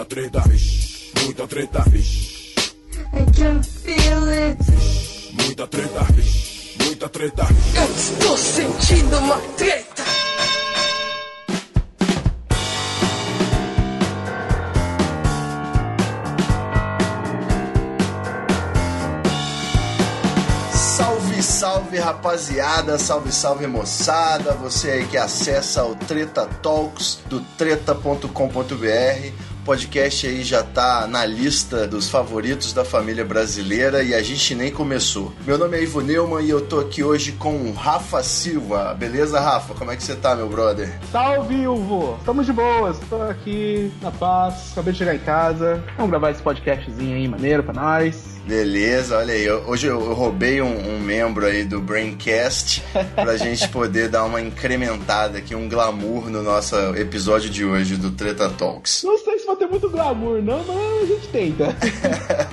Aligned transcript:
Muita 0.00 0.14
treta, 0.14 0.40
vixe, 0.48 1.12
muita 1.22 1.46
treta, 1.46 1.84
vixe. 1.90 2.54
I 3.12 3.22
can 3.36 3.62
feel 3.62 4.28
it. 4.30 4.58
Muita 5.34 5.66
treta, 5.66 6.04
vixe, 6.14 6.78
muita 6.82 7.08
treta. 7.10 7.46
Eu 7.74 7.94
estou 7.94 8.38
sentindo 8.38 9.18
uma 9.18 9.36
treta. 9.58 10.02
Salve, 20.72 21.42
salve 21.42 21.98
rapaziada, 21.98 22.98
salve, 22.98 23.30
salve 23.30 23.66
moçada, 23.66 24.54
você 24.54 24.92
aí 24.92 25.06
que 25.06 25.18
acessa 25.18 25.84
o 25.84 25.94
Treta 25.94 26.46
Talks 26.62 27.18
do 27.28 27.40
treta.com.br. 27.58 29.49
O 29.70 29.72
podcast 29.72 30.26
aí 30.26 30.42
já 30.42 30.64
tá 30.64 31.06
na 31.06 31.24
lista 31.24 31.86
dos 31.86 32.08
favoritos 32.10 32.72
da 32.72 32.84
família 32.84 33.24
brasileira 33.24 34.02
e 34.02 34.12
a 34.12 34.20
gente 34.20 34.52
nem 34.52 34.68
começou. 34.68 35.32
Meu 35.46 35.56
nome 35.56 35.76
é 35.78 35.82
Ivo 35.84 36.00
Neumann 36.00 36.44
e 36.44 36.50
eu 36.50 36.60
tô 36.66 36.80
aqui 36.80 37.04
hoje 37.04 37.30
com 37.30 37.54
o 37.54 37.72
Rafa 37.72 38.20
Silva. 38.20 38.92
Beleza, 38.94 39.38
Rafa? 39.38 39.72
Como 39.74 39.92
é 39.92 39.96
que 39.96 40.02
você 40.02 40.16
tá, 40.16 40.34
meu 40.34 40.48
brother? 40.48 40.98
Salve, 41.12 41.68
Uvo! 41.68 42.16
Estamos 42.18 42.46
de 42.46 42.52
boas, 42.52 42.98
tô 43.08 43.22
aqui 43.22 43.92
na 44.02 44.10
paz, 44.10 44.72
acabei 44.72 44.92
de 44.92 44.98
chegar 44.98 45.14
em 45.14 45.20
casa. 45.20 45.84
Vamos 45.96 46.10
gravar 46.10 46.32
esse 46.32 46.42
podcastzinho 46.42 47.14
aí, 47.14 47.28
maneiro 47.28 47.62
pra 47.62 47.72
nós. 47.72 48.40
Beleza, 48.44 49.18
olha 49.18 49.34
aí. 49.34 49.44
eu- 49.44 49.62
Hoje 49.68 49.86
eu 49.86 50.00
eu 50.00 50.14
roubei 50.14 50.60
um, 50.60 50.96
um 50.96 50.98
membro 50.98 51.46
aí 51.46 51.62
do 51.62 51.80
Braincast 51.80 52.82
pra 53.14 53.36
gente 53.36 53.68
poder 53.68 54.08
dar 54.08 54.24
uma 54.24 54.40
incrementada 54.40 55.38
aqui, 55.38 55.54
um 55.54 55.68
glamour 55.68 56.28
no 56.28 56.42
nosso 56.42 56.74
episódio 56.96 57.48
de 57.48 57.64
hoje 57.64 57.94
do 57.96 58.10
Treta 58.10 58.48
Talks. 58.48 59.02
Não 59.04 59.16
sei 59.18 59.38
se 59.38 59.46
vai 59.46 59.59
ter 59.60 59.66
muito 59.66 59.90
glamour, 59.90 60.42
não, 60.42 60.64
mas 60.64 61.02
a 61.02 61.06
gente 61.06 61.28
tenta. 61.28 61.76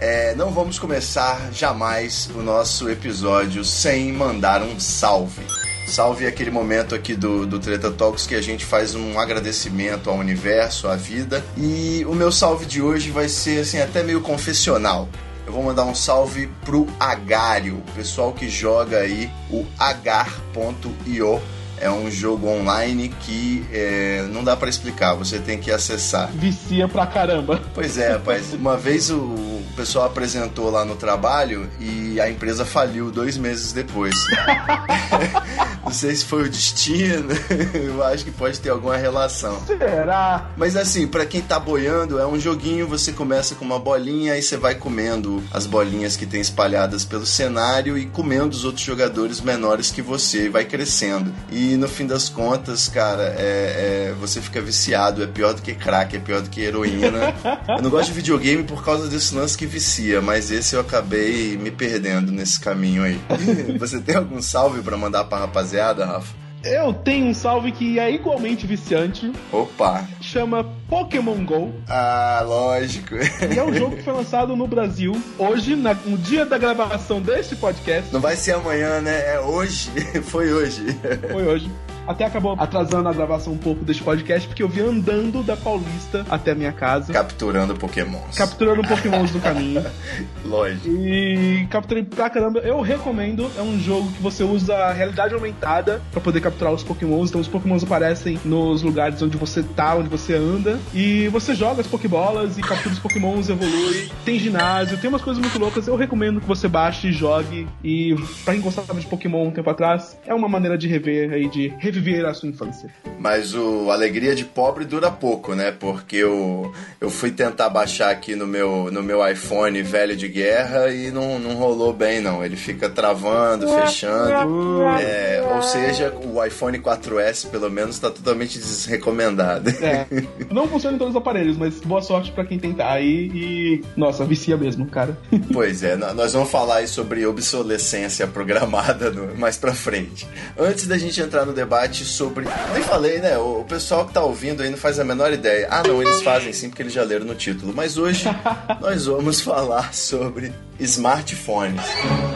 É, 0.00 0.32
não 0.36 0.52
vamos 0.52 0.78
começar 0.78 1.52
jamais 1.52 2.30
o 2.32 2.40
nosso 2.40 2.88
episódio 2.88 3.64
sem 3.64 4.12
mandar 4.12 4.62
um 4.62 4.78
salve. 4.78 5.42
Salve 5.88 6.24
aquele 6.24 6.52
momento 6.52 6.94
aqui 6.94 7.16
do, 7.16 7.44
do 7.44 7.58
Treta 7.58 7.90
Talks 7.90 8.24
que 8.24 8.36
a 8.36 8.40
gente 8.40 8.64
faz 8.64 8.94
um 8.94 9.18
agradecimento 9.18 10.08
ao 10.08 10.16
universo, 10.16 10.86
à 10.86 10.94
vida. 10.94 11.44
E 11.56 12.04
o 12.06 12.14
meu 12.14 12.30
salve 12.30 12.64
de 12.64 12.80
hoje 12.80 13.10
vai 13.10 13.28
ser 13.28 13.62
assim, 13.62 13.80
até 13.80 14.04
meio 14.04 14.20
confessional. 14.20 15.08
Eu 15.44 15.52
vou 15.52 15.64
mandar 15.64 15.84
um 15.84 15.94
salve 15.96 16.48
pro 16.64 16.86
Agário, 17.00 17.78
o 17.78 17.92
pessoal 17.92 18.32
que 18.32 18.48
joga 18.48 18.98
aí 18.98 19.28
o 19.50 19.66
agar.io. 19.76 21.42
É 21.80 21.90
um 21.90 22.10
jogo 22.10 22.48
online 22.48 23.08
que 23.20 23.64
é, 23.72 24.26
não 24.30 24.42
dá 24.42 24.56
pra 24.56 24.68
explicar, 24.68 25.14
você 25.14 25.38
tem 25.38 25.58
que 25.58 25.70
acessar. 25.70 26.28
Vicia 26.32 26.88
pra 26.88 27.06
caramba. 27.06 27.60
Pois 27.74 27.98
é, 27.98 28.12
rapaz. 28.12 28.52
Uma 28.54 28.76
vez 28.76 29.10
o 29.10 29.62
pessoal 29.76 30.06
apresentou 30.06 30.70
lá 30.70 30.84
no 30.84 30.96
trabalho 30.96 31.70
e 31.78 32.20
a 32.20 32.28
empresa 32.28 32.64
faliu 32.64 33.10
dois 33.10 33.36
meses 33.36 33.72
depois. 33.72 34.14
Não 35.88 35.94
sei 35.94 36.14
se 36.14 36.26
foi 36.26 36.42
o 36.42 36.50
destino, 36.50 37.28
eu 37.72 38.04
acho 38.04 38.22
que 38.22 38.30
pode 38.30 38.60
ter 38.60 38.68
alguma 38.68 38.94
relação. 38.98 39.58
Será? 39.66 40.50
Mas 40.54 40.76
assim, 40.76 41.06
pra 41.06 41.24
quem 41.24 41.40
tá 41.40 41.58
boiando, 41.58 42.18
é 42.18 42.26
um 42.26 42.38
joguinho, 42.38 42.86
você 42.86 43.10
começa 43.10 43.54
com 43.54 43.64
uma 43.64 43.78
bolinha 43.78 44.36
e 44.36 44.42
você 44.42 44.58
vai 44.58 44.74
comendo 44.74 45.42
as 45.50 45.64
bolinhas 45.64 46.14
que 46.14 46.26
tem 46.26 46.42
espalhadas 46.42 47.06
pelo 47.06 47.24
cenário 47.24 47.96
e 47.96 48.04
comendo 48.04 48.54
os 48.54 48.66
outros 48.66 48.84
jogadores 48.84 49.40
menores 49.40 49.90
que 49.90 50.02
você 50.02 50.44
e 50.44 50.48
vai 50.50 50.66
crescendo. 50.66 51.32
E 51.50 51.74
no 51.76 51.88
fim 51.88 52.06
das 52.06 52.28
contas, 52.28 52.86
cara, 52.86 53.34
é, 53.38 54.10
é- 54.10 54.14
você 54.20 54.42
fica 54.42 54.60
viciado, 54.60 55.22
é 55.22 55.26
pior 55.26 55.54
do 55.54 55.62
que 55.62 55.74
crack, 55.74 56.14
é 56.14 56.20
pior 56.20 56.42
do 56.42 56.50
que 56.50 56.60
heroína. 56.60 57.34
eu 57.66 57.82
não 57.82 57.88
gosto 57.88 58.08
de 58.08 58.14
videogame 58.14 58.62
por 58.62 58.84
causa 58.84 59.08
desse 59.08 59.34
lance 59.34 59.56
que 59.56 59.64
vicia, 59.64 60.20
mas 60.20 60.50
esse 60.50 60.74
eu 60.74 60.82
acabei 60.82 61.56
me 61.56 61.70
perdendo 61.70 62.30
nesse 62.30 62.60
caminho 62.60 63.04
aí. 63.04 63.18
você 63.80 63.98
tem 64.00 64.16
algum 64.16 64.42
salve 64.42 64.82
pra 64.82 64.98
mandar 64.98 65.24
pra 65.24 65.38
rapaziada, 65.38 65.77
Rafa? 65.82 66.36
Eu 66.64 66.92
tenho 66.92 67.26
um 67.26 67.34
salve 67.34 67.70
que 67.70 68.00
é 68.00 68.10
igualmente 68.10 68.66
viciante, 68.66 69.30
Opa! 69.52 70.04
chama 70.20 70.64
Pokémon 70.88 71.44
GO. 71.44 71.72
Ah, 71.88 72.42
lógico. 72.44 73.14
E 73.14 73.56
é 73.56 73.62
um 73.62 73.72
jogo 73.72 73.96
que 73.96 74.02
foi 74.02 74.12
lançado 74.12 74.56
no 74.56 74.66
Brasil 74.66 75.16
hoje, 75.38 75.76
na- 75.76 75.94
no 75.94 76.18
dia 76.18 76.44
da 76.44 76.58
gravação 76.58 77.20
deste 77.20 77.54
podcast. 77.54 78.12
Não 78.12 78.20
vai 78.20 78.34
ser 78.34 78.52
amanhã, 78.56 79.00
né? 79.00 79.34
É 79.34 79.40
hoje. 79.40 79.88
Foi 80.26 80.52
hoje. 80.52 80.84
Foi 81.30 81.46
hoje. 81.46 81.70
Até 82.08 82.24
acabou 82.24 82.56
atrasando 82.58 83.08
a 83.08 83.12
gravação 83.12 83.52
um 83.52 83.58
pouco 83.58 83.84
deste 83.84 84.02
podcast, 84.02 84.48
porque 84.48 84.62
eu 84.62 84.68
vi 84.68 84.80
andando 84.80 85.42
da 85.42 85.56
Paulista 85.56 86.24
até 86.30 86.52
a 86.52 86.54
minha 86.54 86.72
casa, 86.72 87.12
Capturando 87.12 87.74
pokémons. 87.76 88.34
capturando 88.36 88.82
pokémons 88.82 89.32
no 89.32 89.40
caminho. 89.40 89.84
Lógico. 90.44 90.88
E 90.88 91.66
capturei 91.70 92.02
pra 92.02 92.30
caramba. 92.30 92.60
Eu 92.60 92.80
recomendo. 92.80 93.50
É 93.58 93.62
um 93.62 93.78
jogo 93.78 94.10
que 94.12 94.22
você 94.22 94.42
usa 94.42 94.74
a 94.74 94.92
realidade 94.92 95.34
aumentada 95.34 96.00
pra 96.10 96.20
poder 96.20 96.40
capturar 96.40 96.72
os 96.72 96.82
pokémons. 96.82 97.28
Então 97.28 97.40
os 97.40 97.48
pokémons 97.48 97.82
aparecem 97.84 98.38
nos 98.44 98.82
lugares 98.82 99.20
onde 99.20 99.36
você 99.36 99.62
tá, 99.62 99.94
onde 99.94 100.08
você 100.08 100.34
anda. 100.34 100.78
E 100.94 101.28
você 101.28 101.54
joga 101.54 101.80
as 101.82 101.86
pokébolas 101.86 102.56
e 102.56 102.62
captura 102.62 102.92
os 102.94 102.98
pokémons, 102.98 103.48
evolui. 103.50 104.10
Tem 104.24 104.38
ginásio, 104.38 104.96
tem 104.98 105.08
umas 105.10 105.22
coisas 105.22 105.40
muito 105.40 105.58
loucas. 105.58 105.86
Eu 105.86 105.96
recomendo 105.96 106.40
que 106.40 106.46
você 106.46 106.66
baixe 106.68 107.08
e 107.08 107.12
jogue. 107.12 107.68
E 107.84 108.14
pra 108.44 108.54
quem 108.54 108.62
gostava 108.62 108.98
de 108.98 109.06
Pokémon 109.06 109.48
um 109.48 109.50
tempo 109.50 109.68
atrás, 109.68 110.18
é 110.26 110.34
uma 110.34 110.48
maneira 110.48 110.78
de 110.78 110.88
rever 110.88 111.32
aí, 111.32 111.48
de 111.48 111.68
reviver 111.98 112.24
a 112.26 112.34
sua 112.34 112.48
infância. 112.48 112.88
Mas 113.18 113.54
o 113.54 113.90
alegria 113.90 114.34
de 114.34 114.44
pobre 114.44 114.84
dura 114.84 115.10
pouco, 115.10 115.54
né? 115.54 115.72
Porque 115.72 116.16
eu, 116.16 116.72
eu 117.00 117.10
fui 117.10 117.30
tentar 117.30 117.68
baixar 117.68 118.10
aqui 118.10 118.34
no 118.36 118.46
meu, 118.46 118.90
no 118.92 119.02
meu 119.02 119.26
iPhone 119.28 119.80
velho 119.82 120.16
de 120.16 120.28
guerra 120.28 120.90
e 120.92 121.10
não, 121.10 121.38
não 121.38 121.54
rolou 121.54 121.92
bem, 121.92 122.20
não. 122.20 122.44
Ele 122.44 122.56
fica 122.56 122.88
travando, 122.88 123.68
fechando. 123.68 124.82
É, 125.00 125.42
ou 125.54 125.62
seja, 125.62 126.12
o 126.24 126.44
iPhone 126.44 126.78
4S, 126.78 127.48
pelo 127.48 127.70
menos, 127.70 127.96
está 127.96 128.10
totalmente 128.10 128.58
desrecomendado. 128.58 129.70
É. 129.82 130.06
Não 130.50 130.66
funciona 130.68 130.96
em 130.96 130.98
todos 130.98 131.14
os 131.14 131.20
aparelhos, 131.20 131.56
mas 131.56 131.80
boa 131.80 132.00
sorte 132.00 132.32
pra 132.32 132.44
quem 132.44 132.58
tentar 132.58 132.90
aí. 132.92 133.30
E. 133.34 133.84
Nossa, 133.96 134.24
vicia 134.24 134.56
mesmo, 134.56 134.86
cara. 134.86 135.16
Pois 135.52 135.82
é, 135.82 135.96
nó- 135.96 136.12
nós 136.14 136.32
vamos 136.32 136.50
falar 136.50 136.76
aí 136.76 136.88
sobre 136.88 137.24
obsolescência 137.26 138.26
programada 138.26 139.10
no- 139.10 139.34
mais 139.36 139.56
pra 139.56 139.72
frente. 139.74 140.26
Antes 140.58 140.86
da 140.86 140.96
gente 140.98 141.20
entrar 141.20 141.44
no 141.44 141.52
debate 141.52 141.87
sobre. 141.96 142.46
Nem 142.72 142.82
falei, 142.82 143.18
né? 143.18 143.36
O, 143.38 143.60
o 143.60 143.64
pessoal 143.64 144.06
que 144.06 144.12
tá 144.12 144.22
ouvindo 144.22 144.62
aí 144.62 144.70
não 144.70 144.78
faz 144.78 144.98
a 144.98 145.04
menor 145.04 145.32
ideia. 145.32 145.68
Ah, 145.70 145.82
não, 145.82 146.00
eles 146.02 146.22
fazem 146.22 146.52
sim, 146.52 146.68
porque 146.68 146.82
eles 146.82 146.92
já 146.92 147.02
leram 147.02 147.26
no 147.26 147.34
título. 147.34 147.72
Mas 147.74 147.96
hoje 147.96 148.24
nós 148.80 149.06
vamos 149.06 149.40
falar 149.40 149.92
sobre 149.94 150.52
smartphones. 150.80 151.82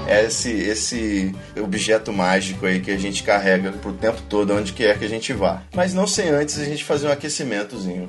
Esse, 0.08 0.50
esse 0.50 1.34
objeto 1.60 2.12
mágico 2.12 2.66
aí 2.66 2.80
que 2.80 2.90
a 2.90 2.98
gente 2.98 3.22
carrega 3.22 3.72
pro 3.72 3.92
tempo 3.92 4.20
todo, 4.28 4.52
onde 4.54 4.72
quer 4.72 4.98
que 4.98 5.04
a 5.04 5.08
gente 5.08 5.32
vá. 5.32 5.62
Mas 5.74 5.94
não 5.94 6.06
sem 6.06 6.28
antes 6.28 6.58
a 6.58 6.64
gente 6.64 6.84
fazer 6.84 7.08
um 7.08 7.12
aquecimentozinho. 7.12 8.08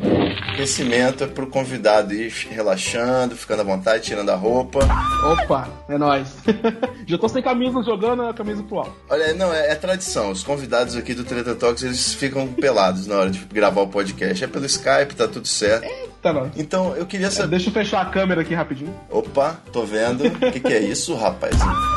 Aquecimento 0.54 1.24
é 1.24 1.28
pro 1.28 1.48
convidado 1.48 2.14
ir 2.14 2.32
relaxando, 2.50 3.36
ficando 3.36 3.62
à 3.62 3.64
vontade, 3.64 4.04
tirando 4.04 4.30
a 4.30 4.36
roupa. 4.36 4.80
Opa, 5.26 5.70
é 5.88 5.98
nóis. 5.98 6.28
Já 7.08 7.18
tô 7.18 7.30
sem 7.30 7.42
camisa 7.42 7.82
jogando 7.84 8.24
a 8.24 8.34
camisa 8.34 8.64
pro 8.64 8.80
alto. 8.80 8.96
Olha, 9.10 9.34
não, 9.34 9.54
é, 9.54 9.72
é 9.72 9.76
tradição. 9.76 10.32
Os 10.32 10.44
convidados 10.44 10.96
aqui 10.96 11.14
do 11.14 11.24
Treta 11.24 11.56
Talks, 11.56 11.84
eles 11.84 12.14
ficam 12.14 12.48
pelados 12.48 13.08
na 13.08 13.16
hora 13.18 13.30
de 13.30 13.40
gravar 13.46 13.82
o 13.82 13.88
podcast. 13.88 14.44
É 14.44 14.48
pelo 14.48 14.66
Skype, 14.66 15.16
tá 15.16 15.28
tudo 15.28 15.48
certo. 15.48 15.88
Tá 16.24 16.32
nóis. 16.34 16.52
Então, 16.56 16.96
eu 16.96 17.06
queria 17.06 17.28
É, 17.28 17.30
saber... 17.30 17.50
deixa 17.50 17.70
eu 17.70 17.74
fechar 17.74 18.02
a 18.02 18.06
câmera 18.06 18.42
aqui 18.42 18.54
rapidinho. 18.56 18.96
Opa, 19.12 19.58
tô 19.74 19.84
vendo. 19.84 20.26
O 20.26 20.52
que, 20.52 20.60
que 20.62 20.74
é 20.74 20.80
isso, 20.80 21.14
rapaz? 21.16 21.54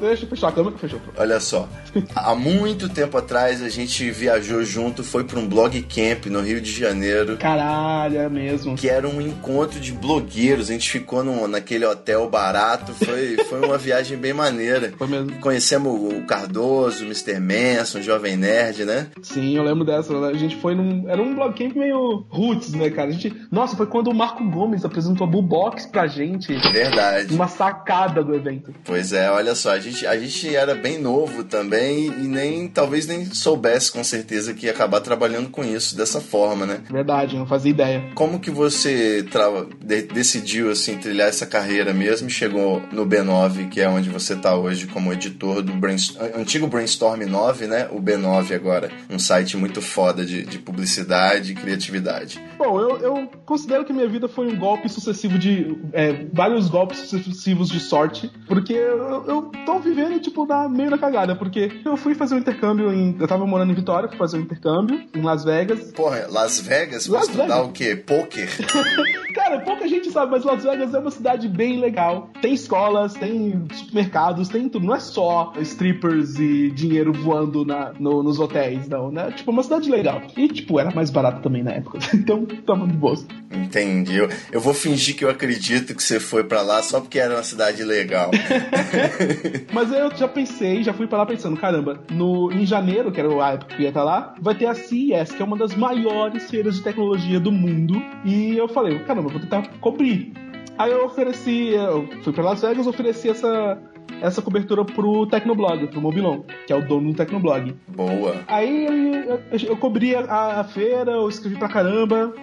deixa 0.00 0.24
eu 0.24 0.28
fechar 0.28 0.48
a 0.48 0.52
câmera. 0.52 0.76
Fechou. 0.78 1.00
Olha 1.16 1.40
só, 1.40 1.68
há 2.14 2.34
muito 2.34 2.88
tempo 2.88 3.16
atrás 3.16 3.62
a 3.62 3.68
gente 3.68 4.10
viajou 4.10 4.64
junto, 4.64 5.02
foi 5.02 5.24
para 5.24 5.38
um 5.38 5.46
blog 5.48 5.80
camp 5.82 6.26
no 6.26 6.40
Rio 6.40 6.60
de 6.60 6.70
Janeiro, 6.72 7.36
Caralho, 7.36 8.18
é 8.18 8.28
mesmo. 8.28 8.76
que 8.76 8.88
era 8.88 9.08
um 9.08 9.20
encontro 9.20 9.80
de 9.80 9.92
blogueiros. 9.92 10.68
A 10.70 10.72
gente 10.72 10.90
ficou 10.90 11.22
num, 11.24 11.46
naquele 11.46 11.84
hotel 11.86 12.28
barato, 12.28 12.92
foi, 12.92 13.36
foi 13.48 13.64
uma 13.64 13.78
viagem 13.78 14.16
bem 14.18 14.32
maneira. 14.32 14.92
Foi 14.96 15.06
mesmo. 15.06 15.32
Conhecemos 15.40 15.92
o 16.12 16.22
Cardoso, 16.26 17.04
o 17.04 17.06
Mr. 17.06 17.38
Manson, 17.40 17.98
o 17.98 18.02
Jovem 18.02 18.36
Nerd, 18.36 18.84
né? 18.84 19.08
Sim, 19.22 19.56
eu 19.56 19.62
lembro 19.62 19.84
dessa. 19.84 20.16
A 20.18 20.34
gente 20.34 20.56
foi 20.56 20.74
num. 20.74 21.08
Era 21.08 21.22
um 21.22 21.34
blog 21.34 21.54
camp 21.56 21.76
meio 21.76 22.26
roots, 22.28 22.72
né, 22.72 22.90
cara? 22.90 23.08
A 23.08 23.12
gente. 23.12 23.34
Nossa, 23.50 23.76
foi 23.76 23.86
quando 23.86 24.08
o 24.08 24.14
Marco 24.14 24.44
Gomes 24.50 24.84
apresentou 24.84 25.26
a 25.26 25.30
Bubox 25.30 25.86
pra 25.86 26.06
gente. 26.06 26.52
Verdade. 26.72 27.34
Uma 27.34 27.48
sala 27.48 27.67
sacada 27.68 28.22
do 28.24 28.34
evento. 28.34 28.74
Pois 28.84 29.12
é, 29.12 29.30
olha 29.30 29.54
só, 29.54 29.70
a 29.72 29.78
gente, 29.78 30.06
a 30.06 30.18
gente 30.18 30.54
era 30.54 30.74
bem 30.74 30.98
novo 30.98 31.44
também 31.44 32.06
e 32.06 32.26
nem 32.26 32.66
talvez 32.68 33.06
nem 33.06 33.26
soubesse 33.26 33.92
com 33.92 34.02
certeza 34.02 34.54
que 34.54 34.66
ia 34.66 34.72
acabar 34.72 35.00
trabalhando 35.00 35.50
com 35.50 35.62
isso 35.64 35.96
dessa 35.96 36.20
forma, 36.20 36.64
né? 36.66 36.80
Verdade, 36.90 37.36
não 37.36 37.46
fazia 37.46 37.70
ideia. 37.70 38.02
Como 38.14 38.40
que 38.40 38.50
você 38.50 39.22
de- 39.84 40.02
decidiu 40.02 40.70
assim 40.70 40.96
trilhar 40.98 41.28
essa 41.28 41.46
carreira 41.46 41.92
mesmo 41.92 42.28
e 42.28 42.30
chegou 42.30 42.82
no 42.92 43.06
B9, 43.06 43.68
que 43.68 43.80
é 43.80 43.88
onde 43.88 44.08
você 44.08 44.34
está 44.34 44.54
hoje 44.56 44.86
como 44.86 45.12
editor 45.12 45.62
do 45.62 45.72
Brainst- 45.74 46.16
antigo 46.34 46.66
Brainstorm 46.66 47.22
9, 47.24 47.66
né? 47.66 47.88
O 47.90 48.00
B9 48.00 48.54
agora, 48.54 48.90
um 49.10 49.18
site 49.18 49.56
muito 49.56 49.80
foda 49.82 50.24
de, 50.24 50.42
de 50.44 50.58
publicidade 50.58 51.52
e 51.52 51.54
criatividade. 51.54 52.40
Bom, 52.56 52.80
eu, 52.80 52.98
eu 52.98 53.30
considero 53.44 53.84
que 53.84 53.92
minha 53.92 54.08
vida 54.08 54.28
foi 54.28 54.46
um 54.46 54.56
golpe 54.56 54.88
sucessivo 54.88 55.38
de. 55.38 55.76
é, 55.92 56.26
vários 56.32 56.68
golpes 56.68 56.98
sucessivos 56.98 57.42
de 57.54 57.80
sorte, 57.80 58.30
porque 58.46 58.72
eu, 58.72 59.24
eu 59.26 59.42
tô 59.64 59.78
vivendo, 59.78 60.18
tipo, 60.20 60.46
na, 60.46 60.68
meio 60.68 60.90
na 60.90 60.98
cagada, 60.98 61.34
porque 61.34 61.70
eu 61.84 61.96
fui 61.96 62.14
fazer 62.14 62.34
um 62.34 62.38
intercâmbio 62.38 62.92
em. 62.92 63.16
Eu 63.18 63.26
tava 63.28 63.46
morando 63.46 63.72
em 63.72 63.74
Vitória, 63.74 64.08
fui 64.08 64.18
fazer 64.18 64.38
um 64.38 64.40
intercâmbio 64.40 65.02
em 65.14 65.22
Las 65.22 65.44
Vegas. 65.44 65.92
Porra, 65.92 66.26
Las 66.30 66.60
Vegas, 66.60 67.06
pra 67.06 67.18
Las 67.18 67.26
estudar 67.28 67.46
Vegas. 67.46 67.66
o 67.68 67.72
quê? 67.72 67.96
Poker? 67.96 68.48
Cara, 69.34 69.60
pouca 69.60 69.86
gente 69.88 70.10
sabe, 70.10 70.32
mas 70.32 70.44
Las 70.44 70.62
Vegas 70.64 70.92
é 70.94 70.98
uma 70.98 71.10
cidade 71.10 71.48
bem 71.48 71.78
legal. 71.80 72.30
Tem 72.40 72.52
escolas, 72.54 73.14
tem 73.14 73.66
supermercados, 73.72 74.48
tem 74.48 74.68
tudo. 74.68 74.86
Não 74.86 74.94
é 74.94 75.00
só 75.00 75.52
strippers 75.60 76.38
e 76.38 76.70
dinheiro 76.70 77.12
voando 77.12 77.64
na, 77.64 77.92
no- 77.98 78.22
nos 78.22 78.38
hotéis, 78.38 78.88
não, 78.88 79.10
né? 79.10 79.30
Tipo, 79.32 79.50
é 79.50 79.52
uma 79.52 79.62
cidade 79.62 79.90
legal. 79.90 80.22
E, 80.36 80.48
tipo, 80.48 80.78
era 80.78 80.90
mais 80.90 81.10
barato 81.10 81.40
também 81.42 81.62
na 81.62 81.72
época. 81.72 81.98
Então, 82.28 82.44
tava 82.66 82.86
de 82.86 82.92
boa. 82.94 83.16
Entendi. 83.50 84.16
Eu, 84.16 84.28
eu 84.52 84.60
vou 84.60 84.74
fingir 84.74 85.16
que 85.16 85.24
eu 85.24 85.30
acredito 85.30 85.94
que 85.94 86.02
você 86.02 86.18
foi 86.20 86.44
pra 86.44 86.60
lá 86.62 86.82
só 86.82 87.00
porque 87.00 87.18
era 87.18 87.37
uma 87.38 87.44
cidade 87.44 87.82
legal. 87.84 88.30
Mas 89.72 89.92
eu 89.92 90.14
já 90.14 90.28
pensei, 90.28 90.82
já 90.82 90.92
fui 90.92 91.06
pra 91.06 91.18
lá 91.18 91.26
pensando, 91.26 91.56
caramba, 91.56 92.00
no, 92.10 92.50
em 92.52 92.66
janeiro, 92.66 93.10
que 93.12 93.20
era 93.20 93.28
a 93.42 93.52
época 93.52 93.76
que 93.76 93.82
ia 93.82 93.88
estar 93.88 94.04
lá, 94.04 94.34
vai 94.40 94.54
ter 94.54 94.66
a 94.66 94.74
CES, 94.74 95.32
que 95.32 95.42
é 95.42 95.44
uma 95.44 95.56
das 95.56 95.74
maiores 95.74 96.50
feiras 96.50 96.76
de 96.76 96.82
tecnologia 96.82 97.40
do 97.40 97.52
mundo. 97.52 98.02
E 98.24 98.56
eu 98.56 98.68
falei, 98.68 98.98
caramba, 99.00 99.28
vou 99.28 99.40
tentar 99.40 99.68
cobrir. 99.80 100.32
Aí 100.76 100.92
eu 100.92 101.04
ofereci, 101.04 101.70
eu 101.70 102.08
fui 102.22 102.32
pra 102.32 102.44
Las 102.44 102.62
Vegas, 102.62 102.86
ofereci 102.86 103.28
essa, 103.28 103.78
essa 104.20 104.42
cobertura 104.42 104.84
pro 104.84 105.26
Tecnoblog, 105.26 105.86
pro 105.88 106.00
Mobilon, 106.00 106.42
que 106.66 106.72
é 106.72 106.76
o 106.76 106.86
dono 106.86 107.12
do 107.12 107.16
Tecnoblog. 107.16 107.74
Boa. 107.88 108.36
Aí 108.48 108.86
eu, 109.26 109.40
eu 109.70 109.76
cobri 109.76 110.14
a, 110.14 110.60
a 110.60 110.64
feira, 110.64 111.12
eu 111.12 111.28
escrevi 111.28 111.56
pra 111.56 111.68
caramba. 111.68 112.34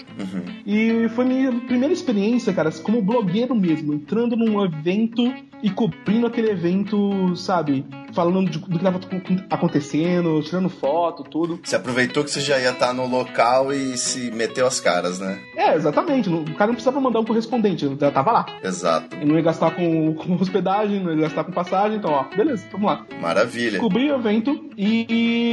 E 0.65 1.07
foi 1.09 1.25
minha 1.25 1.51
primeira 1.51 1.93
experiência, 1.93 2.53
cara, 2.53 2.71
como 2.71 3.01
blogueiro 3.01 3.55
mesmo, 3.55 3.93
entrando 3.93 4.35
num 4.35 4.63
evento 4.63 5.23
e 5.63 5.69
cobrindo 5.69 6.27
aquele 6.27 6.49
evento, 6.51 7.35
sabe? 7.35 7.85
Falando 8.13 8.49
de- 8.49 8.59
do 8.59 8.77
que 8.79 8.83
tava 8.83 8.99
acontecendo, 9.49 10.41
tirando 10.43 10.69
foto, 10.69 11.23
tudo. 11.23 11.59
Você 11.63 11.75
aproveitou 11.75 12.23
que 12.23 12.29
você 12.31 12.39
já 12.39 12.57
ia 12.59 12.69
estar 12.71 12.93
no 12.93 13.07
local 13.07 13.73
e 13.73 13.97
se 13.97 14.31
meteu 14.31 14.65
as 14.67 14.79
caras, 14.79 15.19
né? 15.19 15.39
É, 15.55 15.75
exatamente. 15.75 16.29
O 16.29 16.43
cara 16.55 16.67
não 16.67 16.75
precisava 16.75 16.99
mandar 17.01 17.19
um 17.19 17.25
correspondente, 17.25 17.87
já 17.99 18.11
tava 18.11 18.31
lá. 18.31 18.45
Exato. 18.63 19.15
Eu 19.19 19.27
não 19.27 19.35
ia 19.35 19.41
gastar 19.41 19.71
com, 19.71 20.13
com 20.15 20.33
hospedagem, 20.35 20.99
não 21.03 21.11
ia 21.13 21.21
gastar 21.21 21.43
com 21.43 21.51
passagem, 21.51 21.97
então, 21.97 22.11
ó, 22.11 22.23
beleza, 22.35 22.65
vamos 22.71 22.87
lá. 22.87 23.05
Maravilha. 23.21 23.71
Descobri 23.71 24.11
o 24.11 24.15
evento 24.15 24.69
e, 24.77 25.05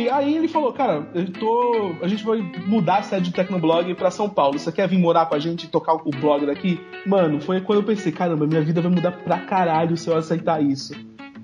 e 0.05 0.11
aí 0.11 0.37
ele 0.37 0.49
falou, 0.49 0.73
cara, 0.73 1.07
eu 1.15 1.31
tô. 1.33 1.93
A 2.03 2.09
gente 2.09 2.25
vai 2.25 2.39
mudar 2.67 2.99
a 2.99 3.03
sede 3.03 3.31
do 3.31 3.35
Tecnoblog 3.35 3.95
pra 3.95 4.11
São 4.11 4.29
Paulo. 4.29 4.59
Você 4.59 4.71
quer 4.71 4.87
vir 4.89 4.99
morar 4.99 5.27
com 5.27 5.35
a 5.35 5.39
gente 5.39 5.65
e 5.65 5.69
tocar 5.69 5.95
o 5.95 6.11
blog 6.11 6.47
daqui? 6.47 6.81
Mano, 7.07 7.41
foi 7.41 7.61
quando 7.61 7.81
eu 7.81 7.85
pensei, 7.85 8.13
caramba, 8.13 8.47
minha 8.47 8.63
vida 8.63 8.81
vai 8.81 8.91
mudar 8.91 9.13
pra 9.13 9.39
caralho 9.39 9.92
se 9.97 10.09
eu 10.09 10.17
aceitar 10.17 10.63
isso. 10.63 10.95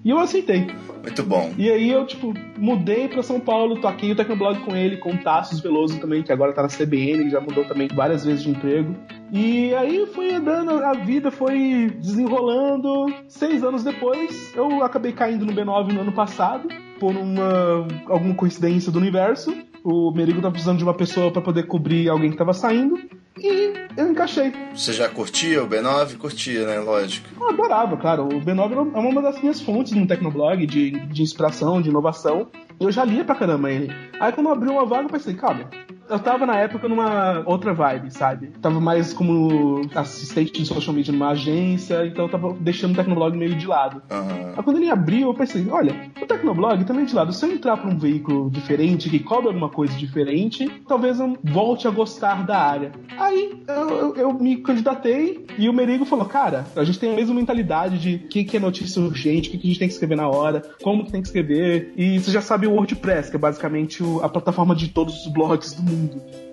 E 0.05 0.11
eu 0.11 0.19
aceitei. 0.19 0.67
Muito 1.03 1.23
bom. 1.23 1.53
E 1.59 1.71
aí 1.71 1.91
eu, 1.91 2.07
tipo, 2.07 2.33
mudei 2.57 3.09
pra 3.09 3.23
São 3.23 3.41
Paulo, 3.41 3.81
toquei 3.81 4.13
o 4.13 4.17
Tecnoblog 4.17 4.61
com 4.61 4.77
ele, 4.77 4.97
com 4.99 5.13
o 5.13 5.19
Tassos 5.19 5.61
Veloso 5.61 5.99
também, 6.01 6.23
que 6.23 6.33
agora 6.33 6.53
tá 6.53 6.63
na 6.63 6.69
CBN, 6.69 7.31
já 7.31 7.41
mudou 7.41 7.65
também 7.65 7.89
várias 7.89 8.25
vezes 8.25 8.43
de 8.43 8.51
emprego. 8.51 8.95
E 9.33 9.75
aí 9.75 10.07
foi 10.07 10.33
andando, 10.33 10.71
a 10.85 10.93
vida 10.93 11.31
foi 11.31 11.91
desenrolando. 12.01 13.07
Seis 13.29 13.65
anos 13.65 13.83
depois, 13.83 14.53
eu 14.55 14.83
acabei 14.83 15.13
caindo 15.13 15.45
no 15.45 15.53
B9 15.53 15.93
no 15.93 16.01
ano 16.01 16.13
passado, 16.13 16.69
por 16.99 17.15
uma 17.17 17.87
alguma 18.07 18.35
coincidência 18.35 18.93
do 18.93 18.99
universo. 18.99 19.55
O 19.85 20.11
Merigo 20.11 20.41
tava 20.41 20.53
precisando 20.53 20.79
de 20.79 20.85
uma 20.85 20.95
pessoa 20.95 21.31
pra 21.31 21.41
poder 21.41 21.65
cobrir 21.65 22.09
alguém 22.09 22.31
que 22.31 22.37
tava 22.37 22.53
saindo. 22.53 22.99
E 23.41 23.73
eu 23.97 24.11
encaixei. 24.11 24.53
Você 24.75 24.93
já 24.93 25.09
curtia 25.09 25.63
o 25.63 25.69
B9? 25.69 26.17
Curtia, 26.17 26.67
né? 26.67 26.79
Lógico. 26.79 27.29
Eu 27.41 27.49
adorava, 27.49 27.97
claro. 27.97 28.25
O 28.25 28.41
B9 28.41 28.95
é 28.95 28.99
uma 28.99 29.23
das 29.23 29.41
minhas 29.41 29.61
fontes 29.61 29.93
no 29.93 30.07
Tecnoblog 30.07 30.67
de, 30.67 30.91
de 30.91 31.23
inspiração, 31.23 31.81
de 31.81 31.89
inovação. 31.89 32.49
Eu 32.81 32.93
já 32.93 33.05
lia 33.05 33.25
pra 33.25 33.35
caramba 33.35 33.71
ele. 33.71 33.93
Aí 34.21 34.33
quando 34.33 34.51
abriu 34.51 34.73
uma 34.73 34.87
vaga, 34.87 35.05
eu 35.05 35.11
pensei, 35.11 35.35
calma. 35.35 35.69
Eu 36.09 36.19
tava 36.19 36.47
na 36.47 36.57
época 36.57 36.89
numa 36.89 37.43
outra 37.47 37.75
vibe, 37.75 38.11
sabe? 38.11 38.49
Tava 38.63 38.81
mais 38.81 39.13
como 39.13 39.83
assistente 39.95 40.53
de 40.53 40.67
social 40.67 40.95
media 40.95 41.13
numa 41.13 41.31
agência, 41.31 42.07
então 42.07 42.25
eu 42.25 42.31
tava 42.31 42.55
deixando 42.61 42.93
o 42.93 42.97
Tecnoblog 42.97 43.37
meio 43.37 43.55
de 43.55 43.67
lado. 43.67 44.03
Aham. 44.11 44.55
Aí 44.57 44.63
quando 44.63 44.79
ele 44.79 44.91
abriu, 44.91 45.29
eu 45.29 45.35
pensei, 45.35 45.67
olha, 45.71 46.11
o 46.21 46.27
Tecnoblog 46.27 46.85
também 46.85 47.05
de 47.05 47.15
lado. 47.15 47.33
Se 47.33 47.45
eu 47.45 47.53
entrar 47.53 47.77
pra 47.77 47.91
um 47.91 47.99
veículo 47.99 48.51
diferente, 48.51 49.11
que 49.11 49.19
cobra 49.19 49.49
alguma 49.49 49.69
coisa 49.69 49.95
diferente, 49.97 50.69
talvez 50.89 51.21
eu 51.21 51.37
volte 51.45 51.87
a 51.87 51.91
gostar 51.91 52.45
da 52.47 52.59
área. 52.59 52.93
Aí 53.19 53.63
eu, 53.69 53.89
eu- 53.91 54.17
eu 54.17 54.33
me 54.33 54.57
candidatei 54.57 55.45
e 55.59 55.69
o 55.69 55.73
Merigo 55.73 56.05
falou, 56.05 56.25
cara, 56.25 56.65
a 56.75 56.85
gente 56.85 56.99
tem 56.99 57.13
a 57.13 57.17
mesma 57.17 57.35
mentalidade 57.35 57.99
de 57.99 58.25
o 58.25 58.29
que, 58.29 58.45
que 58.45 58.57
é 58.57 58.61
notícia 58.61 59.01
urgente, 59.03 59.49
o 59.49 59.53
que, 59.53 59.59
que 59.59 59.67
a 59.67 59.71
gente 59.71 59.79
tem 59.79 59.89
que 59.89 59.95
escrever 59.95 60.17
na 60.17 60.29
hora, 60.29 60.63
como 60.83 61.05
que 61.05 61.13
tem 61.13 61.21
que 61.21 61.29
escrever. 61.29 61.93
E 61.97 62.19
você 62.19 62.31
já 62.31 62.41
sabe 62.41 62.67
o 62.67 62.73
WordPress, 62.73 63.31
que 63.31 63.37
é 63.37 63.39
basicamente 63.39 64.03
a 64.23 64.29
plataforma 64.29 64.75
de 64.75 64.89
todos 64.89 65.27
os 65.27 65.33
blogs 65.33 65.75
do 65.75 65.83
mundo. 65.83 65.98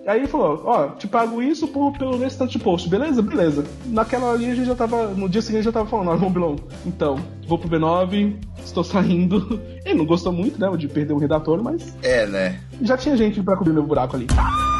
Aí 0.06 0.20
ele 0.20 0.28
falou, 0.28 0.62
ó, 0.64 0.88
te 0.90 1.08
pago 1.08 1.42
isso 1.42 1.66
por, 1.66 1.92
pelo 1.98 2.16
restante 2.16 2.58
post, 2.60 2.88
beleza? 2.88 3.20
Beleza. 3.20 3.64
Naquela 3.86 4.32
ali 4.32 4.48
a 4.50 4.54
gente 4.54 4.66
já 4.66 4.74
tava, 4.76 5.08
no 5.08 5.28
dia 5.28 5.42
seguinte 5.42 5.64
já 5.64 5.72
tava 5.72 5.88
falando, 5.88 6.10
ó, 6.10 6.16
Mobilon, 6.16 6.54
então, 6.86 7.18
vou 7.48 7.58
pro 7.58 7.68
B9, 7.68 8.36
estou 8.64 8.84
saindo. 8.84 9.60
Ele 9.84 9.94
não 9.98 10.06
gostou 10.06 10.32
muito, 10.32 10.60
né, 10.60 10.70
de 10.76 10.86
perder 10.86 11.12
o 11.12 11.18
redator, 11.18 11.60
mas 11.62 11.92
É, 12.02 12.24
né? 12.26 12.60
já 12.82 12.96
tinha 12.96 13.16
gente 13.16 13.42
pra 13.42 13.56
cobrir 13.56 13.72
meu 13.72 13.82
buraco 13.82 14.14
ali. 14.16 14.26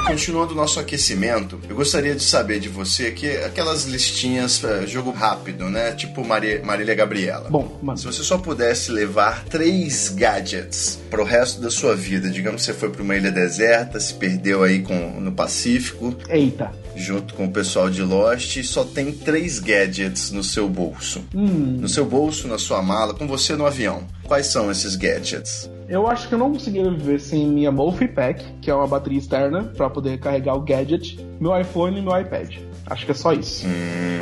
Continuando 0.07 0.53
o 0.53 0.57
nosso 0.57 0.79
aquecimento, 0.79 1.59
eu 1.69 1.75
gostaria 1.75 2.15
de 2.15 2.23
saber 2.23 2.61
de 2.61 2.69
você 2.69 3.11
que 3.11 3.29
aquelas 3.39 3.85
listinhas, 3.87 4.63
eh, 4.63 4.87
jogo 4.87 5.11
rápido, 5.11 5.69
né? 5.69 5.93
Tipo 5.93 6.25
Maria, 6.25 6.63
Marília 6.65 6.95
Gabriela. 6.95 7.51
Bom, 7.51 7.77
mano. 7.83 7.99
Se 7.99 8.05
você 8.07 8.23
só 8.23 8.39
pudesse 8.39 8.93
levar 8.93 9.45
três 9.45 10.09
gadgets 10.09 10.99
pro 11.11 11.25
resto 11.25 11.61
da 11.61 11.71
sua 11.71 11.97
vida, 11.97 12.31
digamos 12.31 12.61
que 12.63 12.67
você 12.67 12.73
foi 12.75 12.91
pra 12.91 13.03
uma 13.03 13.17
ilha 13.17 13.33
deserta, 13.33 13.99
se 13.99 14.15
perdeu 14.15 14.63
aí 14.63 14.81
com, 14.81 15.21
no 15.21 15.33
Pacífico, 15.33 16.17
Eita. 16.31 16.71
junto 16.95 17.35
com 17.35 17.47
o 17.47 17.51
pessoal 17.53 17.91
de 17.91 18.03
Lost, 18.03 18.63
só 18.63 18.85
tem 18.85 19.11
três 19.13 19.59
gadgets 19.59 20.31
no 20.31 20.45
seu 20.45 20.69
bolso. 20.69 21.25
Hum, 21.35 21.79
No 21.81 21.89
seu 21.89 22.05
bolso, 22.07 22.47
na 22.47 22.59
sua 22.59 22.81
mala, 22.81 23.13
com 23.13 23.27
você 23.27 23.57
no 23.57 23.67
avião. 23.67 24.07
Quais 24.23 24.47
são 24.47 24.71
esses 24.71 24.95
gadgets? 24.95 25.69
Eu 25.89 26.07
acho 26.09 26.29
que 26.29 26.35
eu 26.35 26.39
não 26.39 26.53
conseguiria 26.53 26.91
viver 26.91 27.21
sem 27.21 27.47
minha 27.47 27.71
Mophie 27.71 28.09
Pack, 28.09 28.45
que 28.61 28.71
é 28.71 28.75
uma 28.75 28.87
bateria 28.87 29.19
externa 29.19 29.65
pra 29.77 29.89
poder 29.89 30.19
carregar 30.19 30.55
o 30.55 30.61
gadget, 30.61 31.19
meu 31.41 31.59
iPhone 31.59 31.99
e 31.99 32.03
meu 32.03 32.19
iPad. 32.19 32.57
Acho 32.89 33.05
que 33.05 33.11
é 33.11 33.15
só 33.15 33.33
isso. 33.33 33.67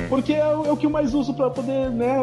Porque 0.08 0.32
é, 0.32 0.46
o 0.56 0.64
é 0.64 0.72
o 0.72 0.76
que 0.76 0.86
eu 0.86 0.90
mais 0.90 1.12
uso 1.12 1.34
pra 1.34 1.50
poder, 1.50 1.90
né, 1.90 2.16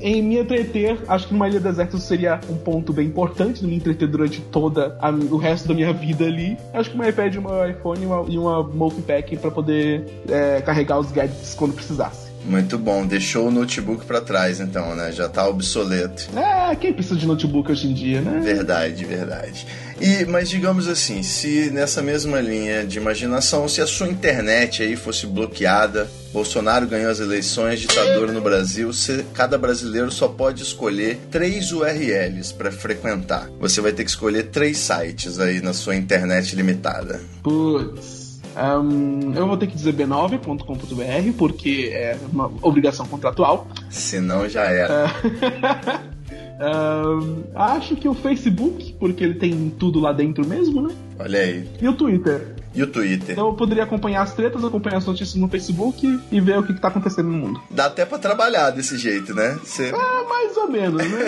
em 0.00 0.22
me 0.22 0.38
entreter. 0.38 0.96
Acho 1.08 1.26
que 1.26 1.32
numa 1.32 1.48
ilha 1.48 1.58
deserta 1.58 1.96
isso 1.96 2.06
seria 2.06 2.40
um 2.48 2.56
ponto 2.56 2.92
bem 2.92 3.08
importante 3.08 3.60
de 3.62 3.66
me 3.66 3.74
entreter 3.74 4.06
durante 4.06 4.40
toda 4.40 4.96
a- 5.00 5.10
o 5.10 5.36
resto 5.36 5.66
da 5.66 5.74
minha 5.74 5.92
vida 5.92 6.24
ali. 6.24 6.56
Acho 6.72 6.90
que 6.92 6.96
meu 6.96 7.08
iPad, 7.08 7.34
meu 7.34 7.68
iPhone 7.68 8.00
e 8.00 8.06
uma, 8.06 8.24
e 8.28 8.38
uma 8.38 8.62
Mophie 8.62 9.02
Pack 9.02 9.36
pra 9.38 9.50
poder 9.50 10.04
é, 10.28 10.60
carregar 10.60 11.00
os 11.00 11.10
gadgets 11.10 11.54
quando 11.54 11.74
precisasse. 11.74 12.21
Muito 12.44 12.78
bom, 12.78 13.06
deixou 13.06 13.48
o 13.48 13.50
notebook 13.50 14.04
pra 14.04 14.20
trás 14.20 14.60
então, 14.60 14.94
né? 14.96 15.12
Já 15.12 15.28
tá 15.28 15.46
obsoleto. 15.46 16.28
É, 16.36 16.74
quem 16.76 16.92
precisa 16.92 17.16
de 17.16 17.26
notebook 17.26 17.70
hoje 17.70 17.88
em 17.88 17.94
dia, 17.94 18.20
né? 18.20 18.40
Verdade, 18.40 19.04
verdade. 19.04 19.66
E, 20.00 20.24
mas 20.24 20.50
digamos 20.50 20.88
assim, 20.88 21.22
se 21.22 21.70
nessa 21.70 22.02
mesma 22.02 22.40
linha 22.40 22.84
de 22.84 22.98
imaginação, 22.98 23.68
se 23.68 23.80
a 23.80 23.86
sua 23.86 24.08
internet 24.08 24.82
aí 24.82 24.96
fosse 24.96 25.26
bloqueada, 25.26 26.10
Bolsonaro 26.32 26.86
ganhou 26.86 27.10
as 27.10 27.20
eleições, 27.20 27.78
ditadura 27.78 28.32
no 28.32 28.40
Brasil, 28.40 28.92
se 28.92 29.24
cada 29.34 29.56
brasileiro 29.56 30.10
só 30.10 30.26
pode 30.26 30.62
escolher 30.62 31.20
três 31.30 31.70
URLs 31.70 32.52
para 32.54 32.72
frequentar. 32.72 33.48
Você 33.60 33.80
vai 33.80 33.92
ter 33.92 34.02
que 34.02 34.10
escolher 34.10 34.44
três 34.44 34.78
sites 34.78 35.38
aí 35.38 35.60
na 35.60 35.72
sua 35.72 35.94
internet 35.94 36.56
limitada. 36.56 37.20
Putz. 37.42 38.21
Ahn, 38.56 39.32
eu 39.34 39.46
vou 39.46 39.56
ter 39.56 39.66
que 39.66 39.74
dizer 39.74 39.94
b9.com.br 39.94 41.36
porque 41.38 41.90
é 41.92 42.16
uma 42.32 42.50
obrigação 42.60 43.06
contratual. 43.06 43.66
Senão 43.88 44.48
já 44.48 44.64
era. 44.64 45.06
Ahn, 46.60 47.42
acho 47.54 47.96
que 47.96 48.08
o 48.08 48.14
Facebook, 48.14 48.94
porque 48.98 49.24
ele 49.24 49.34
tem 49.34 49.70
tudo 49.70 49.98
lá 49.98 50.12
dentro 50.12 50.46
mesmo, 50.46 50.82
né? 50.82 50.94
Olha 51.18 51.40
aí. 51.40 51.68
E 51.80 51.88
o 51.88 51.94
Twitter. 51.94 52.61
E 52.74 52.82
o 52.82 52.86
Twitter? 52.86 53.32
Então 53.32 53.48
eu 53.48 53.54
poderia 53.54 53.84
acompanhar 53.84 54.22
as 54.22 54.32
tretas, 54.34 54.64
acompanhar 54.64 54.98
as 54.98 55.06
notícias 55.06 55.34
no 55.34 55.48
Facebook 55.48 56.20
e 56.30 56.40
ver 56.40 56.58
o 56.58 56.62
que, 56.62 56.74
que 56.74 56.80
tá 56.80 56.88
acontecendo 56.88 57.28
no 57.28 57.38
mundo. 57.38 57.60
Dá 57.70 57.86
até 57.86 58.04
pra 58.04 58.18
trabalhar 58.18 58.70
desse 58.70 58.96
jeito, 58.96 59.34
né? 59.34 59.58
Você... 59.62 59.88
É, 59.88 60.28
mais 60.28 60.56
ou 60.56 60.70
menos, 60.70 61.02
né? 61.02 61.18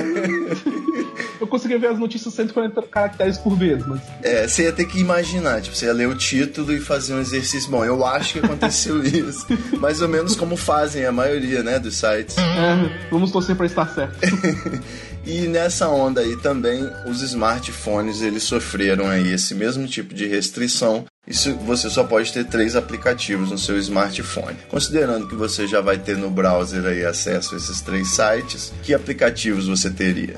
eu 1.40 1.46
consegui 1.46 1.76
ver 1.78 1.88
as 1.88 1.98
notícias 1.98 2.32
140 2.34 2.82
caracteres 2.82 3.38
por 3.38 3.56
vez, 3.56 3.86
mas. 3.86 4.00
É, 4.22 4.48
você 4.48 4.64
ia 4.64 4.72
ter 4.72 4.86
que 4.86 4.98
imaginar, 4.98 5.60
tipo, 5.60 5.76
você 5.76 5.86
ia 5.86 5.92
ler 5.92 6.08
o 6.08 6.14
título 6.14 6.72
e 6.72 6.80
fazer 6.80 7.14
um 7.14 7.20
exercício. 7.20 7.70
Bom, 7.70 7.84
eu 7.84 8.04
acho 8.04 8.34
que 8.34 8.38
aconteceu 8.38 9.02
isso. 9.04 9.46
Mais 9.78 10.00
ou 10.00 10.08
menos 10.08 10.34
como 10.36 10.56
fazem 10.56 11.04
a 11.04 11.12
maioria, 11.12 11.62
né, 11.62 11.78
dos 11.78 11.96
sites. 11.96 12.36
É, 12.38 13.08
vamos 13.10 13.30
torcer 13.30 13.54
pra 13.56 13.66
estar 13.66 13.88
certo. 13.88 14.18
E 15.26 15.48
nessa 15.48 15.88
onda 15.88 16.20
aí 16.20 16.36
também 16.36 16.86
os 17.06 17.22
smartphones 17.22 18.20
eles 18.20 18.42
sofreram 18.42 19.06
aí 19.06 19.32
esse 19.32 19.54
mesmo 19.54 19.86
tipo 19.86 20.12
de 20.12 20.26
restrição. 20.26 21.06
Isso 21.26 21.54
você 21.56 21.88
só 21.88 22.04
pode 22.04 22.32
ter 22.32 22.44
três 22.44 22.76
aplicativos 22.76 23.50
no 23.50 23.56
seu 23.56 23.78
smartphone. 23.78 24.56
Considerando 24.68 25.26
que 25.26 25.34
você 25.34 25.66
já 25.66 25.80
vai 25.80 25.98
ter 25.98 26.18
no 26.18 26.30
browser 26.30 26.84
aí 26.84 27.04
acesso 27.04 27.54
a 27.54 27.58
esses 27.58 27.80
três 27.80 28.08
sites, 28.08 28.72
que 28.82 28.92
aplicativos 28.92 29.66
você 29.66 29.90
teria? 29.90 30.36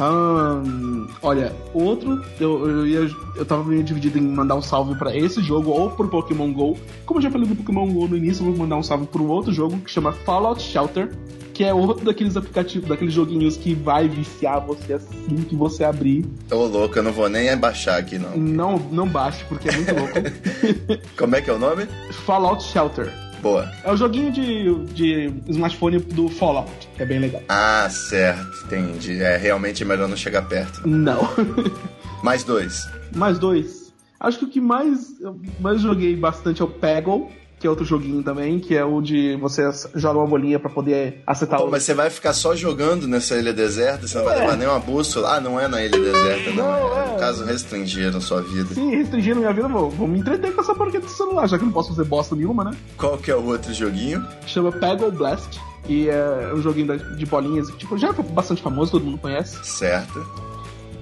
Hum, 0.00 1.08
olha, 1.20 1.52
outro, 1.74 2.24
eu, 2.38 2.68
eu, 2.68 2.86
ia, 2.86 3.10
eu 3.34 3.44
tava 3.44 3.64
meio 3.64 3.82
dividido 3.82 4.16
em 4.16 4.22
mandar 4.22 4.54
um 4.54 4.62
salve 4.62 4.94
pra 4.94 5.14
esse 5.14 5.42
jogo 5.42 5.70
ou 5.70 5.90
pro 5.90 6.08
Pokémon 6.08 6.52
GO. 6.52 6.78
Como 7.04 7.18
eu 7.18 7.22
já 7.24 7.30
falei 7.30 7.48
do 7.48 7.56
Pokémon 7.56 7.92
GO 7.92 8.06
no 8.06 8.16
início, 8.16 8.42
eu 8.42 8.50
vou 8.50 8.58
mandar 8.58 8.76
um 8.76 8.82
salve 8.82 9.06
pro 9.06 9.26
outro 9.26 9.52
jogo 9.52 9.76
que 9.78 9.90
chama 9.90 10.12
Fallout 10.12 10.62
Shelter, 10.62 11.10
que 11.58 11.64
é 11.64 11.74
outro 11.74 12.04
daqueles 12.04 12.36
aplicativos, 12.36 12.88
daqueles 12.88 13.12
joguinhos 13.12 13.56
que 13.56 13.74
vai 13.74 14.08
viciar 14.08 14.64
você 14.64 14.92
assim 14.92 15.38
que 15.38 15.56
você 15.56 15.82
abrir. 15.82 16.24
Ô 16.52 16.66
louco, 16.66 16.96
eu 16.96 17.02
não 17.02 17.10
vou 17.10 17.28
nem 17.28 17.56
baixar 17.56 17.98
aqui 17.98 18.16
não. 18.16 18.36
Não, 18.36 18.78
não 18.92 19.08
baixe, 19.08 19.44
porque 19.48 19.68
é 19.68 19.72
muito 19.72 19.92
louco. 19.92 20.14
Como 21.18 21.34
é 21.34 21.42
que 21.42 21.50
é 21.50 21.52
o 21.52 21.58
nome? 21.58 21.88
Fallout 22.24 22.62
Shelter. 22.62 23.12
Boa. 23.42 23.68
É 23.82 23.90
o 23.90 23.96
joguinho 23.96 24.30
de, 24.30 24.84
de 24.94 25.34
smartphone 25.48 25.98
do 25.98 26.28
Fallout, 26.28 26.70
que 26.94 27.02
é 27.02 27.06
bem 27.06 27.18
legal. 27.18 27.42
Ah, 27.48 27.88
certo, 27.90 28.66
entendi. 28.66 29.20
É 29.20 29.36
realmente 29.36 29.84
melhor 29.84 30.06
não 30.06 30.16
chegar 30.16 30.42
perto. 30.42 30.86
Não. 30.86 31.28
Mais 32.22 32.44
dois. 32.44 32.88
Mais 33.16 33.36
dois. 33.36 33.92
Acho 34.20 34.38
que 34.38 34.44
o 34.44 34.48
que 34.48 34.60
mais, 34.60 35.20
eu 35.20 35.40
mais 35.58 35.80
joguei 35.80 36.14
bastante 36.14 36.62
é 36.62 36.64
o 36.64 36.68
Peggle, 36.68 37.28
que 37.58 37.66
é 37.66 37.70
outro 37.70 37.84
joguinho 37.84 38.22
também, 38.22 38.58
que 38.60 38.76
é 38.76 38.84
o 38.84 39.00
de 39.00 39.36
você 39.36 39.68
joga 39.94 40.18
uma 40.20 40.26
bolinha 40.28 40.58
pra 40.60 40.70
poder 40.70 41.22
acertar 41.26 41.58
Pô, 41.58 41.66
o. 41.66 41.70
mas 41.70 41.82
você 41.82 41.92
vai 41.94 42.08
ficar 42.08 42.32
só 42.32 42.54
jogando 42.54 43.08
nessa 43.08 43.36
ilha 43.36 43.52
deserta? 43.52 44.06
Você 44.06 44.16
não 44.18 44.24
vai 44.24 44.36
É. 44.36 44.40
levar 44.42 44.56
nenhuma 44.56 44.78
bússola? 44.78 45.36
Ah, 45.36 45.40
não 45.40 45.58
é 45.58 45.66
na 45.66 45.82
ilha 45.82 45.98
deserta, 45.98 46.50
não. 46.50 46.64
Não, 46.64 46.98
é. 46.98 47.08
é. 47.08 47.12
No 47.14 47.18
caso, 47.18 47.44
restringiram 47.44 48.20
sua 48.20 48.40
vida. 48.42 48.74
Sim, 48.74 48.90
restringindo 48.94 49.40
minha 49.40 49.52
vida, 49.52 49.66
vou, 49.68 49.90
vou 49.90 50.06
me 50.06 50.20
entreter 50.20 50.52
com 50.54 50.60
essa 50.60 50.74
porcaria 50.74 51.00
do 51.00 51.08
celular, 51.08 51.48
já 51.48 51.58
que 51.58 51.64
não 51.64 51.72
posso 51.72 51.88
fazer 51.94 52.04
bosta 52.08 52.36
nenhuma, 52.36 52.62
né? 52.64 52.70
Qual 52.96 53.18
que 53.18 53.30
é 53.30 53.34
o 53.34 53.44
outro 53.44 53.72
joguinho? 53.74 54.24
Chama 54.46 54.70
Peggle 54.70 55.10
Blast. 55.10 55.60
E 55.88 56.08
é 56.08 56.52
um 56.54 56.60
joguinho 56.60 56.96
de 57.16 57.24
bolinhas, 57.26 57.68
tipo, 57.78 57.96
já 57.98 58.12
foi 58.12 58.24
bastante 58.24 58.60
famoso, 58.62 58.92
todo 58.92 59.04
mundo 59.04 59.18
conhece. 59.18 59.58
Certo. 59.64 60.24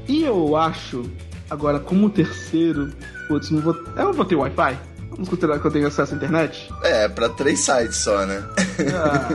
E 0.08 0.22
eu 0.22 0.56
acho, 0.56 1.02
agora, 1.50 1.80
como 1.80 2.08
terceiro, 2.08 2.92
putz, 3.26 3.50
não 3.50 3.60
vou. 3.60 3.76
Eu 3.96 4.12
vou 4.12 4.24
ter 4.24 4.36
Wi-Fi? 4.36 4.78
Vamos 5.16 5.30
considerar 5.30 5.58
que 5.58 5.66
eu 5.66 5.70
tenho 5.70 5.86
acesso 5.86 6.12
à 6.12 6.16
internet? 6.16 6.68
É, 6.82 7.08
pra 7.08 7.28
três 7.28 7.60
sites 7.60 7.96
só, 7.96 8.26
né? 8.26 8.44
Ah, 8.94 9.28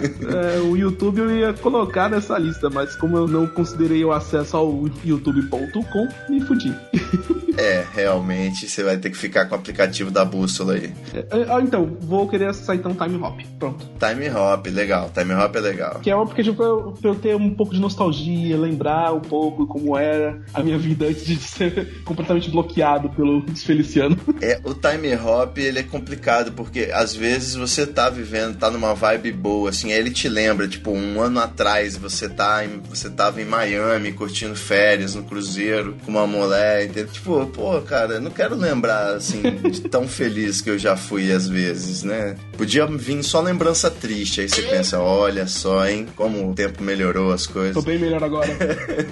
é, 0.56 0.60
o 0.60 0.78
YouTube 0.78 1.20
eu 1.20 1.32
ia 1.36 1.54
colocar 1.54 2.10
nessa 2.10 2.38
lista, 2.38 2.70
mas 2.70 2.96
como 2.96 3.18
eu 3.18 3.28
não 3.28 3.48
considerei 3.48 4.06
o 4.06 4.12
acesso 4.12 4.56
ao 4.56 4.88
youtube.com, 5.04 6.08
me 6.30 6.42
fudi. 6.42 6.76
é, 7.58 7.84
realmente, 7.94 8.70
você 8.70 8.84
vai 8.84 8.98
ter 8.98 9.10
que 9.10 9.18
ficar 9.18 9.46
com 9.46 9.56
o 9.56 9.58
aplicativo 9.58 10.12
da 10.12 10.24
bússola 10.24 10.74
aí. 10.74 10.94
É, 11.14 11.26
ah, 11.50 11.60
então, 11.62 11.98
vou 12.02 12.28
querer 12.28 12.48
acessar 12.48 12.76
então 12.76 12.94
Time 12.94 13.18
Hop. 13.18 13.40
Pronto. 13.58 13.86
Time 14.00 14.30
Hop, 14.30 14.68
legal. 14.68 15.10
Time 15.10 15.34
Hop 15.34 15.56
é 15.56 15.60
legal. 15.60 16.00
Que 16.02 16.12
é 16.12 16.16
um 16.16 16.22
aplicativo 16.22 16.56
pra 16.56 16.66
eu, 16.66 16.94
pra 17.02 17.10
eu 17.10 17.16
ter 17.16 17.36
um 17.36 17.54
pouco 17.54 17.74
de 17.74 17.80
nostalgia, 17.80 18.58
lembrar 18.58 19.14
um 19.14 19.22
pouco 19.22 19.66
como 19.66 19.98
era 19.98 20.42
a 20.54 20.62
minha 20.62 20.78
vida 20.78 21.08
antes 21.08 21.26
de 21.26 21.36
ser 21.38 22.02
completamente 22.06 22.50
bloqueado 22.52 23.10
pelo 23.10 23.44
Feliciano. 23.56 24.18
É, 24.42 24.60
o 24.64 24.74
time 24.74 25.16
hop, 25.16 25.58
ele 25.72 25.80
é 25.80 25.84
complicado, 25.84 26.52
porque 26.52 26.90
às 26.94 27.16
vezes 27.16 27.56
você 27.56 27.88
tá 27.88 28.10
vivendo, 28.10 28.58
tá 28.58 28.70
numa 28.70 28.94
vibe 28.94 29.32
boa, 29.32 29.70
assim, 29.70 29.92
aí 29.92 30.00
ele 30.00 30.12
te 30.12 30.30
lembra, 30.30 30.68
tipo, 30.68 30.92
um 30.92 31.20
ano 31.20 31.40
atrás 31.40 31.98
você 31.98 32.30
tá 32.30 32.64
em, 32.64 32.82
você 32.90 33.10
tava 33.10 33.42
em 33.42 33.46
Miami 33.46 34.12
curtindo 34.12 34.56
férias 34.56 35.16
no 35.16 35.24
cruzeiro 35.24 35.96
com 36.06 36.12
uma 36.12 36.28
mulher, 36.28 36.86
entendeu? 36.86 37.08
Tipo, 37.08 37.46
pô, 37.48 37.82
cara, 37.82 38.16
eu 38.16 38.22
não 38.22 38.32
quero 38.32 38.56
lembrar, 38.56 39.16
assim, 39.16 39.42
de 39.42 39.82
tão 39.90 40.08
feliz 40.08 40.62
que 40.62 40.70
eu 40.70 40.78
já 40.78 40.96
fui 40.96 41.32
às 41.32 41.48
vezes, 41.48 42.04
né? 42.04 42.36
Podia 42.58 42.86
vir 42.86 43.24
só 43.24 43.42
lembrança 43.42 43.90
triste, 43.90 44.42
aí 44.42 44.50
você 44.50 44.62
pensa, 44.64 45.00
olha 45.00 45.48
só, 45.48 45.88
hein, 45.88 46.08
como 46.16 46.52
o 46.52 46.54
tempo 46.54 46.84
melhorou 46.84 47.32
as 47.32 47.48
coisas. 47.48 47.74
Tô 47.74 47.82
bem 47.82 47.98
melhor 47.98 48.24
agora. 48.24 48.50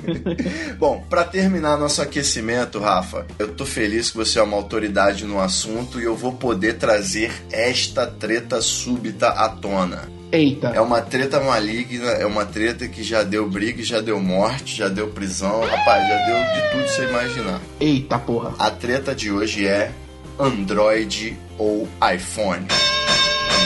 Bom, 0.78 1.04
pra 1.10 1.24
terminar 1.24 1.78
nosso 1.78 2.02
aquecimento, 2.02 2.80
Rafa, 2.80 3.26
eu 3.38 3.48
tô 3.48 3.66
feliz 3.66 4.12
que 4.12 4.18
você 4.18 4.40
é 4.40 4.44
uma 4.44 4.58
autoridade 4.58 5.26
no 5.26 5.40
assunto 5.40 6.00
e 6.00 6.04
eu 6.04 6.16
vou 6.16 6.34
poder 6.34 6.49
trazer 6.74 7.32
esta 7.52 8.08
treta 8.08 8.62
súbita 8.62 9.30
à 9.30 9.50
tona. 9.50 10.10
Eita. 10.32 10.70
É 10.70 10.80
uma 10.80 11.02
treta 11.02 11.40
maligna, 11.40 12.12
é 12.12 12.26
uma 12.26 12.46
treta 12.46 12.88
que 12.88 13.04
já 13.04 13.24
deu 13.24 13.50
briga, 13.50 13.84
já 13.84 14.00
deu 14.00 14.20
morte, 14.20 14.78
já 14.78 14.88
deu 14.88 15.08
prisão, 15.08 15.62
rapaz, 15.62 16.08
já 16.08 16.26
deu 16.26 16.38
de 16.54 16.70
tudo 16.72 16.88
você 16.88 17.04
imaginar. 17.06 17.62
Eita 17.80 18.20
porra. 18.20 18.54
A 18.60 18.70
treta 18.70 19.16
de 19.16 19.32
hoje 19.32 19.66
é 19.66 19.92
Android 20.40 21.36
ou 21.58 21.88
iPhone. 22.14 22.66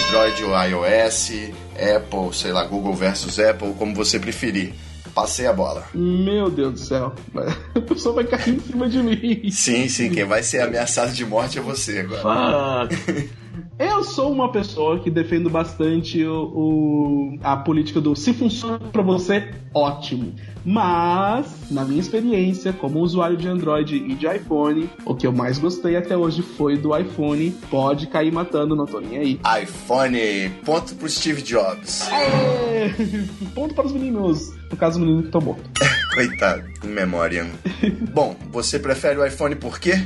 Android 0.07 0.43
ou 0.43 0.63
iOS, 0.63 1.31
Apple, 1.75 2.33
sei 2.33 2.51
lá, 2.51 2.63
Google 2.63 2.93
versus 2.93 3.39
Apple, 3.39 3.73
como 3.73 3.93
você 3.93 4.17
preferir. 4.17 4.73
Passei 5.13 5.45
a 5.45 5.53
bola. 5.53 5.83
Meu 5.93 6.49
Deus 6.49 6.73
do 6.73 6.79
céu. 6.79 7.13
A 7.75 7.81
pessoa 7.81 8.15
vai 8.15 8.23
cair 8.25 8.55
em 8.55 8.59
cima 8.59 8.89
de 8.89 9.01
mim. 9.03 9.49
Sim, 9.51 9.87
sim, 9.87 10.09
quem 10.09 10.23
vai 10.25 10.41
ser 10.43 10.61
ameaçado 10.61 11.11
de 11.13 11.25
morte 11.25 11.59
é 11.59 11.61
você 11.61 11.99
agora. 11.99 12.87
Fuck. 12.89 13.29
Eu 13.77 14.03
sou 14.03 14.31
uma 14.31 14.51
pessoa 14.51 14.99
que 14.99 15.09
defendo 15.09 15.49
bastante 15.49 16.23
o, 16.23 16.43
o- 16.43 17.37
a 17.43 17.57
política 17.57 17.99
do 17.99 18.15
se 18.15 18.31
funciona 18.33 18.79
pra 18.79 19.01
você, 19.01 19.51
ótimo. 19.73 20.33
Mas, 20.65 21.47
na 21.71 21.83
minha 21.83 21.99
experiência 21.99 22.71
como 22.71 22.99
usuário 22.99 23.35
de 23.35 23.47
Android 23.47 23.95
e 23.95 24.15
de 24.15 24.27
iPhone, 24.27 24.89
o 25.05 25.13
que 25.15 25.25
eu 25.27 25.31
mais 25.31 25.57
gostei 25.57 25.95
até 25.95 26.15
hoje 26.15 26.41
foi 26.41 26.77
do 26.77 26.95
iPhone. 26.97 27.51
Pode 27.69 28.07
cair 28.07 28.31
matando, 28.31 28.75
não 28.75 28.85
tô 28.85 28.99
nem 28.99 29.17
aí. 29.17 29.39
iPhone, 29.63 30.49
ponto 30.63 30.95
pro 30.95 31.09
Steve 31.09 31.41
Jobs. 31.41 32.07
É, 32.11 32.93
Ponto 33.55 33.73
para 33.75 33.85
os 33.85 33.91
meninos. 33.91 34.53
No 34.73 34.77
caso, 34.77 34.97
o 34.97 35.01
menino 35.01 35.21
que 35.21 35.29
tomou. 35.29 35.55
Coitado, 36.15 36.63
em 36.83 36.87
memória. 36.87 37.45
Bom, 38.11 38.35
você 38.51 38.79
prefere 38.79 39.19
o 39.19 39.25
iPhone 39.25 39.55
por 39.55 39.79
quê? 39.79 40.03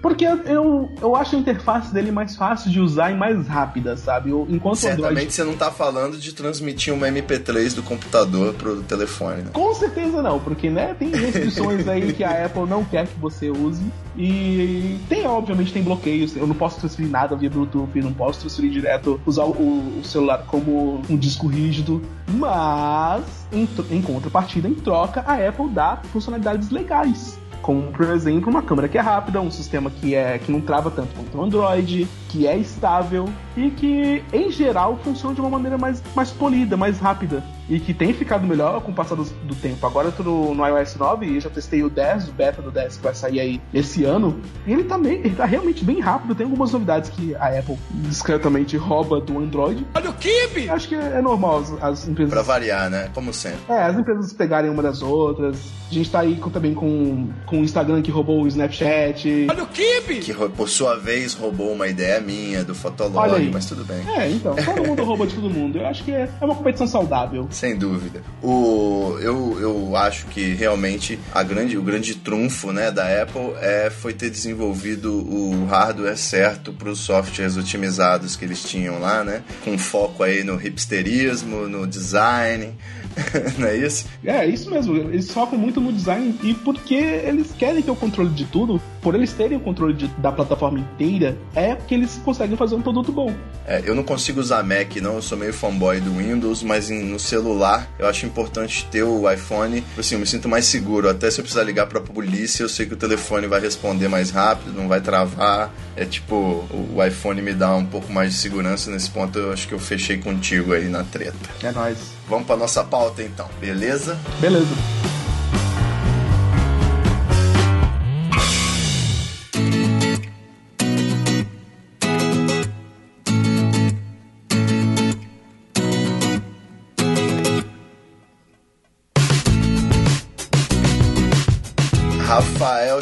Porque 0.00 0.24
eu, 0.24 0.90
eu 1.00 1.16
acho 1.16 1.36
a 1.36 1.38
interface 1.38 1.92
dele 1.92 2.10
mais 2.10 2.36
fácil 2.36 2.70
de 2.70 2.80
usar 2.80 3.10
e 3.10 3.14
mais 3.16 3.46
rápida, 3.46 3.96
sabe? 3.96 4.30
Eu- 4.30 4.46
enquanto 4.48 4.82
o 4.82 4.86
Android 4.86 5.00
Certamente 5.02 5.32
você 5.34 5.44
não 5.44 5.56
tá 5.56 5.70
falando 5.70 6.16
de 6.18 6.32
transmitir 6.32 6.92
uma 6.94 7.08
MP3 7.08 7.74
do 7.74 7.82
computador 7.82 8.54
pro 8.54 8.82
telefone, 8.82 9.42
né? 9.42 9.50
Com 9.52 9.74
certeza 9.74 10.22
não, 10.22 10.38
porque 10.38 10.70
né, 10.70 10.94
tem 10.98 11.10
restrições 11.10 11.86
aí 11.88 12.12
que 12.12 12.22
a 12.24 12.44
Apple 12.46 12.66
não 12.66 12.84
quer 12.84 13.06
que 13.06 13.18
você 13.18 13.50
use. 13.50 13.82
E 14.18 14.98
tem, 15.08 15.26
obviamente, 15.26 15.72
tem 15.72 15.82
bloqueios. 15.82 16.34
Eu 16.36 16.46
não 16.46 16.54
posso 16.54 16.80
transferir 16.80 17.10
nada 17.10 17.36
via 17.36 17.50
Bluetooth, 17.50 18.00
não 18.00 18.12
posso 18.12 18.40
transferir 18.40 18.70
direto, 18.70 19.20
usar 19.26 19.44
o, 19.44 19.50
o 19.50 20.00
celular 20.04 20.44
como 20.46 21.02
um 21.08 21.16
disco 21.16 21.46
rígido. 21.46 22.00
Mas, 22.28 23.24
em, 23.52 23.68
em 23.90 24.00
contrapartida, 24.02 24.68
em 24.68 24.74
troca, 24.74 25.22
a 25.26 25.34
Apple 25.46 25.68
dá 25.68 26.00
funcionalidades 26.12 26.70
legais. 26.70 27.38
Como, 27.62 27.92
por 27.92 28.06
exemplo, 28.10 28.50
uma 28.50 28.62
câmera 28.62 28.88
que 28.88 28.96
é 28.96 29.00
rápida, 29.00 29.40
um 29.40 29.50
sistema 29.50 29.90
que, 29.90 30.14
é, 30.14 30.38
que 30.38 30.52
não 30.52 30.60
trava 30.60 30.90
tanto 30.90 31.14
quanto 31.14 31.36
o 31.36 31.42
Android, 31.42 32.06
que 32.28 32.46
é 32.46 32.56
estável 32.56 33.28
e 33.56 33.70
que, 33.70 34.22
em 34.32 34.50
geral, 34.50 34.98
funciona 35.02 35.34
de 35.34 35.40
uma 35.40 35.50
maneira 35.50 35.78
mais, 35.78 36.02
mais 36.14 36.30
polida, 36.30 36.76
mais 36.76 36.98
rápida. 36.98 37.42
E 37.68 37.80
que 37.80 37.92
tem 37.92 38.12
ficado 38.14 38.46
melhor 38.46 38.80
com 38.80 38.92
o 38.92 38.94
passar 38.94 39.16
do, 39.16 39.24
do 39.24 39.54
tempo. 39.56 39.84
Agora 39.84 40.06
eu 40.08 40.12
tô 40.12 40.22
no, 40.22 40.54
no 40.54 40.64
iOS 40.64 40.94
9 40.94 41.26
e 41.26 41.40
já 41.40 41.50
testei 41.50 41.82
o 41.82 41.90
10, 41.90 42.28
o 42.28 42.32
beta 42.32 42.62
do 42.62 42.70
10 42.70 42.98
que 42.98 43.02
vai 43.02 43.12
sair 43.14 43.40
aí 43.40 43.60
esse 43.74 44.04
ano. 44.04 44.40
E 44.64 44.72
ele 44.72 44.84
tá, 44.84 44.96
bem, 44.96 45.14
ele 45.14 45.34
tá 45.34 45.44
realmente 45.44 45.84
bem 45.84 45.98
rápido. 45.98 46.32
Tem 46.34 46.44
algumas 46.44 46.70
novidades 46.70 47.10
que 47.10 47.34
a 47.34 47.58
Apple 47.58 47.76
discretamente 47.92 48.76
rouba 48.76 49.20
do 49.20 49.36
Android. 49.38 49.84
Olha 49.94 50.10
o 50.10 50.12
Kibe! 50.12 50.70
Acho 50.70 50.88
que 50.88 50.94
é 50.94 51.20
normal 51.20 51.58
as, 51.58 51.82
as 51.82 52.08
empresas. 52.08 52.32
Pra 52.32 52.42
variar, 52.42 52.88
né? 52.88 53.10
Como 53.12 53.32
sempre. 53.32 53.58
É, 53.68 53.82
as 53.82 53.98
empresas 53.98 54.32
pegarem 54.32 54.70
uma 54.70 54.82
das 54.82 55.02
outras. 55.02 55.58
A 55.90 55.94
gente 55.94 56.10
tá 56.10 56.20
aí 56.20 56.36
com- 56.36 56.50
também 56.50 56.72
com, 56.74 57.28
com 57.46 57.60
o 57.60 57.64
Instagram 57.64 58.00
que 58.00 58.10
roubou 58.12 58.42
o 58.42 58.46
Snapchat. 58.46 59.46
Olha 59.50 59.62
o 59.64 59.66
Kibe! 59.66 60.20
Que 60.20 60.32
por 60.50 60.68
sua 60.68 60.96
vez 60.96 61.34
roubou 61.34 61.72
uma 61.72 61.88
ideia 61.88 62.20
minha 62.20 62.62
do 62.64 62.72
Olha 62.72 62.78
Fotolog, 62.80 63.45
mas 63.52 63.66
tudo 63.66 63.84
bem. 63.84 63.98
É, 64.16 64.30
então, 64.30 64.54
todo 64.54 64.86
mundo 64.86 65.04
rouba 65.04 65.26
de 65.26 65.34
todo 65.34 65.50
mundo. 65.50 65.78
Eu 65.78 65.86
acho 65.86 66.04
que 66.04 66.12
é, 66.12 66.28
é 66.40 66.44
uma 66.44 66.54
competição 66.54 66.86
saudável. 66.86 67.46
Sem 67.50 67.76
dúvida. 67.76 68.22
O, 68.42 69.16
eu, 69.20 69.58
eu 69.60 69.96
acho 69.96 70.26
que 70.26 70.54
realmente 70.54 71.18
a 71.32 71.42
grande, 71.42 71.76
o 71.76 71.82
grande 71.82 72.14
trunfo 72.14 72.72
né, 72.72 72.90
da 72.90 73.22
Apple 73.22 73.52
é, 73.60 73.90
foi 73.90 74.12
ter 74.12 74.30
desenvolvido 74.30 75.12
o 75.12 75.66
hardware 75.66 76.16
certo 76.16 76.72
para 76.72 76.88
os 76.88 77.00
softwares 77.00 77.56
otimizados 77.56 78.36
que 78.36 78.44
eles 78.44 78.62
tinham 78.62 79.00
lá, 79.00 79.24
né? 79.24 79.42
Com 79.64 79.76
foco 79.78 80.22
aí 80.22 80.42
no 80.42 80.60
hipsterismo, 80.60 81.68
no 81.68 81.86
design, 81.86 82.74
não 83.58 83.68
é 83.68 83.76
isso? 83.76 84.06
É, 84.24 84.46
isso 84.46 84.70
mesmo. 84.70 84.96
Eles 84.96 85.30
focam 85.30 85.58
muito 85.58 85.80
no 85.80 85.92
design 85.92 86.38
e 86.42 86.54
porque 86.54 86.94
eles 86.94 87.52
querem 87.52 87.82
ter 87.82 87.90
o 87.90 87.96
controle 87.96 88.30
de 88.30 88.44
tudo, 88.44 88.80
por 89.06 89.14
eles 89.14 89.32
terem 89.32 89.56
o 89.56 89.60
controle 89.60 89.94
de, 89.94 90.08
da 90.18 90.32
plataforma 90.32 90.80
inteira, 90.80 91.38
é 91.54 91.76
que 91.76 91.94
eles 91.94 92.20
conseguem 92.24 92.56
fazer 92.56 92.74
um 92.74 92.82
produto 92.82 93.12
bom. 93.12 93.32
É, 93.64 93.80
eu 93.84 93.94
não 93.94 94.02
consigo 94.02 94.40
usar 94.40 94.64
Mac, 94.64 94.96
não. 94.96 95.14
Eu 95.14 95.22
sou 95.22 95.38
meio 95.38 95.52
fanboy 95.52 96.00
do 96.00 96.16
Windows, 96.16 96.64
mas 96.64 96.90
em, 96.90 97.04
no 97.04 97.16
celular 97.16 97.88
eu 98.00 98.08
acho 98.08 98.26
importante 98.26 98.84
ter 98.90 99.04
o 99.04 99.30
iPhone. 99.30 99.84
Assim, 99.96 100.16
eu 100.16 100.18
me 100.18 100.26
sinto 100.26 100.48
mais 100.48 100.64
seguro. 100.64 101.08
Até 101.08 101.30
se 101.30 101.38
eu 101.38 101.44
precisar 101.44 101.62
ligar 101.62 101.86
pra 101.86 102.00
polícia, 102.00 102.64
eu 102.64 102.68
sei 102.68 102.84
que 102.84 102.94
o 102.94 102.96
telefone 102.96 103.46
vai 103.46 103.60
responder 103.60 104.08
mais 104.08 104.30
rápido, 104.30 104.74
não 104.76 104.88
vai 104.88 105.00
travar. 105.00 105.72
É 105.94 106.04
tipo, 106.04 106.34
o, 106.34 106.96
o 106.96 107.04
iPhone 107.04 107.40
me 107.40 107.54
dá 107.54 107.76
um 107.76 107.86
pouco 107.86 108.12
mais 108.12 108.32
de 108.32 108.38
segurança. 108.38 108.90
Nesse 108.90 109.08
ponto, 109.08 109.38
eu 109.38 109.52
acho 109.52 109.68
que 109.68 109.74
eu 109.74 109.78
fechei 109.78 110.18
contigo 110.18 110.72
aí 110.72 110.88
na 110.88 111.04
treta. 111.04 111.48
É 111.62 111.70
nóis. 111.70 111.98
Vamos 112.28 112.44
pra 112.44 112.56
nossa 112.56 112.82
pauta 112.82 113.22
então, 113.22 113.48
beleza? 113.60 114.18
Beleza. 114.40 114.74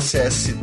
Rafael 0.05 0.54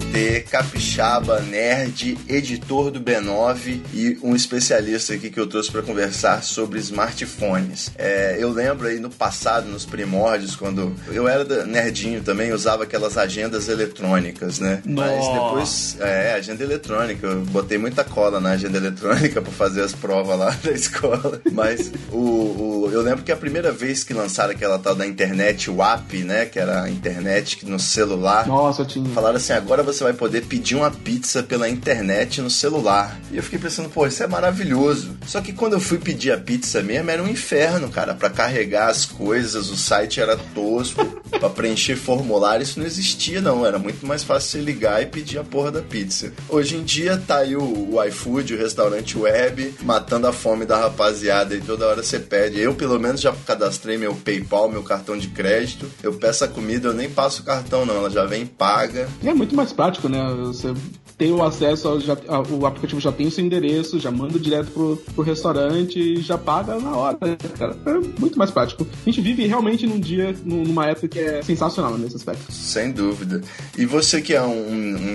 Capixaba, 0.49 1.39
nerd, 1.39 2.17
editor 2.27 2.91
do 2.91 2.99
B9 2.99 3.79
e 3.93 4.17
um 4.21 4.35
especialista 4.35 5.13
aqui 5.13 5.29
que 5.29 5.39
eu 5.39 5.47
trouxe 5.47 5.71
para 5.71 5.81
conversar 5.81 6.43
sobre 6.43 6.79
smartphones. 6.79 7.91
É, 7.97 8.35
eu 8.37 8.49
lembro 8.51 8.87
aí 8.87 8.99
no 8.99 9.09
passado, 9.09 9.69
nos 9.69 9.85
primórdios, 9.85 10.55
quando 10.55 10.93
eu 11.07 11.27
era 11.27 11.65
nerdinho 11.65 12.21
também, 12.21 12.51
usava 12.51 12.83
aquelas 12.83 13.17
agendas 13.17 13.69
eletrônicas, 13.69 14.59
né? 14.59 14.81
Nossa. 14.85 15.11
Mas 15.11 15.27
depois, 15.33 15.97
é, 16.01 16.33
agenda 16.33 16.63
eletrônica. 16.63 17.25
Eu 17.25 17.41
botei 17.45 17.77
muita 17.77 18.03
cola 18.03 18.41
na 18.41 18.51
agenda 18.51 18.77
eletrônica 18.77 19.41
para 19.41 19.51
fazer 19.51 19.81
as 19.81 19.93
provas 19.93 20.37
lá 20.37 20.49
da 20.61 20.71
escola. 20.71 21.41
Mas 21.51 21.91
o, 22.11 22.17
o, 22.17 22.89
eu 22.91 23.01
lembro 23.01 23.23
que 23.23 23.31
a 23.31 23.37
primeira 23.37 23.71
vez 23.71 24.03
que 24.03 24.13
lançaram 24.13 24.51
aquela 24.51 24.77
tal 24.77 24.95
da 24.95 25.07
internet 25.07 25.69
WAP, 25.69 26.23
né? 26.23 26.45
Que 26.45 26.59
era 26.59 26.83
a 26.83 26.89
internet 26.89 27.65
no 27.65 27.79
celular. 27.79 28.45
Nossa, 28.45 28.81
eu 28.81 28.85
tinha. 28.85 29.09
Falaram 29.11 29.37
assim, 29.37 29.53
agora 29.53 29.81
você 29.81 30.00
vai 30.03 30.13
poder 30.13 30.45
pedir 30.45 30.75
uma 30.75 30.91
pizza 30.91 31.43
pela 31.43 31.69
internet 31.69 32.41
no 32.41 32.49
celular. 32.49 33.19
E 33.31 33.37
eu 33.37 33.43
fiquei 33.43 33.59
pensando, 33.59 33.89
pô, 33.89 34.05
isso 34.05 34.23
é 34.23 34.27
maravilhoso. 34.27 35.17
Só 35.25 35.41
que 35.41 35.53
quando 35.53 35.73
eu 35.73 35.79
fui 35.79 35.97
pedir 35.97 36.31
a 36.31 36.37
pizza 36.37 36.81
mesmo, 36.81 37.09
era 37.09 37.21
um 37.21 37.27
inferno, 37.27 37.89
cara, 37.89 38.13
para 38.13 38.29
carregar 38.29 38.89
as 38.89 39.05
coisas, 39.05 39.69
o 39.69 39.77
site 39.77 40.19
era 40.19 40.37
tosco, 40.37 41.05
para 41.39 41.49
preencher 41.49 41.95
formulário, 41.95 42.63
isso 42.63 42.79
não 42.79 42.85
existia 42.85 43.41
não, 43.41 43.65
era 43.65 43.79
muito 43.79 44.05
mais 44.05 44.23
fácil 44.23 44.49
você 44.49 44.61
ligar 44.61 45.01
e 45.01 45.05
pedir 45.05 45.39
a 45.39 45.43
porra 45.43 45.71
da 45.71 45.81
pizza. 45.81 46.31
Hoje 46.49 46.75
em 46.75 46.83
dia 46.83 47.17
tá 47.17 47.37
aí 47.37 47.55
o, 47.55 47.95
o 47.95 48.03
iFood, 48.05 48.53
o 48.53 48.57
restaurante 48.57 49.17
web, 49.17 49.73
matando 49.81 50.27
a 50.27 50.33
fome 50.33 50.65
da 50.65 50.77
rapaziada 50.77 51.55
e 51.55 51.61
toda 51.61 51.87
hora 51.87 52.03
você 52.03 52.19
pede. 52.19 52.59
Eu 52.59 52.73
pelo 52.73 52.99
menos 52.99 53.21
já 53.21 53.33
cadastrei 53.45 53.97
meu 53.97 54.15
PayPal, 54.15 54.69
meu 54.69 54.83
cartão 54.83 55.17
de 55.17 55.27
crédito. 55.27 55.89
Eu 56.01 56.13
peço 56.13 56.43
a 56.43 56.47
comida, 56.47 56.89
eu 56.89 56.93
nem 56.93 57.09
passo 57.09 57.41
o 57.41 57.45
cartão 57.45 57.85
não, 57.85 57.95
ela 57.95 58.09
já 58.09 58.25
vem 58.25 58.45
paga. 58.45 59.07
E 59.21 59.29
é 59.29 59.33
muito 59.33 59.55
mais 59.55 59.71
prático, 59.73 59.90
né? 60.07 60.33
Você 60.45 60.73
tem 61.17 61.31
o 61.31 61.43
acesso, 61.43 61.87
ao, 61.87 61.99
já, 61.99 62.17
o 62.49 62.65
aplicativo 62.65 62.99
já 62.99 63.11
tem 63.11 63.27
o 63.27 63.31
seu 63.31 63.45
endereço, 63.45 63.99
já 63.99 64.09
manda 64.09 64.39
direto 64.39 64.71
pro, 64.71 64.97
pro 65.13 65.23
restaurante 65.23 65.99
e 65.99 66.19
já 66.21 66.35
paga 66.37 66.79
na 66.79 66.95
hora, 66.95 67.17
cara. 67.59 67.77
É 67.85 67.93
muito 68.19 68.37
mais 68.39 68.49
prático. 68.49 68.87
A 69.05 69.09
gente 69.09 69.21
vive 69.21 69.45
realmente 69.45 69.85
num 69.85 69.99
dia, 69.99 70.35
num- 70.43 70.63
numa 70.63 70.87
época 70.87 71.07
que 71.07 71.19
é 71.19 71.41
sensacional 71.43 71.95
nesse 71.97 72.15
aspecto. 72.15 72.51
Sem 72.51 72.91
dúvida. 72.91 73.41
E 73.77 73.85
você 73.85 74.19
que 74.21 74.33
é 74.33 74.41
um, 74.41 74.67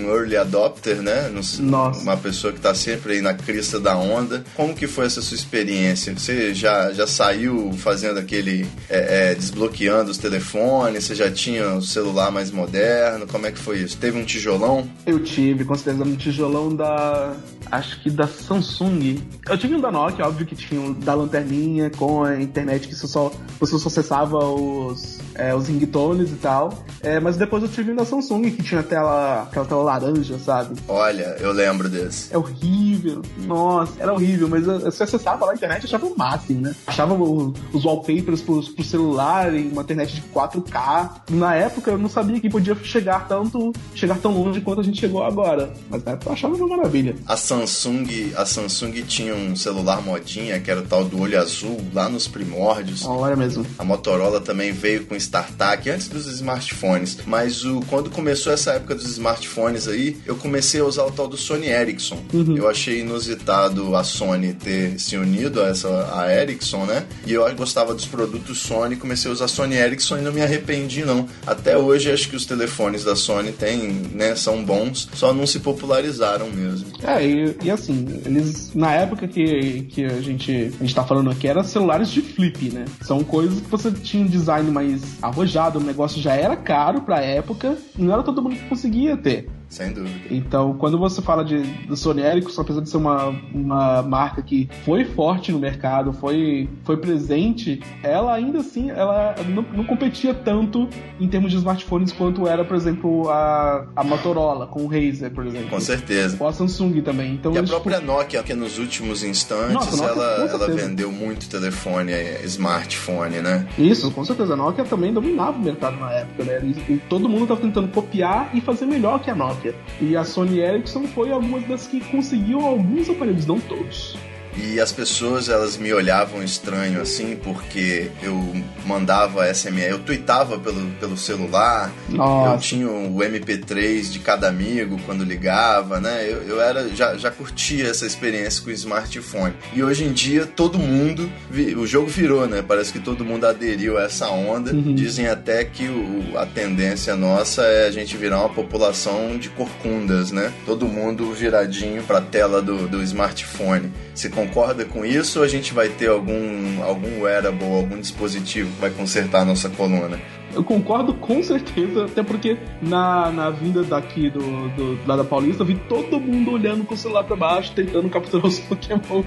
um 0.06 0.08
early 0.14 0.36
adopter, 0.36 1.02
né? 1.02 1.28
Nossa. 1.60 2.02
Uma 2.02 2.16
pessoa 2.16 2.52
que 2.52 2.60
tá 2.60 2.74
sempre 2.74 3.14
aí 3.14 3.20
na 3.20 3.34
crista 3.34 3.80
da 3.80 3.96
onda. 3.96 4.44
Como 4.54 4.74
que 4.74 4.86
foi 4.86 5.06
essa 5.06 5.20
sua 5.20 5.34
experiência? 5.36 6.14
Você 6.16 6.54
já, 6.54 6.92
já 6.92 7.06
saiu 7.06 7.72
fazendo 7.78 8.18
aquele... 8.18 8.66
é, 8.88 9.30
é, 9.30 9.34
desbloqueando 9.34 10.10
os 10.10 10.18
telefones? 10.18 11.04
Você 11.04 11.14
já 11.14 11.30
tinha 11.30 11.74
o 11.74 11.82
celular 11.82 12.30
mais 12.30 12.50
moderno? 12.50 13.26
Como 13.26 13.46
é 13.46 13.50
que 13.50 13.58
foi 13.58 13.78
isso? 13.78 13.96
Teve 13.96 14.18
um 14.18 14.24
tijolão? 14.24 14.65
Eu 15.06 15.22
tive, 15.22 15.64
com 15.64 15.74
certeza, 15.74 16.04
um 16.04 16.16
tijolão 16.16 16.74
da. 16.74 17.34
Acho 17.70 18.00
que 18.00 18.10
da 18.10 18.28
Samsung. 18.28 19.18
Eu 19.48 19.58
tive 19.58 19.74
um 19.74 19.80
da 19.80 19.90
Nokia, 19.90 20.24
óbvio 20.26 20.46
que 20.46 20.54
tinha 20.54 20.80
um 20.80 20.92
da 20.92 21.14
lanterninha 21.14 21.90
com 21.90 22.22
a 22.22 22.40
internet 22.40 22.86
que 22.86 22.94
você 22.94 23.08
só, 23.08 23.32
você 23.58 23.76
só 23.76 23.88
acessava 23.88 24.38
os, 24.38 25.18
é, 25.34 25.52
os 25.52 25.66
ringtones 25.66 26.30
e 26.30 26.36
tal. 26.36 26.72
É, 27.02 27.18
mas 27.18 27.36
depois 27.36 27.62
eu 27.64 27.68
tive 27.68 27.90
um 27.90 27.96
da 27.96 28.04
Samsung 28.04 28.42
que 28.52 28.62
tinha 28.62 28.84
tela, 28.84 29.42
aquela 29.42 29.66
tela 29.66 29.82
laranja, 29.82 30.38
sabe? 30.38 30.76
Olha, 30.86 31.36
eu 31.40 31.50
lembro 31.52 31.88
desse. 31.88 32.32
É 32.32 32.38
horrível. 32.38 33.22
Nossa, 33.38 33.92
era 34.00 34.12
horrível, 34.12 34.48
mas 34.48 34.64
você 34.64 35.02
acessava 35.02 35.44
lá 35.46 35.52
a 35.52 35.54
internet 35.56 35.84
achava 35.86 36.06
o 36.06 36.16
máximo, 36.16 36.60
né? 36.60 36.74
Achava 36.86 37.14
o- 37.14 37.52
os 37.72 37.84
wallpapers 37.84 38.42
pro, 38.42 38.62
pro 38.62 38.84
celular 38.84 39.52
e 39.52 39.66
uma 39.68 39.82
internet 39.82 40.14
de 40.14 40.22
4K. 40.32 41.22
Na 41.30 41.54
época 41.56 41.90
eu 41.90 41.98
não 41.98 42.08
sabia 42.08 42.40
que 42.40 42.48
podia 42.48 42.76
chegar 42.76 43.26
tanto, 43.26 43.72
chegar 43.94 44.18
tão 44.18 44.32
longe 44.32 44.55
quanto 44.60 44.80
a 44.80 44.84
gente 44.84 45.00
chegou 45.00 45.22
agora. 45.22 45.72
Mas 45.90 46.04
na 46.04 46.12
época 46.12 46.30
eu 46.30 46.32
achava 46.32 46.54
uma 46.54 46.76
maravilha. 46.76 47.14
A 47.26 47.36
Samsung, 47.36 48.32
a 48.36 48.44
Samsung 48.44 49.02
tinha 49.02 49.34
um 49.34 49.54
celular 49.56 50.02
modinha, 50.02 50.60
que 50.60 50.70
era 50.70 50.80
o 50.80 50.84
tal 50.84 51.04
do 51.04 51.20
olho 51.20 51.38
azul, 51.38 51.80
lá 51.92 52.08
nos 52.08 52.28
primórdios. 52.28 53.04
Olha 53.04 53.36
mesmo. 53.36 53.66
A 53.78 53.84
Motorola 53.84 54.40
também 54.40 54.72
veio 54.72 55.06
com 55.06 55.14
StarTAC 55.16 55.90
antes 55.90 56.08
dos 56.08 56.26
smartphones, 56.26 57.18
mas 57.26 57.64
o, 57.64 57.80
quando 57.88 58.10
começou 58.10 58.52
essa 58.52 58.72
época 58.72 58.94
dos 58.94 59.06
smartphones 59.06 59.88
aí, 59.88 60.16
eu 60.26 60.36
comecei 60.36 60.80
a 60.80 60.84
usar 60.84 61.04
o 61.04 61.10
tal 61.10 61.28
do 61.28 61.36
Sony 61.36 61.68
Ericsson. 61.68 62.18
Eu 62.56 62.68
achei 62.68 63.00
inusitado 63.00 63.94
a 63.96 64.04
Sony 64.04 64.54
ter 64.54 64.98
se 64.98 65.16
unido 65.16 65.60
a 65.62 65.68
essa 65.68 65.88
a 66.14 66.32
Ericsson, 66.32 66.84
né? 66.84 67.06
E 67.26 67.32
eu 67.32 67.46
gostava 67.54 67.94
dos 67.94 68.06
produtos 68.06 68.58
Sony, 68.58 68.96
comecei 68.96 69.30
a 69.30 69.34
usar 69.34 69.48
Sony 69.48 69.76
Ericsson 69.76 70.18
e 70.18 70.20
não 70.20 70.32
me 70.32 70.42
arrependi 70.42 71.04
não. 71.04 71.28
Até 71.46 71.76
hoje 71.76 72.10
acho 72.10 72.28
que 72.28 72.36
os 72.36 72.44
telefones 72.44 73.04
da 73.04 73.16
Sony 73.16 73.52
têm, 73.52 73.78
né, 74.12 74.34
são 74.46 74.64
bons, 74.64 75.08
só 75.12 75.34
não 75.34 75.44
se 75.44 75.58
popularizaram 75.58 76.48
mesmo. 76.50 76.86
É, 77.02 77.26
e, 77.26 77.56
e 77.64 77.70
assim, 77.70 78.06
eles. 78.24 78.72
Na 78.74 78.92
época 78.92 79.26
que, 79.26 79.82
que 79.90 80.04
a, 80.04 80.20
gente, 80.20 80.72
a 80.78 80.84
gente 80.84 80.94
tá 80.94 81.02
falando 81.02 81.30
aqui, 81.30 81.48
eram 81.48 81.64
celulares 81.64 82.08
de 82.08 82.22
flip, 82.22 82.70
né? 82.70 82.84
São 83.00 83.24
coisas 83.24 83.60
que 83.60 83.68
você 83.68 83.90
tinha 83.90 84.22
um 84.22 84.28
design 84.28 84.70
mais 84.70 85.02
arrojado, 85.20 85.80
o 85.80 85.82
negócio 85.82 86.22
já 86.22 86.34
era 86.34 86.56
caro 86.56 87.00
pra 87.00 87.20
época, 87.20 87.76
não 87.98 88.12
era 88.12 88.22
todo 88.22 88.40
mundo 88.40 88.54
que 88.54 88.68
conseguia 88.68 89.16
ter. 89.16 89.48
Sem 89.68 89.92
dúvida. 89.92 90.16
Então, 90.30 90.74
quando 90.74 90.98
você 90.98 91.20
fala 91.20 91.44
de, 91.44 91.60
do 91.86 91.96
Sony 91.96 92.22
Ericsson, 92.22 92.62
apesar 92.62 92.80
de 92.80 92.88
ser 92.88 92.96
uma, 92.96 93.28
uma 93.52 94.02
marca 94.02 94.42
que 94.42 94.68
foi 94.84 95.04
forte 95.04 95.50
no 95.50 95.58
mercado, 95.58 96.12
foi, 96.12 96.68
foi 96.84 96.96
presente, 96.96 97.80
ela 98.02 98.34
ainda 98.34 98.60
assim 98.60 98.90
ela 98.90 99.34
não, 99.48 99.62
não 99.72 99.84
competia 99.84 100.32
tanto 100.32 100.88
em 101.20 101.28
termos 101.28 101.50
de 101.50 101.58
smartphones 101.58 102.12
quanto 102.12 102.46
era, 102.46 102.64
por 102.64 102.76
exemplo, 102.76 103.28
a, 103.28 103.86
a 103.94 104.04
Motorola 104.04 104.66
com 104.66 104.84
o 104.84 104.86
Razer, 104.86 105.32
por 105.32 105.46
exemplo. 105.46 105.68
Com 105.68 105.80
certeza. 105.80 106.36
Ou 106.38 106.46
a 106.46 106.52
Samsung 106.52 107.00
também. 107.02 107.34
Então, 107.34 107.52
E 107.52 107.58
a 107.58 107.62
própria 107.62 108.00
Nokia, 108.00 108.42
que 108.42 108.54
nos 108.54 108.78
últimos 108.78 109.22
instantes, 109.24 109.74
Nossa, 109.74 110.04
ela, 110.04 110.48
ela 110.48 110.68
vendeu 110.68 111.10
muito 111.10 111.48
telefone, 111.48 112.12
eh, 112.12 112.40
smartphone, 112.44 113.40
né? 113.40 113.66
Isso, 113.78 114.10
com 114.12 114.24
certeza. 114.24 114.52
A 114.52 114.56
Nokia 114.56 114.84
também 114.84 115.12
dominava 115.12 115.58
o 115.58 115.60
mercado 115.60 115.96
na 115.96 116.12
época, 116.12 116.44
né? 116.44 116.60
E, 116.62 116.92
e 116.92 117.02
todo 117.08 117.28
mundo 117.28 117.42
estava 117.42 117.60
tentando 117.60 117.88
copiar 117.88 118.50
e 118.54 118.60
fazer 118.60 118.86
melhor 118.86 119.20
que 119.20 119.30
a 119.30 119.34
Nokia. 119.34 119.55
E 120.00 120.16
a 120.16 120.24
Sony 120.24 120.60
Ericsson 120.60 121.04
foi 121.08 121.30
algumas 121.30 121.66
das 121.66 121.86
que 121.86 122.00
conseguiu 122.00 122.60
alguns 122.60 123.08
aparelhos, 123.08 123.46
não 123.46 123.60
todos. 123.60 124.16
E 124.56 124.80
as 124.80 124.90
pessoas, 124.92 125.48
elas 125.48 125.76
me 125.76 125.92
olhavam 125.92 126.42
estranho 126.42 127.00
assim, 127.00 127.36
porque 127.36 128.10
eu 128.22 128.54
mandava 128.84 129.52
SMS, 129.52 129.90
eu 129.90 129.98
tweetava 129.98 130.58
pelo, 130.58 130.90
pelo 130.92 131.16
celular, 131.16 131.92
eu 132.08 132.16
Nossa. 132.16 132.62
tinha 132.62 132.88
o 132.88 133.16
MP3 133.18 134.10
de 134.10 134.18
cada 134.18 134.48
amigo 134.48 134.98
quando 135.04 135.24
ligava, 135.24 136.00
né? 136.00 136.26
Eu, 136.26 136.42
eu 136.42 136.60
era, 136.60 136.88
já, 136.88 137.16
já 137.16 137.30
curtia 137.30 137.88
essa 137.88 138.06
experiência 138.06 138.62
com 138.62 138.70
o 138.70 138.72
smartphone. 138.72 139.54
E 139.74 139.82
hoje 139.82 140.04
em 140.04 140.12
dia, 140.12 140.46
todo 140.46 140.78
mundo, 140.78 141.30
o 141.76 141.86
jogo 141.86 142.08
virou, 142.08 142.46
né? 142.46 142.62
Parece 142.66 142.92
que 142.92 143.00
todo 143.00 143.24
mundo 143.24 143.46
aderiu 143.46 143.98
a 143.98 144.04
essa 144.04 144.28
onda. 144.28 144.72
Dizem 144.72 145.28
até 145.28 145.64
que 145.64 145.86
o, 145.88 146.38
a 146.38 146.46
tendência 146.46 147.14
nossa 147.16 147.62
é 147.62 147.86
a 147.86 147.90
gente 147.90 148.16
virar 148.16 148.40
uma 148.40 148.48
população 148.48 149.36
de 149.36 149.48
corcundas, 149.50 150.30
né? 150.30 150.52
Todo 150.64 150.86
mundo 150.86 151.32
viradinho 151.32 152.02
pra 152.02 152.20
tela 152.20 152.62
do, 152.62 152.88
do 152.88 153.02
smartphone. 153.02 153.92
Você 154.14 154.28
concorda 154.46 154.84
com 154.84 155.04
isso 155.04 155.40
ou 155.40 155.44
a 155.44 155.48
gente 155.48 155.74
vai 155.74 155.88
ter 155.88 156.08
algum, 156.08 156.82
algum 156.82 157.22
wearable, 157.22 157.64
algum 157.64 158.00
dispositivo 158.00 158.70
que 158.72 158.80
vai 158.80 158.90
consertar 158.90 159.42
a 159.42 159.44
nossa 159.44 159.68
coluna? 159.68 160.20
Eu 160.56 160.64
concordo 160.64 161.12
com 161.12 161.42
certeza, 161.42 162.06
até 162.06 162.22
porque 162.22 162.56
na, 162.80 163.30
na 163.30 163.50
vinda 163.50 163.82
daqui 163.82 164.30
do, 164.30 164.40
do 164.70 164.98
lá 165.06 165.14
da 165.14 165.22
Paulista, 165.22 165.62
eu 165.62 165.66
vi 165.66 165.74
todo 165.86 166.18
mundo 166.18 166.52
olhando 166.52 166.82
com 166.82 166.94
o 166.94 166.96
celular 166.96 167.24
pra 167.24 167.36
baixo, 167.36 167.72
tentando 167.74 168.08
capturar 168.08 168.46
os 168.46 168.58
Pokémon. 168.66 169.22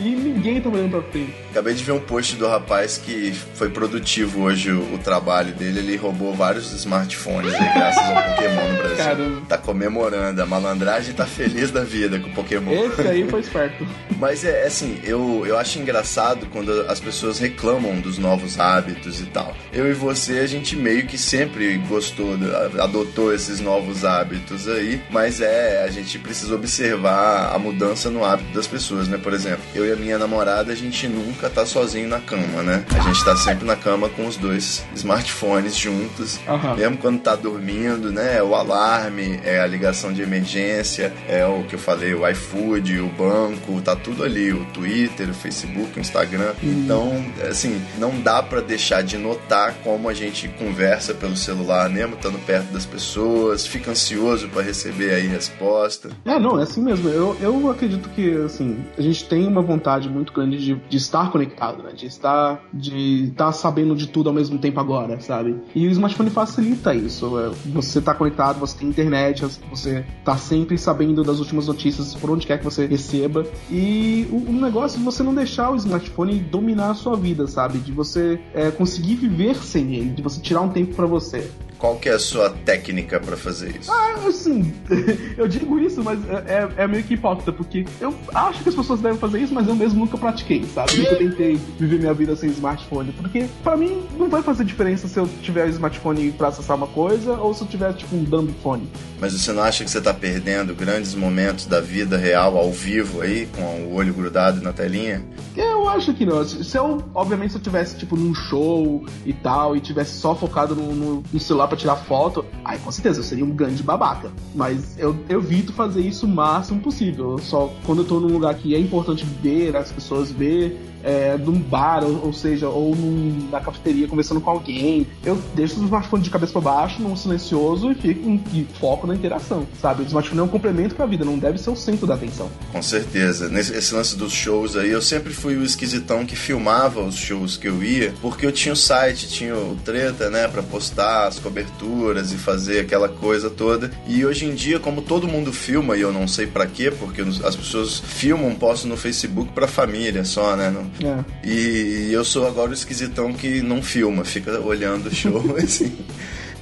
E 0.00 0.08
ninguém 0.08 0.62
tá 0.62 0.70
olhando 0.70 0.92
pra 0.92 1.02
frente. 1.02 1.34
Acabei 1.50 1.74
de 1.74 1.84
ver 1.84 1.92
um 1.92 2.00
post 2.00 2.36
do 2.36 2.48
rapaz 2.48 2.96
que 2.96 3.32
foi 3.32 3.68
produtivo 3.68 4.44
hoje 4.44 4.72
o, 4.72 4.94
o 4.94 4.98
trabalho 4.98 5.52
dele. 5.52 5.80
Ele 5.80 5.96
roubou 5.96 6.32
vários 6.32 6.72
smartphones 6.72 7.52
aí, 7.52 7.74
graças 7.74 8.02
ao 8.02 8.22
Pokémon 8.30 8.72
no 8.72 8.78
Brasil. 8.78 8.96
Caramba. 8.96 9.42
Tá 9.46 9.58
comemorando. 9.58 10.42
A 10.42 10.46
malandragem 10.46 11.12
tá 11.12 11.26
feliz 11.26 11.70
da 11.70 11.84
vida 11.84 12.18
com 12.18 12.30
o 12.30 12.32
Pokémon. 12.32 12.72
Esse 12.72 13.02
aí 13.02 13.28
foi 13.28 13.40
esperto. 13.44 13.86
Mas 14.18 14.42
é 14.42 14.66
assim, 14.66 14.98
eu, 15.04 15.44
eu 15.46 15.58
acho 15.58 15.78
engraçado 15.78 16.46
quando 16.46 16.70
as 16.88 16.98
pessoas 16.98 17.38
reclamam 17.38 18.00
dos 18.00 18.16
novos 18.16 18.58
hábitos 18.58 19.20
e 19.20 19.26
tal. 19.26 19.54
Eu 19.70 19.90
e 19.90 19.92
você, 19.92 20.38
a 20.38 20.46
gente 20.46 20.61
meio 20.76 21.06
que 21.06 21.18
sempre 21.18 21.76
gostou, 21.88 22.36
adotou 22.80 23.34
esses 23.34 23.60
novos 23.60 24.04
hábitos 24.04 24.68
aí, 24.68 25.00
mas 25.10 25.40
é, 25.40 25.82
a 25.84 25.90
gente 25.90 26.18
precisa 26.18 26.54
observar 26.54 27.54
a 27.54 27.58
mudança 27.58 28.10
no 28.10 28.24
hábito 28.24 28.52
das 28.52 28.66
pessoas, 28.66 29.08
né? 29.08 29.18
Por 29.18 29.32
exemplo, 29.32 29.62
eu 29.74 29.86
e 29.86 29.92
a 29.92 29.96
minha 29.96 30.18
namorada, 30.18 30.72
a 30.72 30.76
gente 30.76 31.08
nunca 31.08 31.50
tá 31.50 31.66
sozinho 31.66 32.08
na 32.08 32.20
cama, 32.20 32.62
né? 32.62 32.84
A 32.96 33.00
gente 33.00 33.24
tá 33.24 33.36
sempre 33.36 33.66
na 33.66 33.76
cama 33.76 34.08
com 34.08 34.26
os 34.26 34.36
dois 34.36 34.84
smartphones 34.94 35.76
juntos, 35.76 36.38
Aham. 36.46 36.76
mesmo 36.76 36.96
quando 36.98 37.20
tá 37.20 37.34
dormindo, 37.34 38.12
né? 38.12 38.42
O 38.42 38.54
alarme, 38.54 39.40
é 39.44 39.60
a 39.60 39.66
ligação 39.66 40.12
de 40.12 40.22
emergência, 40.22 41.12
é 41.28 41.44
o 41.44 41.64
que 41.64 41.74
eu 41.74 41.78
falei, 41.78 42.14
o 42.14 42.28
iFood, 42.28 43.00
o 43.00 43.08
banco, 43.08 43.80
tá 43.82 43.96
tudo 43.96 44.24
ali, 44.24 44.52
o 44.52 44.64
Twitter, 44.66 45.30
o 45.30 45.34
Facebook, 45.34 45.98
o 45.98 46.00
Instagram. 46.00 46.52
Então, 46.62 47.24
assim, 47.48 47.82
não 47.98 48.20
dá 48.20 48.42
pra 48.42 48.60
deixar 48.60 49.02
de 49.02 49.16
notar 49.16 49.74
como 49.82 50.08
a 50.08 50.14
gente 50.14 50.48
conversa 50.52 51.14
pelo 51.14 51.36
celular, 51.36 51.88
mesmo 51.88 52.14
estando 52.14 52.38
perto 52.46 52.72
das 52.72 52.86
pessoas, 52.86 53.66
fica 53.66 53.90
ansioso 53.90 54.48
pra 54.48 54.62
receber 54.62 55.14
aí 55.14 55.26
resposta. 55.26 56.10
É, 56.24 56.38
não, 56.38 56.58
é 56.58 56.62
assim 56.62 56.82
mesmo. 56.82 57.08
Eu, 57.08 57.36
eu 57.40 57.70
acredito 57.70 58.08
que, 58.10 58.34
assim, 58.42 58.84
a 58.96 59.02
gente 59.02 59.24
tem 59.28 59.46
uma 59.46 59.62
vontade 59.62 60.08
muito 60.08 60.32
grande 60.32 60.58
de, 60.58 60.74
de 60.74 60.96
estar 60.96 61.30
conectado, 61.30 61.82
né? 61.82 61.92
De 61.92 62.06
estar, 62.06 62.62
de 62.72 63.28
estar 63.28 63.52
sabendo 63.52 63.94
de 63.94 64.06
tudo 64.08 64.28
ao 64.28 64.34
mesmo 64.34 64.58
tempo 64.58 64.78
agora, 64.80 65.20
sabe? 65.20 65.56
E 65.74 65.86
o 65.86 65.90
smartphone 65.90 66.30
facilita 66.30 66.94
isso. 66.94 67.38
É, 67.38 67.50
Você 67.66 68.00
tá 68.00 68.14
conectado, 68.14 68.58
você 68.58 68.78
tem 68.78 68.88
internet, 68.88 69.44
você 69.70 70.04
tá 70.24 70.36
sempre 70.36 70.76
sabendo 70.78 71.22
das 71.22 71.38
últimas 71.38 71.66
notícias 71.66 72.14
por 72.14 72.30
onde 72.30 72.46
quer 72.46 72.58
que 72.58 72.64
você 72.64 72.86
receba. 72.86 73.46
E 73.70 74.26
o, 74.30 74.50
o 74.50 74.52
negócio 74.52 75.00
é 75.00 75.02
você 75.02 75.22
não 75.22 75.34
deixar 75.34 75.70
o 75.70 75.76
smartphone 75.76 76.38
dominar 76.40 76.90
a 76.90 76.94
sua 76.94 77.16
vida, 77.16 77.46
sabe? 77.46 77.78
De 77.78 77.92
você 77.92 78.40
é, 78.54 78.70
conseguir 78.70 79.16
viver 79.16 79.56
sem 79.56 79.94
ele, 79.94 80.10
de 80.10 80.22
você 80.22 80.31
tirar 80.40 80.62
um 80.62 80.68
tempo 80.68 80.94
pra 80.94 81.06
você. 81.06 81.50
Qual 81.82 81.96
que 81.96 82.08
é 82.08 82.12
a 82.12 82.18
sua 82.20 82.48
técnica 82.48 83.18
pra 83.18 83.36
fazer 83.36 83.74
isso? 83.80 83.90
Ah, 83.90 84.14
assim, 84.28 84.72
eu 85.36 85.48
digo 85.48 85.80
isso, 85.80 86.00
mas 86.04 86.16
é, 86.46 86.68
é 86.84 86.86
meio 86.86 87.02
que 87.02 87.14
hipócrita, 87.14 87.52
porque 87.52 87.84
eu 88.00 88.14
acho 88.32 88.62
que 88.62 88.68
as 88.68 88.74
pessoas 88.76 89.00
devem 89.00 89.18
fazer 89.18 89.40
isso, 89.40 89.52
mas 89.52 89.66
eu 89.66 89.74
mesmo 89.74 89.98
nunca 89.98 90.16
pratiquei, 90.16 90.64
sabe? 90.72 90.96
Nunca 90.98 91.16
tentei 91.16 91.56
viver 91.80 91.98
minha 91.98 92.14
vida 92.14 92.36
sem 92.36 92.50
smartphone, 92.50 93.10
porque 93.10 93.46
pra 93.64 93.76
mim 93.76 94.00
não 94.16 94.28
vai 94.28 94.42
fazer 94.44 94.62
diferença 94.64 95.08
se 95.08 95.18
eu 95.18 95.28
tiver 95.42 95.68
smartphone 95.70 96.30
pra 96.30 96.48
acessar 96.48 96.76
uma 96.76 96.86
coisa 96.86 97.32
ou 97.32 97.52
se 97.52 97.62
eu 97.62 97.66
tiver, 97.66 97.92
tipo, 97.94 98.14
um 98.14 98.22
dumb 98.22 98.54
phone. 98.62 98.88
Mas 99.20 99.32
você 99.32 99.52
não 99.52 99.64
acha 99.64 99.82
que 99.82 99.90
você 99.90 100.00
tá 100.00 100.14
perdendo 100.14 100.76
grandes 100.76 101.16
momentos 101.16 101.66
da 101.66 101.80
vida 101.80 102.16
real 102.16 102.56
ao 102.56 102.70
vivo 102.70 103.22
aí, 103.22 103.48
com 103.56 103.86
o 103.86 103.94
olho 103.94 104.14
grudado 104.14 104.60
na 104.62 104.72
telinha? 104.72 105.20
Eu 105.56 105.88
acho 105.88 106.14
que 106.14 106.24
não. 106.24 106.44
Se 106.44 106.76
eu, 106.78 107.02
obviamente, 107.12 107.50
se 107.50 107.58
eu 107.58 107.62
tivesse, 107.62 107.96
tipo, 107.98 108.16
num 108.16 108.32
show 108.34 109.04
e 109.26 109.32
tal, 109.32 109.76
e 109.76 109.80
tivesse 109.80 110.18
só 110.18 110.34
focado 110.34 110.74
no, 110.76 110.94
no- 110.94 111.22
no 111.32 111.40
celular 111.40 111.71
pra 111.72 111.76
tirar 111.76 111.96
foto, 111.96 112.44
aí 112.62 112.78
com 112.78 112.92
certeza 112.92 113.20
eu 113.20 113.24
seria 113.24 113.44
um 113.44 113.50
grande 113.50 113.82
babaca. 113.82 114.30
Mas 114.54 114.98
eu, 114.98 115.16
eu 115.28 115.40
evito 115.40 115.72
fazer 115.72 116.02
isso 116.02 116.26
o 116.26 116.28
máximo 116.28 116.80
possível. 116.80 117.38
Só 117.38 117.72
quando 117.86 118.02
eu 118.02 118.04
tô 118.04 118.20
num 118.20 118.28
lugar 118.28 118.54
que 118.54 118.74
é 118.74 118.78
importante 118.78 119.24
ver, 119.42 119.74
as 119.74 119.90
pessoas 119.90 120.30
ver, 120.30 120.78
é, 121.02 121.36
num 121.36 121.58
bar, 121.58 122.04
ou, 122.04 122.26
ou 122.26 122.32
seja, 122.32 122.68
ou 122.68 122.94
num- 122.94 123.48
na 123.50 123.60
cafeteria 123.60 124.06
conversando 124.08 124.40
com 124.40 124.50
alguém, 124.50 125.06
eu 125.24 125.40
deixo 125.54 125.80
o 125.80 125.84
smartphone 125.84 126.22
de 126.22 126.30
cabeça 126.30 126.52
pra 126.52 126.60
baixo, 126.60 127.00
num 127.02 127.16
silencioso 127.16 127.90
e 127.90 127.94
fico 127.94 128.40
e 128.52 128.66
foco 128.78 129.06
na 129.06 129.14
interação, 129.14 129.66
sabe? 129.80 130.02
O 130.02 130.06
smartphone 130.06 130.40
é 130.40 130.44
um 130.44 130.48
complemento 130.48 130.94
pra 130.94 131.06
vida, 131.06 131.24
não 131.24 131.38
deve 131.38 131.58
ser 131.58 131.70
o 131.70 131.76
centro 131.76 132.06
da 132.06 132.14
atenção. 132.14 132.50
Com 132.72 132.82
certeza. 132.82 133.48
Nesse 133.48 133.72
esse 133.72 133.94
lance 133.94 134.16
dos 134.16 134.32
shows 134.32 134.76
aí, 134.76 134.90
eu 134.90 135.02
sempre 135.02 135.32
fui 135.32 135.56
o 135.56 135.64
esquisitão 135.64 136.24
que 136.26 136.36
filmava 136.36 137.00
os 137.00 137.16
shows 137.16 137.56
que 137.56 137.68
eu 137.68 137.82
ia, 137.82 138.12
porque 138.20 138.44
eu 138.46 138.52
tinha 138.52 138.72
o 138.72 138.76
site, 138.76 139.28
tinha 139.28 139.54
o 139.56 139.76
treta, 139.84 140.30
né, 140.30 140.46
pra 140.48 140.62
postar 140.62 141.26
as 141.26 141.38
coberturas 141.38 142.32
e 142.32 142.36
fazer 142.36 142.80
aquela 142.80 143.08
coisa 143.08 143.48
toda. 143.50 143.90
E 144.06 144.24
hoje 144.24 144.44
em 144.46 144.54
dia, 144.54 144.78
como 144.78 145.02
todo 145.02 145.26
mundo 145.28 145.52
filma, 145.52 145.96
e 145.96 146.00
eu 146.00 146.12
não 146.12 146.28
sei 146.28 146.46
pra 146.46 146.66
quê, 146.66 146.90
porque 146.90 147.22
as 147.22 147.56
pessoas 147.56 147.98
filmam, 148.04 148.54
postam 148.54 148.90
no 148.90 148.96
Facebook 148.96 149.52
pra 149.52 149.66
família 149.66 150.24
só, 150.24 150.54
né? 150.56 150.70
Não- 150.70 150.91
É. 151.02 151.24
E 151.48 152.10
eu 152.12 152.24
sou 152.24 152.46
agora 152.46 152.70
o 152.70 152.74
esquisitão 152.74 153.32
que 153.32 153.60
não 153.62 153.82
filma, 153.82 154.24
fica 154.24 154.58
olhando 154.60 155.06
o 155.06 155.14
show 155.14 155.42
assim. 155.62 155.96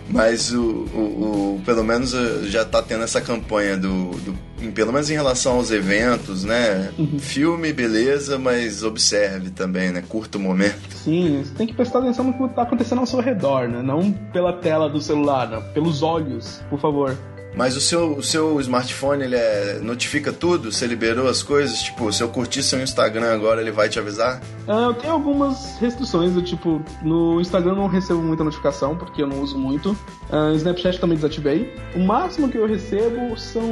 Mas 0.08 0.52
o, 0.52 0.60
o, 0.92 1.56
o- 1.56 1.62
pelo 1.64 1.84
menos 1.84 2.12
eh, 2.14 2.40
já 2.46 2.64
tá 2.64 2.82
tendo 2.82 3.04
essa 3.04 3.20
campanha 3.20 3.76
do, 3.76 4.10
do 4.10 4.34
em- 4.60 4.72
pelo 4.72 4.92
menos 4.92 5.08
em 5.08 5.14
relação 5.14 5.52
aos 5.54 5.70
eventos, 5.70 6.42
né? 6.42 6.90
Filme, 7.20 7.72
beleza, 7.72 8.36
mas 8.36 8.82
observe 8.82 9.50
também, 9.50 9.90
né? 9.90 10.02
Curta 10.08 10.36
o 10.36 10.40
momento. 10.40 10.80
Sim, 10.96 11.44
você 11.44 11.54
tem 11.54 11.66
que 11.66 11.74
prestar 11.74 12.00
atenção 12.00 12.24
no 12.24 12.32
que 12.48 12.54
tá 12.56 12.62
acontecendo 12.62 12.98
ao 12.98 13.06
seu 13.06 13.20
redor, 13.20 13.68
né? 13.68 13.82
Não 13.82 14.10
pela 14.32 14.52
tela 14.52 14.88
do 14.88 15.00
celular, 15.00 15.48
né? 15.48 15.60
pelos 15.72 16.02
olhos, 16.02 16.60
por 16.68 16.80
favor. 16.80 17.16
Mas 17.54 17.76
o 17.76 17.80
seu, 17.80 18.16
o 18.16 18.22
seu 18.22 18.60
smartphone, 18.60 19.24
ele 19.24 19.36
é, 19.36 19.78
notifica 19.82 20.32
tudo? 20.32 20.70
Você 20.70 20.86
liberou 20.86 21.28
as 21.28 21.42
coisas? 21.42 21.82
Tipo, 21.82 22.12
se 22.12 22.22
eu 22.22 22.28
curtir 22.28 22.62
seu 22.62 22.80
Instagram 22.80 23.32
agora, 23.32 23.60
ele 23.60 23.72
vai 23.72 23.88
te 23.88 23.98
avisar? 23.98 24.40
Ah, 24.68 24.86
eu 24.86 24.94
tenho 24.94 25.12
algumas 25.12 25.76
restrições, 25.78 26.32
do 26.32 26.42
tipo, 26.42 26.80
no 27.02 27.40
Instagram 27.40 27.72
eu 27.72 27.76
não 27.76 27.86
recebo 27.88 28.22
muita 28.22 28.44
notificação, 28.44 28.96
porque 28.96 29.22
eu 29.22 29.26
não 29.26 29.40
uso 29.40 29.58
muito. 29.58 29.96
Ah, 30.30 30.52
Snapchat 30.54 31.00
também 31.00 31.16
desativei. 31.16 31.74
O 31.94 32.00
máximo 32.00 32.48
que 32.48 32.56
eu 32.56 32.66
recebo 32.66 33.36
são 33.36 33.62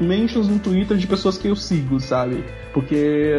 mentions 0.00 0.48
no 0.48 0.58
Twitter 0.58 0.96
de 0.96 1.06
pessoas 1.06 1.38
que 1.38 1.48
eu 1.48 1.56
sigo, 1.56 1.98
sabe? 1.98 2.44
Porque 2.76 3.32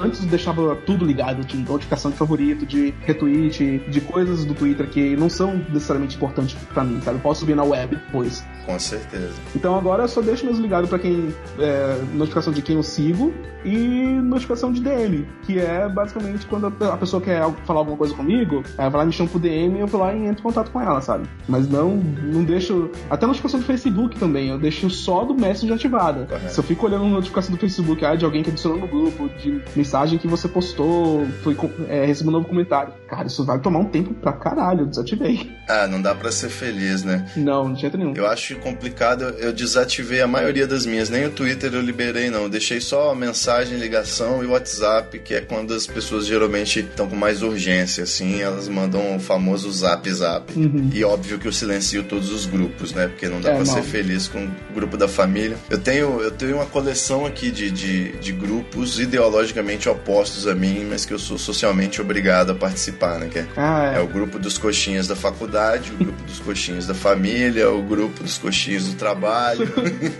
antes 0.00 0.22
eu 0.22 0.30
deixava 0.30 0.74
tudo 0.74 1.04
ligado, 1.04 1.44
de 1.44 1.58
notificação 1.58 2.10
de 2.10 2.16
favorito, 2.16 2.64
de 2.64 2.94
retweet, 3.02 3.80
de 3.86 4.00
coisas 4.00 4.46
do 4.46 4.54
Twitter 4.54 4.88
que 4.88 5.14
não 5.14 5.28
são 5.28 5.62
necessariamente 5.68 6.16
importantes 6.16 6.56
pra 6.72 6.82
mim, 6.82 6.98
sabe? 7.02 7.18
Eu 7.18 7.20
posso 7.20 7.40
subir 7.40 7.54
na 7.54 7.64
web 7.64 7.96
depois. 7.96 8.42
Com 8.64 8.78
certeza. 8.78 9.34
Então 9.54 9.76
agora 9.76 10.04
eu 10.04 10.08
só 10.08 10.22
deixo 10.22 10.46
meus 10.46 10.56
ligados 10.56 10.88
pra 10.88 10.98
quem. 10.98 11.34
É, 11.58 12.00
notificação 12.14 12.50
de 12.50 12.62
quem 12.62 12.76
eu 12.76 12.82
sigo 12.82 13.34
e 13.62 13.76
notificação 14.22 14.72
de 14.72 14.80
DM, 14.80 15.26
que 15.42 15.58
é 15.58 15.86
basicamente 15.88 16.46
quando 16.46 16.66
a 16.66 16.96
pessoa 16.96 17.20
quer 17.20 17.42
falar 17.66 17.80
alguma 17.80 17.96
coisa 17.96 18.14
comigo, 18.14 18.62
ela 18.78 18.88
vai 18.88 19.00
lá 19.00 19.04
me 19.04 19.12
chama 19.12 19.28
pro 19.28 19.38
DM 19.38 19.76
e 19.76 19.80
eu 19.80 19.86
vou 19.86 20.00
lá 20.00 20.14
e 20.14 20.24
entro 20.24 20.40
em 20.40 20.42
contato 20.42 20.70
com 20.70 20.80
ela, 20.80 21.00
sabe? 21.02 21.28
Mas 21.46 21.68
não, 21.68 21.96
não 21.96 22.44
deixo. 22.44 22.90
Até 23.10 23.26
notificação 23.26 23.60
do 23.60 23.66
Facebook 23.66 24.18
também, 24.18 24.48
eu 24.48 24.58
deixo 24.58 24.88
só 24.88 25.24
do 25.24 25.34
Messenger 25.34 25.76
ativada. 25.76 26.26
Correto. 26.26 26.52
Se 26.54 26.60
eu 26.60 26.64
fico 26.64 26.86
olhando 26.86 27.04
notificação 27.06 27.54
do 27.54 27.60
Facebook 27.60 28.02
ah, 28.04 28.14
de 28.14 28.24
alguém 28.24 28.42
que 28.42 28.50
adicionou 28.50 28.77
no 28.78 28.86
grupo, 28.88 29.28
de 29.38 29.60
mensagem 29.76 30.18
que 30.18 30.26
você 30.26 30.48
postou, 30.48 31.26
foi, 31.42 31.56
é, 31.88 32.04
recebeu 32.06 32.30
um 32.30 32.36
novo 32.36 32.48
comentário. 32.48 32.92
Cara, 33.08 33.26
isso 33.26 33.44
vai 33.44 33.58
tomar 33.60 33.80
um 33.80 33.84
tempo 33.86 34.14
pra 34.14 34.32
caralho, 34.32 34.80
eu 34.80 34.86
desativei. 34.86 35.50
Ah, 35.68 35.86
não 35.86 36.00
dá 36.00 36.14
pra 36.14 36.30
ser 36.32 36.48
feliz, 36.48 37.02
né? 37.04 37.30
Não, 37.36 37.72
de 37.72 37.80
jeito 37.82 37.96
nenhum. 37.98 38.14
Eu 38.14 38.26
acho 38.26 38.56
complicado, 38.56 39.22
eu 39.38 39.52
desativei 39.52 40.20
a 40.20 40.26
maioria 40.26 40.66
das 40.66 40.86
minhas, 40.86 41.10
nem 41.10 41.26
o 41.26 41.30
Twitter 41.30 41.72
eu 41.74 41.80
liberei 41.80 42.30
não, 42.30 42.44
eu 42.44 42.48
deixei 42.48 42.80
só 42.80 43.10
a 43.10 43.14
mensagem, 43.14 43.78
ligação 43.78 44.42
e 44.42 44.46
o 44.46 44.50
WhatsApp, 44.52 45.18
que 45.18 45.34
é 45.34 45.40
quando 45.40 45.74
as 45.74 45.86
pessoas 45.86 46.26
geralmente 46.26 46.80
estão 46.80 47.08
com 47.08 47.16
mais 47.16 47.42
urgência, 47.42 48.04
assim, 48.04 48.40
elas 48.40 48.68
mandam 48.68 49.16
o 49.16 49.20
famoso 49.20 49.70
zap 49.70 50.10
zap. 50.10 50.52
E 50.94 51.04
óbvio 51.04 51.38
que 51.38 51.46
eu 51.48 51.52
silencio 51.52 52.02
todos 52.04 52.30
os 52.30 52.46
grupos, 52.46 52.92
né, 52.92 53.08
porque 53.08 53.28
não 53.28 53.40
dá 53.40 53.50
É, 53.50 53.54
pra 53.56 53.64
não. 53.64 53.72
ser 53.74 53.82
feliz 53.82 54.28
com 54.28 54.44
o 54.46 54.50
grupo 54.74 54.96
da 54.96 55.08
família. 55.08 55.56
Eu 55.70 55.78
tenho, 55.78 56.20
eu 56.20 56.30
tenho 56.30 56.56
uma 56.56 56.66
coleção 56.66 57.26
aqui 57.26 57.50
de, 57.50 57.70
de, 57.70 58.12
de 58.18 58.32
grupos 58.32 58.67
ideologicamente 58.98 59.88
opostos 59.88 60.46
a 60.46 60.54
mim, 60.54 60.86
mas 60.88 61.04
que 61.04 61.12
eu 61.12 61.18
sou 61.18 61.38
socialmente 61.38 62.00
obrigado 62.00 62.52
a 62.52 62.54
participar, 62.54 63.18
né, 63.18 63.28
que 63.28 63.38
é 63.38 63.46
Ah, 63.56 63.92
é 63.96 64.00
o 64.00 64.06
grupo 64.06 64.38
dos 64.38 64.58
coxinhas 64.58 65.06
da 65.06 65.16
faculdade, 65.16 65.92
o 65.92 65.96
grupo 66.04 66.22
dos 66.22 66.38
coxinhas 66.40 66.86
da 66.86 66.94
família, 66.94 67.70
o 67.70 67.82
grupo 67.82 68.22
dos 68.22 68.38
coxinhas 68.38 68.84
do 68.86 68.94
trabalho. 68.94 69.68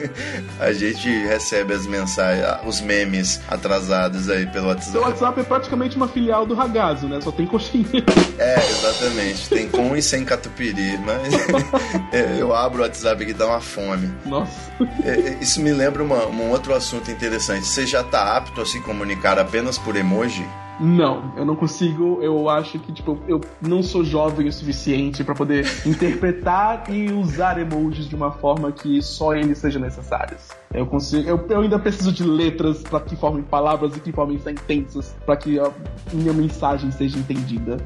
a 0.59 0.73
gente 0.73 1.09
recebe 1.27 1.75
as 1.75 1.87
mensagens, 1.87 2.47
os 2.67 2.81
memes 2.81 3.41
atrasados 3.49 4.29
aí 4.29 4.47
pelo 4.47 4.69
WhatsApp. 4.69 4.93
Seu 4.93 5.03
WhatsApp 5.03 5.41
é 5.41 5.45
praticamente 5.45 5.97
uma 5.97 6.09
filial 6.09 6.47
do 6.47 6.55
Ragazo, 6.55 7.09
né? 7.09 7.21
Só 7.21 7.33
tem 7.33 7.47
coxinha. 7.47 7.87
É, 8.39 8.55
exatamente. 8.55 9.49
Tem 9.49 9.69
com 9.69 9.97
e 9.97 10.03
sem 10.03 10.25
catupiry, 10.25 10.97
mas 10.99 12.39
eu 12.39 12.55
abro 12.55 12.79
o 12.79 12.83
WhatsApp 12.83 13.25
e 13.25 13.33
dá 13.33 13.49
uma 13.49 13.61
fome. 13.61 14.13
Nossa. 14.25 14.71
É, 15.05 15.37
isso 15.41 15.61
me 15.61 15.73
lembra 15.73 16.05
uma, 16.05 16.27
um 16.27 16.51
outro 16.51 16.73
assunto 16.73 17.11
interessante. 17.11 17.67
Você 17.67 17.85
já 17.87 18.05
tá 18.05 18.28
apto 18.37 18.63
a 18.63 18.67
se 18.67 18.81
comunicar 18.81 19.39
apenas 19.39 19.79
por 19.79 19.97
emoji? 19.97 20.47
Não, 20.81 21.33
eu 21.37 21.45
não 21.45 21.57
consigo. 21.57 22.21
Eu 22.23 22.49
acho 22.49 22.79
que, 22.79 22.93
tipo, 22.93 23.19
eu 23.27 23.41
não 23.61 23.83
sou 23.83 24.05
jovem 24.05 24.49
o 24.49 24.53
suficiente 24.53 25.25
para 25.25 25.35
poder 25.35 25.67
interpretar 25.85 26.85
e 26.89 27.11
usar 27.13 27.61
emojis 27.61 28.09
de 28.09 28.15
uma 28.15 28.31
forma 28.31 28.71
que 28.71 29.03
só 29.03 29.35
eles 29.35 29.59
sejam 29.59 29.81
necessários. 29.81 30.49
Eu 30.73 30.87
consigo. 30.87 31.29
Eu, 31.29 31.47
eu 31.49 31.61
ainda 31.61 31.79
preciso 31.79 32.13
de 32.13 32.23
letras 32.23 32.83
para 32.83 33.01
que 33.01 33.17
formem 33.17 33.43
palavras 33.43 33.97
e 33.97 34.01
que 34.01 34.13
formem 34.13 34.39
sentenças 34.39 35.17
para 35.25 35.37
que 35.37 35.59
a 35.59 35.71
minha 36.13 36.33
mensagem 36.33 36.91
seja 36.91 37.19
entendida. 37.19 37.79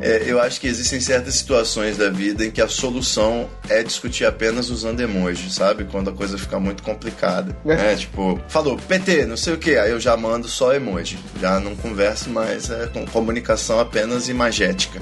É, 0.00 0.22
eu 0.26 0.40
acho 0.40 0.60
que 0.60 0.66
existem 0.66 1.00
certas 1.00 1.34
situações 1.34 1.96
da 1.96 2.10
vida 2.10 2.44
em 2.44 2.50
que 2.50 2.60
a 2.60 2.68
solução 2.68 3.48
é 3.68 3.82
discutir 3.82 4.24
apenas 4.24 4.70
usando 4.70 5.00
emojis, 5.00 5.54
sabe? 5.54 5.84
Quando 5.84 6.10
a 6.10 6.12
coisa 6.12 6.36
fica 6.38 6.58
muito 6.60 6.82
complicada. 6.82 7.56
É. 7.64 7.92
é 7.92 7.96
tipo, 7.96 8.38
falou 8.48 8.76
PT, 8.76 9.26
não 9.26 9.36
sei 9.36 9.54
o 9.54 9.58
que, 9.58 9.76
aí 9.76 9.90
eu 9.90 10.00
já 10.00 10.16
mando 10.16 10.46
só 10.46 10.74
emoji. 10.74 11.18
Já 11.40 11.58
não 11.58 11.74
converso 11.74 12.03
mais, 12.26 12.70
é 12.70 12.86
com 12.86 13.06
comunicação 13.06 13.78
apenas 13.78 14.28
imagética. 14.28 15.00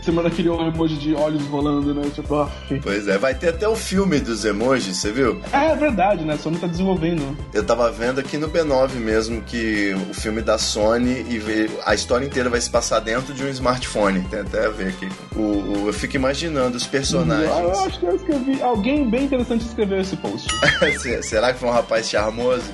Você 0.00 0.10
manda 0.12 0.28
aquele 0.28 0.48
emoji 0.48 0.96
de 0.96 1.14
olhos 1.14 1.42
rolando, 1.46 1.94
né? 1.94 2.08
Tipo, 2.14 2.36
ah, 2.36 2.50
Pois 2.82 3.08
é, 3.08 3.18
vai 3.18 3.34
ter 3.34 3.50
até 3.50 3.68
o 3.68 3.76
filme 3.76 4.18
dos 4.20 4.44
emojis, 4.44 4.96
você 4.96 5.12
viu? 5.12 5.40
É, 5.52 5.72
é 5.72 5.76
verdade, 5.76 6.24
né? 6.24 6.34
A 6.34 6.38
Sony 6.38 6.58
tá 6.58 6.66
desenvolvendo. 6.66 7.36
Eu 7.52 7.64
tava 7.64 7.90
vendo 7.90 8.20
aqui 8.20 8.36
no 8.36 8.48
B9 8.48 8.94
mesmo 8.94 9.40
que 9.42 9.94
o 10.10 10.14
filme 10.14 10.42
da 10.42 10.58
Sony 10.58 11.24
e 11.28 11.40
a 11.84 11.94
história 11.94 12.26
inteira 12.26 12.48
vai 12.50 12.60
se 12.60 12.70
passar 12.70 13.00
dentro 13.00 13.32
de 13.32 13.44
um 13.44 13.48
smartphone. 13.48 14.20
Tem 14.22 14.40
até 14.40 14.66
a 14.66 14.70
ver 14.70 14.88
aqui. 14.88 15.08
O, 15.34 15.40
o 15.40 15.86
eu 15.86 15.92
fico 15.92 16.16
imaginando 16.16 16.76
os 16.76 16.86
personagens. 16.86 17.50
Eu 17.50 17.80
acho 17.80 18.00
que 18.00 18.06
eu 18.06 18.16
escrevi. 18.16 18.62
Alguém 18.62 19.08
bem 19.08 19.24
interessante 19.24 19.64
escreveu 19.64 20.00
esse 20.00 20.16
post. 20.16 20.48
Será 21.22 21.52
que 21.52 21.58
foi 21.58 21.68
um 21.68 21.72
rapaz 21.72 22.08
charmoso? 22.08 22.64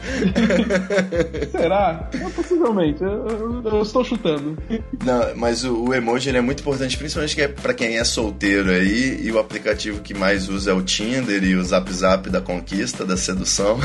Será? 1.51 2.09
Não, 2.20 2.31
possivelmente. 2.31 3.02
Eu, 3.03 3.27
eu, 3.27 3.62
eu, 3.65 3.83
estou 3.83 4.05
chutando. 4.05 4.57
Não, 5.05 5.35
mas 5.37 5.65
o, 5.65 5.88
o 5.88 5.95
emoji 5.95 6.31
é 6.31 6.41
muito 6.41 6.61
importante, 6.61 6.97
principalmente 6.97 7.35
que 7.35 7.43
é 7.43 7.49
pra 7.49 7.75
quem 7.75 7.99
é 7.99 8.05
solteiro 8.05 8.71
aí. 8.71 9.21
E 9.21 9.33
o 9.33 9.41
aplicativo 9.41 10.01
que 10.01 10.15
mais 10.15 10.49
usa 10.49 10.71
é 10.71 10.75
o 10.75 10.83
Tinder 10.83 11.43
e 11.43 11.57
o 11.57 11.65
Zap 11.65 11.93
Zap 11.93 12.31
da 12.31 12.41
Conquista 12.41 13.05
da 13.05 13.17
sedução, 13.17 13.77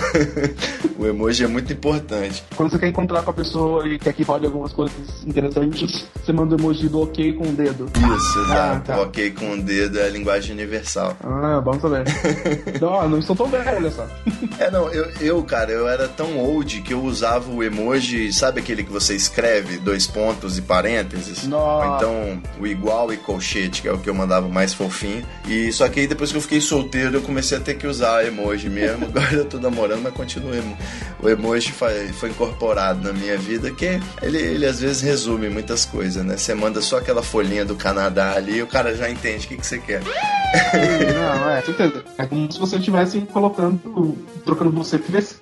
o 0.99 1.07
emoji 1.07 1.43
é 1.43 1.47
muito 1.47 1.73
importante. 1.73 2.43
Quando 2.55 2.69
você 2.69 2.77
quer 2.77 2.89
encontrar 2.89 3.23
com 3.23 3.31
a 3.31 3.33
pessoa 3.33 3.87
e 3.87 3.97
quer 3.97 4.13
que 4.13 4.21
role 4.21 4.45
algumas 4.45 4.71
coisas 4.71 5.25
interessantes, 5.25 6.07
você 6.23 6.31
manda 6.31 6.55
o 6.55 6.59
emoji 6.59 6.87
do 6.87 7.01
ok 7.01 7.33
com 7.33 7.47
o 7.47 7.51
dedo. 7.53 7.89
Isso, 7.95 8.39
exato. 8.39 8.51
Ah, 8.51 8.79
tá. 8.85 9.01
Ok 9.01 9.31
com 9.31 9.53
o 9.53 9.61
dedo 9.61 9.99
é 9.99 10.05
a 10.05 10.09
linguagem 10.09 10.53
universal. 10.53 11.17
Ah, 11.23 11.59
bom 11.59 11.79
saber. 11.79 12.03
não, 12.79 13.09
não 13.09 13.19
estou 13.19 13.35
tão 13.35 13.47
velho, 13.47 13.77
olha 13.77 13.91
só. 13.91 14.07
É, 14.59 14.69
não, 14.69 14.91
eu, 14.91 15.09
eu, 15.19 15.43
cara, 15.43 15.71
eu 15.71 15.87
era 15.87 16.07
tão 16.07 16.37
old 16.37 16.81
que 16.81 16.93
eu 16.93 17.01
usava 17.01 17.49
o 17.49 17.63
emoji, 17.63 18.31
sabe 18.31 18.59
aquele 18.59 18.83
que 18.83 18.91
você 18.91 19.06
escreve, 19.13 19.77
dois 19.77 20.07
pontos 20.07 20.57
e 20.57 20.61
parênteses? 20.61 21.47
Nossa. 21.47 21.87
Ou 21.87 21.95
então 21.95 22.43
o 22.59 22.67
igual 22.67 23.11
e 23.13 23.17
colchete, 23.17 23.81
que 23.81 23.87
é 23.87 23.91
o 23.91 23.97
que 23.97 24.09
eu 24.09 24.13
mandava 24.13 24.47
mais 24.47 24.73
fofinho. 24.73 25.25
E 25.47 25.71
só 25.71 25.87
que 25.89 25.99
aí 25.99 26.07
depois 26.07 26.31
que 26.31 26.37
eu 26.37 26.41
fiquei 26.41 26.61
solteiro, 26.61 27.17
eu 27.17 27.21
comecei 27.21 27.57
a 27.57 27.61
ter 27.61 27.75
que 27.75 27.87
usar 27.87 28.25
emoji 28.25 28.69
mesmo 28.69 29.05
agora 29.17 29.33
eu 29.33 29.45
tô 29.45 29.59
namorando, 29.59 30.03
mas 30.03 30.13
continua. 30.13 30.55
O 31.21 31.29
emoji 31.29 31.71
foi, 31.71 32.29
incorporado 32.29 33.01
na 33.01 33.13
minha 33.13 33.37
vida, 33.37 33.71
que 33.71 33.99
ele, 34.21 34.37
ele 34.37 34.65
às 34.65 34.79
vezes 34.79 35.01
resume 35.01 35.49
muitas 35.49 35.85
coisas, 35.85 36.23
né? 36.23 36.37
Você 36.37 36.53
manda 36.53 36.81
só 36.81 36.97
aquela 36.97 37.23
folhinha 37.23 37.65
do 37.65 37.75
Canadá 37.75 38.33
ali 38.35 38.57
e 38.57 38.61
o 38.61 38.67
cara 38.67 38.95
já 38.95 39.09
entende 39.09 39.45
o 39.45 39.49
que, 39.49 39.57
que 39.57 39.65
você 39.65 39.79
quer. 39.79 40.01
Não, 41.13 41.49
é, 41.49 41.61
certeza. 41.61 42.03
É 42.17 42.25
como 42.25 42.51
se 42.51 42.59
você 42.59 42.77
estivesse 42.77 43.21
colocando, 43.21 44.17
trocando 44.45 44.71
você 44.71 44.97
por 44.97 45.11
você. 45.11 45.35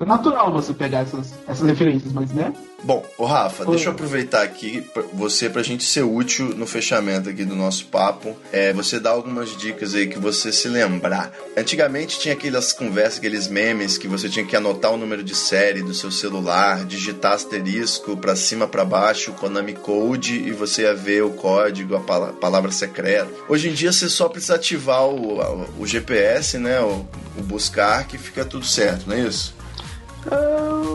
É 0.00 0.04
natural 0.04 0.52
você 0.52 0.72
pegar 0.72 1.00
essas, 1.00 1.34
essas 1.46 1.66
referências, 1.66 2.12
mas 2.12 2.32
né? 2.32 2.52
Bom, 2.86 3.04
o 3.18 3.24
Rafa, 3.24 3.64
Oi. 3.64 3.70
deixa 3.70 3.88
eu 3.88 3.94
aproveitar 3.94 4.44
aqui 4.44 4.80
pra 4.80 5.02
você 5.12 5.50
pra 5.50 5.60
gente 5.60 5.82
ser 5.82 6.04
útil 6.04 6.50
no 6.50 6.68
fechamento 6.68 7.28
aqui 7.28 7.44
do 7.44 7.56
nosso 7.56 7.86
papo. 7.86 8.36
É, 8.52 8.72
você 8.72 9.00
dá 9.00 9.10
algumas 9.10 9.56
dicas 9.56 9.92
aí 9.92 10.06
que 10.06 10.20
você 10.20 10.52
se 10.52 10.68
lembrar. 10.68 11.32
Antigamente 11.56 12.20
tinha 12.20 12.34
aquelas 12.34 12.72
conversas, 12.72 13.18
aqueles 13.18 13.48
memes 13.48 13.98
que 13.98 14.06
você 14.06 14.28
tinha 14.28 14.46
que 14.46 14.54
anotar 14.54 14.92
o 14.92 14.96
número 14.96 15.24
de 15.24 15.34
série 15.34 15.82
do 15.82 15.92
seu 15.92 16.12
celular, 16.12 16.84
digitar 16.84 17.32
asterisco 17.32 18.16
para 18.16 18.36
cima 18.36 18.68
para 18.68 18.84
baixo, 18.84 19.32
Konami 19.32 19.74
Code 19.74 20.34
e 20.34 20.52
você 20.52 20.82
ia 20.82 20.94
ver 20.94 21.24
o 21.24 21.30
código, 21.30 21.96
a 21.96 22.32
palavra 22.34 22.70
secreta. 22.70 23.28
Hoje 23.48 23.68
em 23.68 23.72
dia 23.72 23.90
você 23.90 24.08
só 24.08 24.28
precisa 24.28 24.54
ativar 24.54 25.08
o, 25.08 25.66
o 25.76 25.84
GPS, 25.84 26.56
né, 26.56 26.80
o, 26.80 27.04
o 27.36 27.42
buscar 27.42 28.06
que 28.06 28.16
fica 28.16 28.44
tudo 28.44 28.64
certo, 28.64 29.08
não 29.08 29.16
é 29.16 29.22
isso? 29.22 29.56
Uh, 30.26 30.85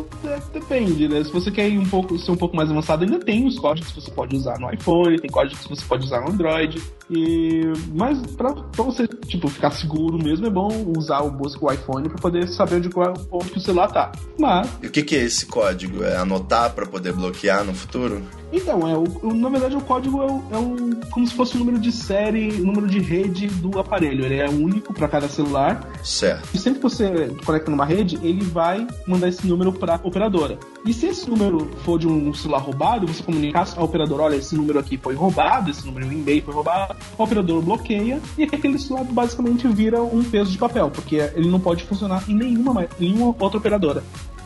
depende, 0.54 1.08
né? 1.08 1.24
Se 1.24 1.32
você 1.32 1.52
quer 1.52 1.70
ir 1.70 1.78
um 1.78 1.86
pouco, 1.86 2.18
ser 2.18 2.32
um 2.32 2.38
pouco 2.38 2.56
mais 2.56 2.70
avançado, 2.70 3.04
ainda 3.04 3.20
tem 3.20 3.46
os 3.46 3.58
códigos 3.58 3.92
que 3.92 4.02
você 4.02 4.12
pode 4.12 4.36
usar 4.36 4.60
no 4.60 4.72
iPhone, 4.72 5.20
tem 5.20 5.30
códigos 5.30 5.66
que 5.66 5.70
você 5.70 5.86
pode 5.86 6.06
usar 6.06 6.22
no 6.22 6.32
Android. 6.32 6.82
E, 7.10 7.64
mas 7.94 8.20
pra, 8.38 8.54
pra 8.54 8.84
você 8.84 9.08
tipo, 9.08 9.48
ficar 9.50 9.72
seguro 9.72 10.18
mesmo, 10.18 10.48
é 10.48 10.50
bom 10.50 10.70
usar 10.96 11.22
o 11.22 11.32
busca 11.32 11.66
o 11.66 11.72
iPhone 11.72 12.08
para 12.08 12.18
poder 12.18 12.48
saber 12.48 12.76
onde, 12.76 12.90
onde 13.32 13.58
o 13.58 13.60
celular 13.60 13.88
tá. 13.90 14.12
Mas. 14.40 14.70
E 14.82 14.88
o 14.88 14.92
que, 14.92 15.04
que 15.04 15.16
é 15.16 15.24
esse 15.24 15.46
código? 15.46 16.04
É 16.04 16.18
anotar 16.18 16.74
para 16.74 16.86
poder 16.86 17.14
bloquear 17.14 17.64
no 17.64 17.74
futuro? 17.74 18.22
Então, 18.54 18.88
é, 18.88 18.98
o, 18.98 19.34
na 19.34 19.50
verdade 19.50 19.76
o 19.76 19.82
código 19.82 20.22
é, 20.22 20.26
o, 20.26 20.44
é 20.52 20.58
um, 20.58 21.00
como 21.10 21.26
se 21.26 21.34
fosse 21.34 21.56
o 21.56 21.60
número 21.60 21.80
de 21.80 21.92
série, 21.92 22.50
o 22.62 22.66
número 22.66 22.88
de 22.88 23.00
rede 23.00 23.48
do 23.48 23.80
aparelho. 23.80 24.26
Ele 24.26 24.36
é 24.36 24.50
único 24.50 24.94
para 24.94 25.08
cada 25.08 25.28
celular. 25.28 25.88
Certo. 26.04 26.50
E 26.54 26.58
sempre 26.58 26.80
que 26.80 26.84
você 26.84 27.34
conecta 27.46 27.72
numa 27.72 27.86
rede, 27.86 28.20
ele 28.22 28.44
vai 28.44 28.86
mandar 29.08 29.30
esse 29.30 29.46
número 29.48 29.72
para 29.72 29.91
operadora. 30.04 30.58
E 30.86 30.94
se 30.94 31.08
esse 31.08 31.30
número 31.30 31.70
for 31.84 32.00
de 32.00 32.08
um 32.08 32.34
celular 32.34 32.60
roubado, 32.60 33.08
você 33.08 33.22
comunicar 33.24 33.68
ao 33.76 33.86
operador, 33.86 34.20
olha, 34.20 34.36
esse 34.36 34.56
número 34.56 34.80
aqui 34.80 34.98
foi 34.98 35.14
roubado, 35.14 35.70
esse 35.70 35.86
número 35.86 36.06
em 36.08 36.20
e-mail 36.20 36.42
foi 36.44 36.54
roubado, 36.54 36.96
o 37.18 37.24
operador 37.24 37.62
bloqueia 37.62 38.20
e 38.38 38.44
aquele 38.44 38.80
celular 38.80 39.06
basicamente 39.06 39.68
vira 39.68 40.02
um 40.02 40.24
peso 40.24 40.52
de 40.52 40.58
papel, 40.58 40.90
porque 40.90 41.18
ele 41.36 41.50
não 41.50 41.60
pode 41.60 41.84
funcionar 41.84 42.24
em 42.28 42.36
nenhuma, 42.36 42.88
nenhuma 43.00 43.36
outra 43.40 43.58
operadora. 43.58 44.04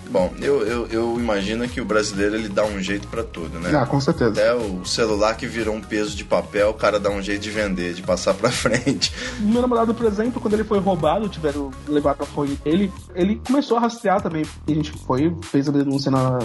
Bom, 0.10 0.34
eu, 0.40 0.66
eu, 0.66 0.88
eu, 0.88 1.20
imagino 1.20 1.68
que 1.68 1.82
o 1.82 1.86
brasileiro 1.86 2.36
ele 2.36 2.48
dá 2.48 2.64
um 2.66 2.82
jeito 2.82 3.08
para 3.08 3.24
tudo, 3.24 3.60
né? 3.60 3.76
Ah, 3.76 3.86
com 3.86 4.00
certeza. 4.00 4.32
Até 4.32 4.54
o 4.54 4.86
celular 4.86 5.36
que 5.36 5.48
virou 5.48 5.76
um 5.76 5.82
peso 5.82 6.16
de 6.16 6.24
papel, 6.24 6.70
o 6.70 6.74
cara 6.74 7.00
dá 7.00 7.10
um 7.10 7.22
jeito 7.22 7.42
de 7.42 7.50
vender, 7.50 7.94
de 7.94 8.02
passar 8.02 8.34
para 8.34 8.50
frente. 8.52 9.12
Meu 9.40 9.62
namorado, 9.62 9.94
por 9.94 10.06
exemplo, 10.06 10.40
quando 10.40 10.54
ele 10.54 10.64
foi 10.64 10.80
roubado, 10.80 11.28
tiveram 11.28 11.72
levado 11.88 12.22
a 12.22 12.26
fone 12.26 12.56
dele, 12.64 12.92
ele 13.14 13.42
começou 13.46 13.78
a 13.78 13.82
rastrear 13.82 14.22
também. 14.22 14.46
A 14.68 14.72
gente 14.72 14.92
foi, 14.92 15.36
fez 15.44 15.68
a 15.68 15.72
denúncia 15.72 16.12
na, 16.12 16.40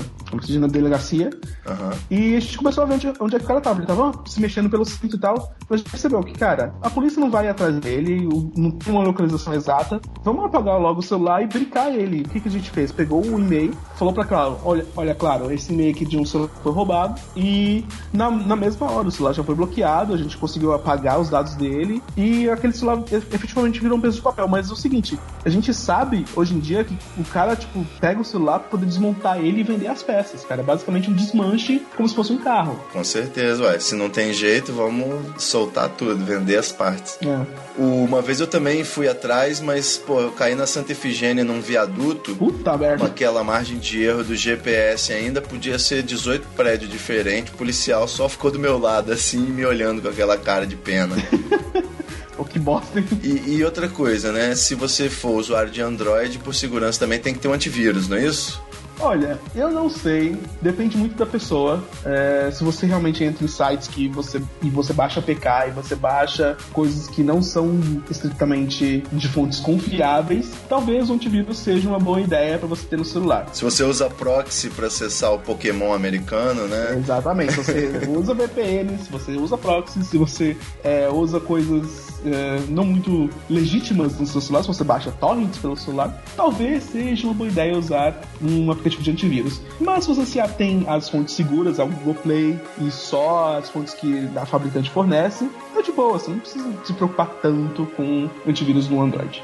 na 0.58 0.66
delegacia. 0.66 1.30
Uhum. 1.66 1.98
E 2.10 2.36
a 2.36 2.40
gente 2.40 2.56
começou 2.56 2.84
a 2.84 2.86
ver 2.86 2.94
onde, 2.94 3.12
onde 3.20 3.36
é 3.36 3.38
que 3.38 3.44
o 3.44 3.48
cara 3.48 3.60
tava. 3.60 3.80
Ele 3.80 3.86
tava 3.86 4.12
se 4.26 4.40
mexendo 4.40 4.70
pelo 4.70 4.84
cinto 4.84 5.16
e 5.16 5.18
tal. 5.18 5.54
Mas 5.68 5.80
a 5.80 5.82
gente 5.82 5.90
percebeu 5.90 6.20
que, 6.22 6.32
cara, 6.32 6.74
a 6.82 6.90
polícia 6.90 7.20
não 7.20 7.30
vai 7.30 7.48
atrás 7.48 7.78
dele, 7.78 8.28
não 8.56 8.70
tem 8.70 8.92
uma 8.92 9.02
localização 9.02 9.52
exata. 9.54 10.00
Vamos 10.24 10.44
apagar 10.44 10.80
logo 10.80 11.00
o 11.00 11.02
celular 11.02 11.42
e 11.42 11.46
brincar 11.46 11.94
ele. 11.94 12.22
O 12.22 12.28
que, 12.28 12.40
que 12.40 12.48
a 12.48 12.50
gente 12.50 12.70
fez? 12.70 12.90
Pegou 12.90 13.24
o 13.24 13.38
e-mail, 13.50 13.74
falou 13.96 14.14
pra 14.14 14.24
Claro, 14.24 14.58
olha, 14.64 14.86
olha, 14.96 15.14
Claro, 15.14 15.52
esse 15.52 15.72
e-mail 15.72 15.90
aqui 15.90 16.04
de 16.04 16.16
um 16.16 16.24
celular 16.24 16.50
foi 16.62 16.72
roubado 16.72 17.20
e 17.36 17.84
na, 18.12 18.30
na 18.30 18.56
mesma 18.56 18.90
hora 18.90 19.08
o 19.08 19.10
celular 19.10 19.32
já 19.32 19.42
foi 19.42 19.54
bloqueado, 19.54 20.14
a 20.14 20.16
gente 20.16 20.36
conseguiu 20.36 20.72
apagar 20.72 21.20
os 21.20 21.28
dados 21.28 21.54
dele 21.54 22.02
e 22.16 22.48
aquele 22.48 22.72
celular 22.72 23.02
efetivamente 23.10 23.80
virou 23.80 23.98
um 23.98 24.00
peso 24.00 24.16
de 24.16 24.22
papel. 24.22 24.46
Mas 24.46 24.70
é 24.70 24.72
o 24.72 24.76
seguinte, 24.76 25.18
a 25.44 25.48
gente 25.48 25.74
sabe 25.74 26.24
hoje 26.34 26.54
em 26.54 26.60
dia 26.60 26.84
que 26.84 26.96
o 27.18 27.24
cara, 27.24 27.56
tipo, 27.56 27.84
pega 28.00 28.20
o 28.20 28.24
celular 28.24 28.60
pra 28.60 28.68
poder 28.70 28.86
desmontar 28.86 29.38
ele 29.38 29.60
e 29.60 29.64
vender 29.64 29.88
as 29.88 30.02
peças, 30.02 30.44
cara. 30.44 30.60
É 30.60 30.64
basicamente 30.64 31.10
um 31.10 31.14
desmanche 31.14 31.82
como 31.96 32.08
se 32.08 32.14
fosse 32.14 32.32
um 32.32 32.38
carro. 32.38 32.78
Com 32.92 33.02
certeza, 33.04 33.64
ué. 33.64 33.78
Se 33.78 33.94
não 33.94 34.08
tem 34.08 34.32
jeito, 34.32 34.72
vamos 34.72 35.42
soltar 35.42 35.88
tudo, 35.90 36.24
vender 36.24 36.56
as 36.56 36.72
partes. 36.72 37.18
É. 37.22 37.46
Uma 37.76 38.22
vez 38.22 38.40
eu 38.40 38.46
também 38.46 38.84
fui 38.84 39.08
atrás, 39.08 39.60
mas, 39.60 39.98
pô, 39.98 40.20
eu 40.20 40.32
caí 40.32 40.54
na 40.54 40.66
Santa 40.66 40.92
Efigênia 40.92 41.44
num 41.44 41.60
viaduto. 41.60 42.34
Puta 42.36 42.76
merda. 42.76 42.98
Com 42.98 43.06
aquela 43.06 43.39
margem 43.44 43.78
de 43.78 44.02
erro 44.02 44.24
do 44.24 44.36
GPS 44.36 45.12
ainda, 45.12 45.40
podia 45.40 45.78
ser 45.78 46.02
18 46.02 46.46
prédios 46.56 46.90
diferentes. 46.90 47.52
O 47.52 47.56
policial 47.56 48.06
só 48.08 48.28
ficou 48.28 48.50
do 48.50 48.58
meu 48.58 48.78
lado, 48.78 49.12
assim, 49.12 49.38
me 49.38 49.64
olhando 49.64 50.02
com 50.02 50.08
aquela 50.08 50.36
cara 50.36 50.66
de 50.66 50.76
pena. 50.76 51.16
O 52.38 52.44
que 52.44 52.58
bosta. 52.58 53.04
E, 53.22 53.56
e, 53.56 53.64
outra 53.64 53.86
coisa, 53.86 54.32
né? 54.32 54.54
Se 54.54 54.74
você 54.74 55.10
for 55.10 55.32
usuário 55.32 55.70
de 55.70 55.82
Android, 55.82 56.38
por 56.38 56.54
segurança 56.54 56.98
também 56.98 57.18
tem 57.18 57.34
que 57.34 57.38
ter 57.38 57.48
um 57.48 57.52
antivírus, 57.52 58.08
não 58.08 58.16
é 58.16 58.24
isso? 58.24 58.62
Olha, 59.00 59.38
eu 59.54 59.70
não 59.70 59.88
sei, 59.88 60.36
depende 60.60 60.96
muito 60.96 61.16
da 61.16 61.24
pessoa. 61.24 61.82
É, 62.04 62.50
se 62.52 62.62
você 62.62 62.86
realmente 62.86 63.24
entra 63.24 63.44
em 63.44 63.48
sites 63.48 63.88
que 63.88 64.08
você 64.08 64.42
e 64.62 64.68
você 64.68 64.92
baixa 64.92 65.22
PK 65.22 65.68
e 65.68 65.70
você 65.70 65.94
baixa 65.94 66.56
coisas 66.72 67.08
que 67.08 67.22
não 67.22 67.42
são 67.42 67.80
estritamente 68.10 69.02
de 69.10 69.28
fontes 69.28 69.58
confiáveis, 69.58 70.52
talvez 70.68 71.08
o 71.08 71.14
antivírus 71.14 71.58
seja 71.58 71.88
uma 71.88 71.98
boa 71.98 72.20
ideia 72.20 72.58
para 72.58 72.68
você 72.68 72.86
ter 72.86 72.98
no 72.98 73.04
celular. 73.04 73.48
Se 73.52 73.64
você 73.64 73.82
usa 73.82 74.10
proxy 74.10 74.68
para 74.68 74.86
acessar 74.88 75.32
o 75.32 75.38
Pokémon 75.38 75.94
americano, 75.94 76.66
né? 76.66 76.96
Exatamente. 76.98 77.52
Se 77.54 77.64
você 77.64 77.90
usa 78.14 78.34
VPN, 78.34 78.98
se 78.98 79.10
você 79.10 79.32
usa 79.32 79.56
proxy, 79.56 80.04
se 80.04 80.18
você 80.18 80.56
é, 80.84 81.08
usa 81.08 81.40
coisas 81.40 82.19
é, 82.24 82.60
não 82.68 82.84
muito 82.84 83.30
legítimas 83.48 84.18
no 84.18 84.26
seu 84.26 84.40
celular, 84.40 84.62
se 84.62 84.68
você 84.68 84.84
baixa 84.84 85.10
torrents 85.10 85.58
pelo 85.58 85.76
celular, 85.76 86.22
talvez 86.36 86.84
seja 86.84 87.26
uma 87.26 87.34
boa 87.34 87.48
ideia 87.48 87.76
usar 87.76 88.20
um 88.42 88.70
aplicativo 88.70 89.02
de 89.02 89.10
antivírus. 89.10 89.60
Mas 89.80 90.04
se 90.04 90.14
você 90.14 90.26
se 90.26 90.40
atém 90.40 90.84
às 90.86 91.08
fontes 91.08 91.34
seguras, 91.34 91.78
ao 91.78 91.88
Google 91.88 92.14
Play 92.14 92.58
e 92.80 92.90
só 92.90 93.58
as 93.58 93.70
fontes 93.70 93.94
que 93.94 94.28
a 94.36 94.46
fabricante 94.46 94.90
fornece, 94.90 95.48
tá 95.74 95.80
de 95.80 95.92
boa, 95.92 96.18
você 96.18 96.30
não 96.30 96.38
precisa 96.38 96.72
se 96.84 96.92
preocupar 96.92 97.28
tanto 97.42 97.86
com 97.96 98.28
antivírus 98.46 98.88
no 98.88 99.02
Android. 99.02 99.42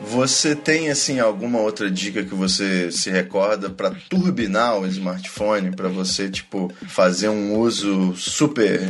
Você 0.00 0.54
tem 0.54 0.90
assim 0.90 1.18
alguma 1.18 1.58
outra 1.58 1.90
dica 1.90 2.22
que 2.22 2.34
você 2.34 2.90
se 2.92 3.10
recorda 3.10 3.68
para 3.68 3.90
turbinar 4.08 4.78
o 4.78 4.86
smartphone, 4.86 5.74
para 5.74 5.88
você 5.88 6.28
tipo 6.28 6.72
fazer 6.86 7.28
um 7.28 7.58
uso 7.58 8.14
super 8.14 8.80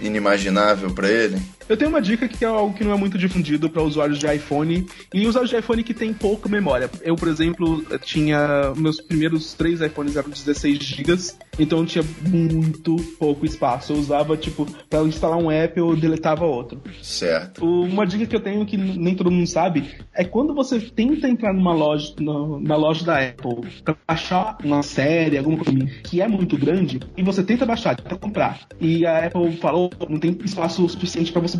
inimaginável 0.00 0.92
para 0.92 1.08
ele? 1.08 1.40
Eu 1.68 1.76
tenho 1.76 1.90
uma 1.90 2.00
dica 2.00 2.28
que 2.28 2.44
é 2.44 2.48
algo 2.48 2.74
que 2.74 2.84
não 2.84 2.92
é 2.92 2.96
muito 2.96 3.18
difundido 3.18 3.68
para 3.68 3.82
usuários 3.82 4.18
de 4.18 4.32
iPhone 4.32 4.86
e 5.12 5.26
usuários 5.26 5.50
de 5.50 5.56
iPhone 5.56 5.82
que 5.82 5.92
tem 5.92 6.12
pouca 6.12 6.48
memória. 6.48 6.88
Eu, 7.02 7.16
por 7.16 7.26
exemplo, 7.26 7.84
tinha 8.04 8.72
meus 8.76 9.00
primeiros 9.00 9.52
três 9.52 9.80
iPhones 9.80 10.16
eram 10.16 10.30
16 10.30 10.78
GB, 10.78 11.16
então 11.58 11.80
eu 11.80 11.86
tinha 11.86 12.04
muito 12.22 12.96
pouco 13.18 13.44
espaço. 13.44 13.92
Eu 13.92 13.96
usava 13.96 14.36
tipo 14.36 14.64
para 14.88 15.02
instalar 15.02 15.38
um 15.38 15.50
app 15.50 15.76
eu 15.76 15.96
deletava 15.96 16.44
outro. 16.44 16.80
Certo. 17.02 17.64
Uma 17.64 18.06
dica 18.06 18.26
que 18.26 18.36
eu 18.36 18.40
tenho 18.40 18.64
que 18.64 18.76
nem 18.76 19.16
todo 19.16 19.30
mundo 19.30 19.46
sabe 19.48 19.90
é 20.14 20.24
quando 20.24 20.54
você 20.54 20.78
tenta 20.78 21.28
entrar 21.28 21.52
numa 21.52 21.74
loja 21.74 22.14
na 22.18 22.76
loja 22.76 23.04
da 23.04 23.18
Apple 23.18 23.68
para 23.84 23.96
baixar 24.06 24.56
uma 24.62 24.82
série, 24.82 25.36
alguma 25.36 25.58
coisa 25.58 25.84
que 26.04 26.20
é 26.20 26.28
muito 26.28 26.56
grande 26.56 27.00
e 27.16 27.22
você 27.24 27.42
tenta 27.42 27.66
baixar, 27.66 27.96
tenta 27.96 28.16
comprar 28.16 28.60
e 28.80 29.04
a 29.04 29.26
Apple 29.26 29.56
falou 29.56 29.90
não 30.08 30.20
tem 30.20 30.36
espaço 30.44 30.88
suficiente 30.88 31.32
para 31.32 31.42
você 31.42 31.55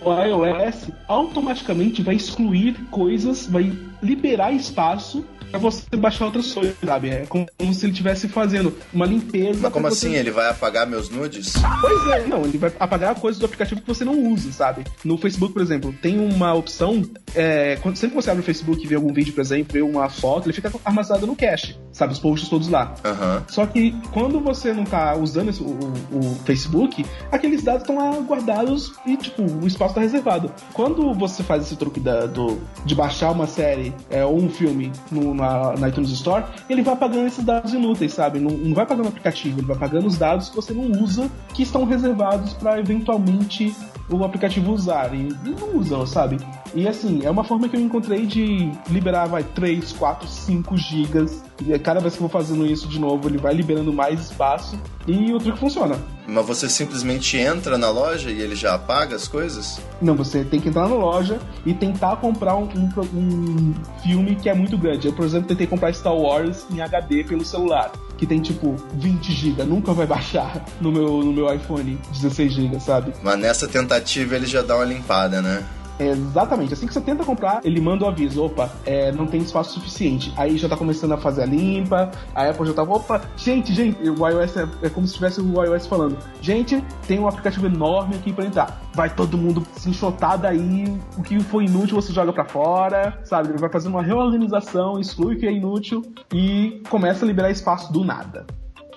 o 0.00 0.12
iOS 0.24 0.90
automaticamente 1.06 2.02
vai 2.02 2.14
excluir 2.14 2.74
coisas, 2.90 3.46
vai 3.46 3.72
liberar 4.02 4.52
espaço 4.52 5.24
pra 5.50 5.58
você 5.58 5.84
baixar 5.96 6.26
outras 6.26 6.52
coisas, 6.52 6.76
sabe? 6.84 7.10
É 7.10 7.26
como, 7.26 7.46
se 7.72 7.84
ele 7.84 7.92
estivesse 7.92 8.28
fazendo 8.28 8.76
uma 8.92 9.06
limpeza. 9.06 9.60
Mas 9.62 9.72
como 9.72 9.88
você... 9.88 10.06
assim? 10.06 10.16
Ele 10.16 10.30
vai 10.30 10.48
apagar 10.50 10.86
meus 10.86 11.08
nudes? 11.10 11.54
Pois 11.80 12.08
é, 12.08 12.26
não, 12.26 12.44
ele 12.44 12.58
vai 12.58 12.72
apagar 12.78 13.14
coisas 13.14 13.38
do 13.38 13.46
aplicativo 13.46 13.80
que 13.80 13.86
você 13.86 14.04
não 14.04 14.32
usa, 14.32 14.52
sabe? 14.52 14.84
No 15.04 15.16
Facebook, 15.18 15.52
por 15.52 15.62
exemplo, 15.62 15.92
tem 16.00 16.18
uma 16.18 16.54
opção. 16.54 17.02
É, 17.34 17.76
quando, 17.82 17.96
sempre 17.96 18.16
que 18.16 18.22
você 18.22 18.30
abre 18.30 18.42
o 18.42 18.44
Facebook 18.44 18.82
e 18.82 18.86
vê 18.86 18.94
algum 18.94 19.12
vídeo, 19.12 19.32
por 19.32 19.40
exemplo, 19.40 19.72
vê 19.72 19.82
uma 19.82 20.08
foto, 20.08 20.46
ele 20.46 20.52
fica 20.52 20.72
armazenado 20.84 21.26
no 21.26 21.36
cache, 21.36 21.76
sabe? 21.92 22.12
Os 22.12 22.18
posts 22.18 22.48
todos 22.48 22.68
lá. 22.68 22.94
Uhum. 23.04 23.42
Só 23.48 23.66
que 23.66 23.94
quando 24.12 24.40
você 24.40 24.72
não 24.72 24.84
tá 24.84 25.16
usando 25.16 25.50
esse, 25.50 25.62
o, 25.62 25.78
o, 26.12 26.38
Facebook, 26.44 27.04
aqueles 27.30 27.62
dados 27.62 27.82
estão 27.82 27.96
lá 27.96 28.18
guardados 28.20 28.92
e, 29.06 29.16
tipo, 29.16 29.42
o 29.42 29.66
espaço 29.66 29.94
tá 29.94 30.00
reservado. 30.00 30.52
Quando 30.72 31.12
você 31.14 31.42
faz 31.42 31.64
esse 31.64 31.76
truque 31.76 32.00
da, 32.00 32.26
do, 32.26 32.58
de 32.84 32.94
baixar 32.94 33.30
uma 33.30 33.46
série 33.46 33.94
é, 34.10 34.24
ou 34.24 34.36
um 34.36 34.48
filme 34.48 34.92
no, 35.10 35.34
na, 35.38 35.74
na, 35.76 35.88
iTunes 35.88 36.10
Store, 36.10 36.44
ele 36.68 36.82
vai 36.82 36.94
apagando 36.94 37.26
esses 37.26 37.44
dados 37.44 37.72
inúteis, 37.72 38.12
sabe? 38.12 38.38
Não, 38.38 38.50
não 38.50 38.74
vai 38.74 38.84
pagando 38.84 39.06
o 39.06 39.08
aplicativo, 39.08 39.60
ele 39.60 39.66
vai 39.66 39.76
pagando 39.76 40.06
os 40.06 40.18
dados 40.18 40.50
que 40.50 40.56
você 40.56 40.72
não 40.72 41.02
usa, 41.02 41.30
que 41.54 41.62
estão 41.62 41.84
reservados 41.84 42.52
para 42.54 42.78
eventualmente 42.78 43.74
o 44.10 44.24
aplicativo 44.24 44.72
usar. 44.72 45.14
E 45.14 45.28
não 45.44 45.76
usam, 45.76 46.06
sabe? 46.06 46.38
E 46.74 46.86
assim, 46.86 47.24
é 47.24 47.30
uma 47.30 47.44
forma 47.44 47.68
que 47.68 47.76
eu 47.76 47.80
encontrei 47.80 48.26
de 48.26 48.70
liberar, 48.88 49.26
vai, 49.26 49.42
3, 49.42 49.92
4, 49.92 50.28
5 50.28 50.76
gigas. 50.76 51.42
E 51.66 51.78
cada 51.78 52.00
vez 52.00 52.14
que 52.14 52.22
eu 52.22 52.28
vou 52.28 52.40
fazendo 52.40 52.66
isso 52.66 52.86
de 52.88 52.98
novo, 52.98 53.28
ele 53.28 53.38
vai 53.38 53.54
liberando 53.54 53.92
mais 53.92 54.20
espaço. 54.20 54.78
E 55.06 55.32
o 55.32 55.38
truque 55.38 55.58
funciona. 55.58 55.98
Mas 56.26 56.46
você 56.46 56.68
simplesmente 56.68 57.38
entra 57.38 57.78
na 57.78 57.88
loja 57.90 58.30
e 58.30 58.40
ele 58.40 58.54
já 58.54 58.74
apaga 58.74 59.16
as 59.16 59.26
coisas? 59.26 59.80
Não, 60.00 60.14
você 60.14 60.44
tem 60.44 60.60
que 60.60 60.68
entrar 60.68 60.86
na 60.86 60.94
loja 60.94 61.40
e 61.64 61.72
tentar 61.72 62.16
comprar 62.16 62.54
um, 62.56 62.68
um, 62.76 62.90
um 63.14 63.74
filme 64.02 64.36
que 64.36 64.50
é 64.50 64.54
muito 64.54 64.76
grande. 64.76 65.06
Eu, 65.08 65.14
por 65.14 65.24
exemplo, 65.24 65.48
tentei 65.48 65.66
comprar 65.66 65.92
Star 65.94 66.14
Wars 66.14 66.66
em 66.70 66.82
HD 66.82 67.24
pelo 67.24 67.44
celular, 67.44 67.90
que 68.18 68.26
tem 68.26 68.40
tipo 68.40 68.76
20 68.94 69.32
GB. 69.32 69.64
Nunca 69.64 69.94
vai 69.94 70.04
baixar 70.06 70.62
no 70.80 70.92
meu, 70.92 71.24
no 71.24 71.32
meu 71.32 71.52
iPhone 71.52 71.98
16 72.12 72.52
GB, 72.52 72.80
sabe? 72.80 73.14
Mas 73.22 73.38
nessa 73.38 73.66
tentativa 73.66 74.36
ele 74.36 74.46
já 74.46 74.60
dá 74.60 74.76
uma 74.76 74.84
limpada, 74.84 75.40
né? 75.40 75.64
Exatamente. 75.98 76.72
Assim 76.72 76.86
que 76.86 76.94
você 76.94 77.00
tenta 77.00 77.24
comprar, 77.24 77.60
ele 77.64 77.80
manda 77.80 78.04
o 78.04 78.08
aviso: 78.08 78.44
opa, 78.44 78.70
é, 78.84 79.12
não 79.12 79.26
tem 79.26 79.40
espaço 79.40 79.74
suficiente. 79.74 80.32
Aí 80.36 80.56
já 80.56 80.68
tá 80.68 80.76
começando 80.76 81.12
a 81.12 81.18
fazer 81.18 81.42
a 81.42 81.46
limpa, 81.46 82.10
a 82.34 82.48
Apple 82.48 82.66
já 82.66 82.74
tá, 82.74 82.82
opa, 82.82 83.22
gente, 83.36 83.72
gente, 83.72 83.98
o 84.08 84.28
iOS 84.28 84.56
é, 84.56 84.68
é 84.82 84.90
como 84.90 85.06
se 85.06 85.14
tivesse 85.14 85.40
o 85.40 85.64
iOS 85.64 85.86
falando: 85.86 86.16
gente, 86.40 86.82
tem 87.06 87.18
um 87.18 87.28
aplicativo 87.28 87.66
enorme 87.66 88.16
aqui 88.16 88.32
para 88.32 88.44
entrar. 88.44 88.80
Vai 88.94 89.14
todo 89.14 89.38
mundo 89.38 89.64
se 89.76 89.90
enxotar 89.90 90.38
daí, 90.38 90.84
o 91.16 91.22
que 91.22 91.38
foi 91.40 91.64
inútil 91.64 91.96
você 91.96 92.12
joga 92.12 92.32
para 92.32 92.44
fora, 92.44 93.20
sabe? 93.24 93.50
Ele 93.50 93.58
vai 93.58 93.70
fazer 93.70 93.88
uma 93.88 94.02
reorganização, 94.02 94.98
exclui 94.98 95.36
o 95.36 95.38
que 95.38 95.46
é 95.46 95.52
inútil 95.52 96.02
e 96.32 96.82
começa 96.88 97.24
a 97.24 97.28
liberar 97.28 97.50
espaço 97.50 97.92
do 97.92 98.04
nada. 98.04 98.46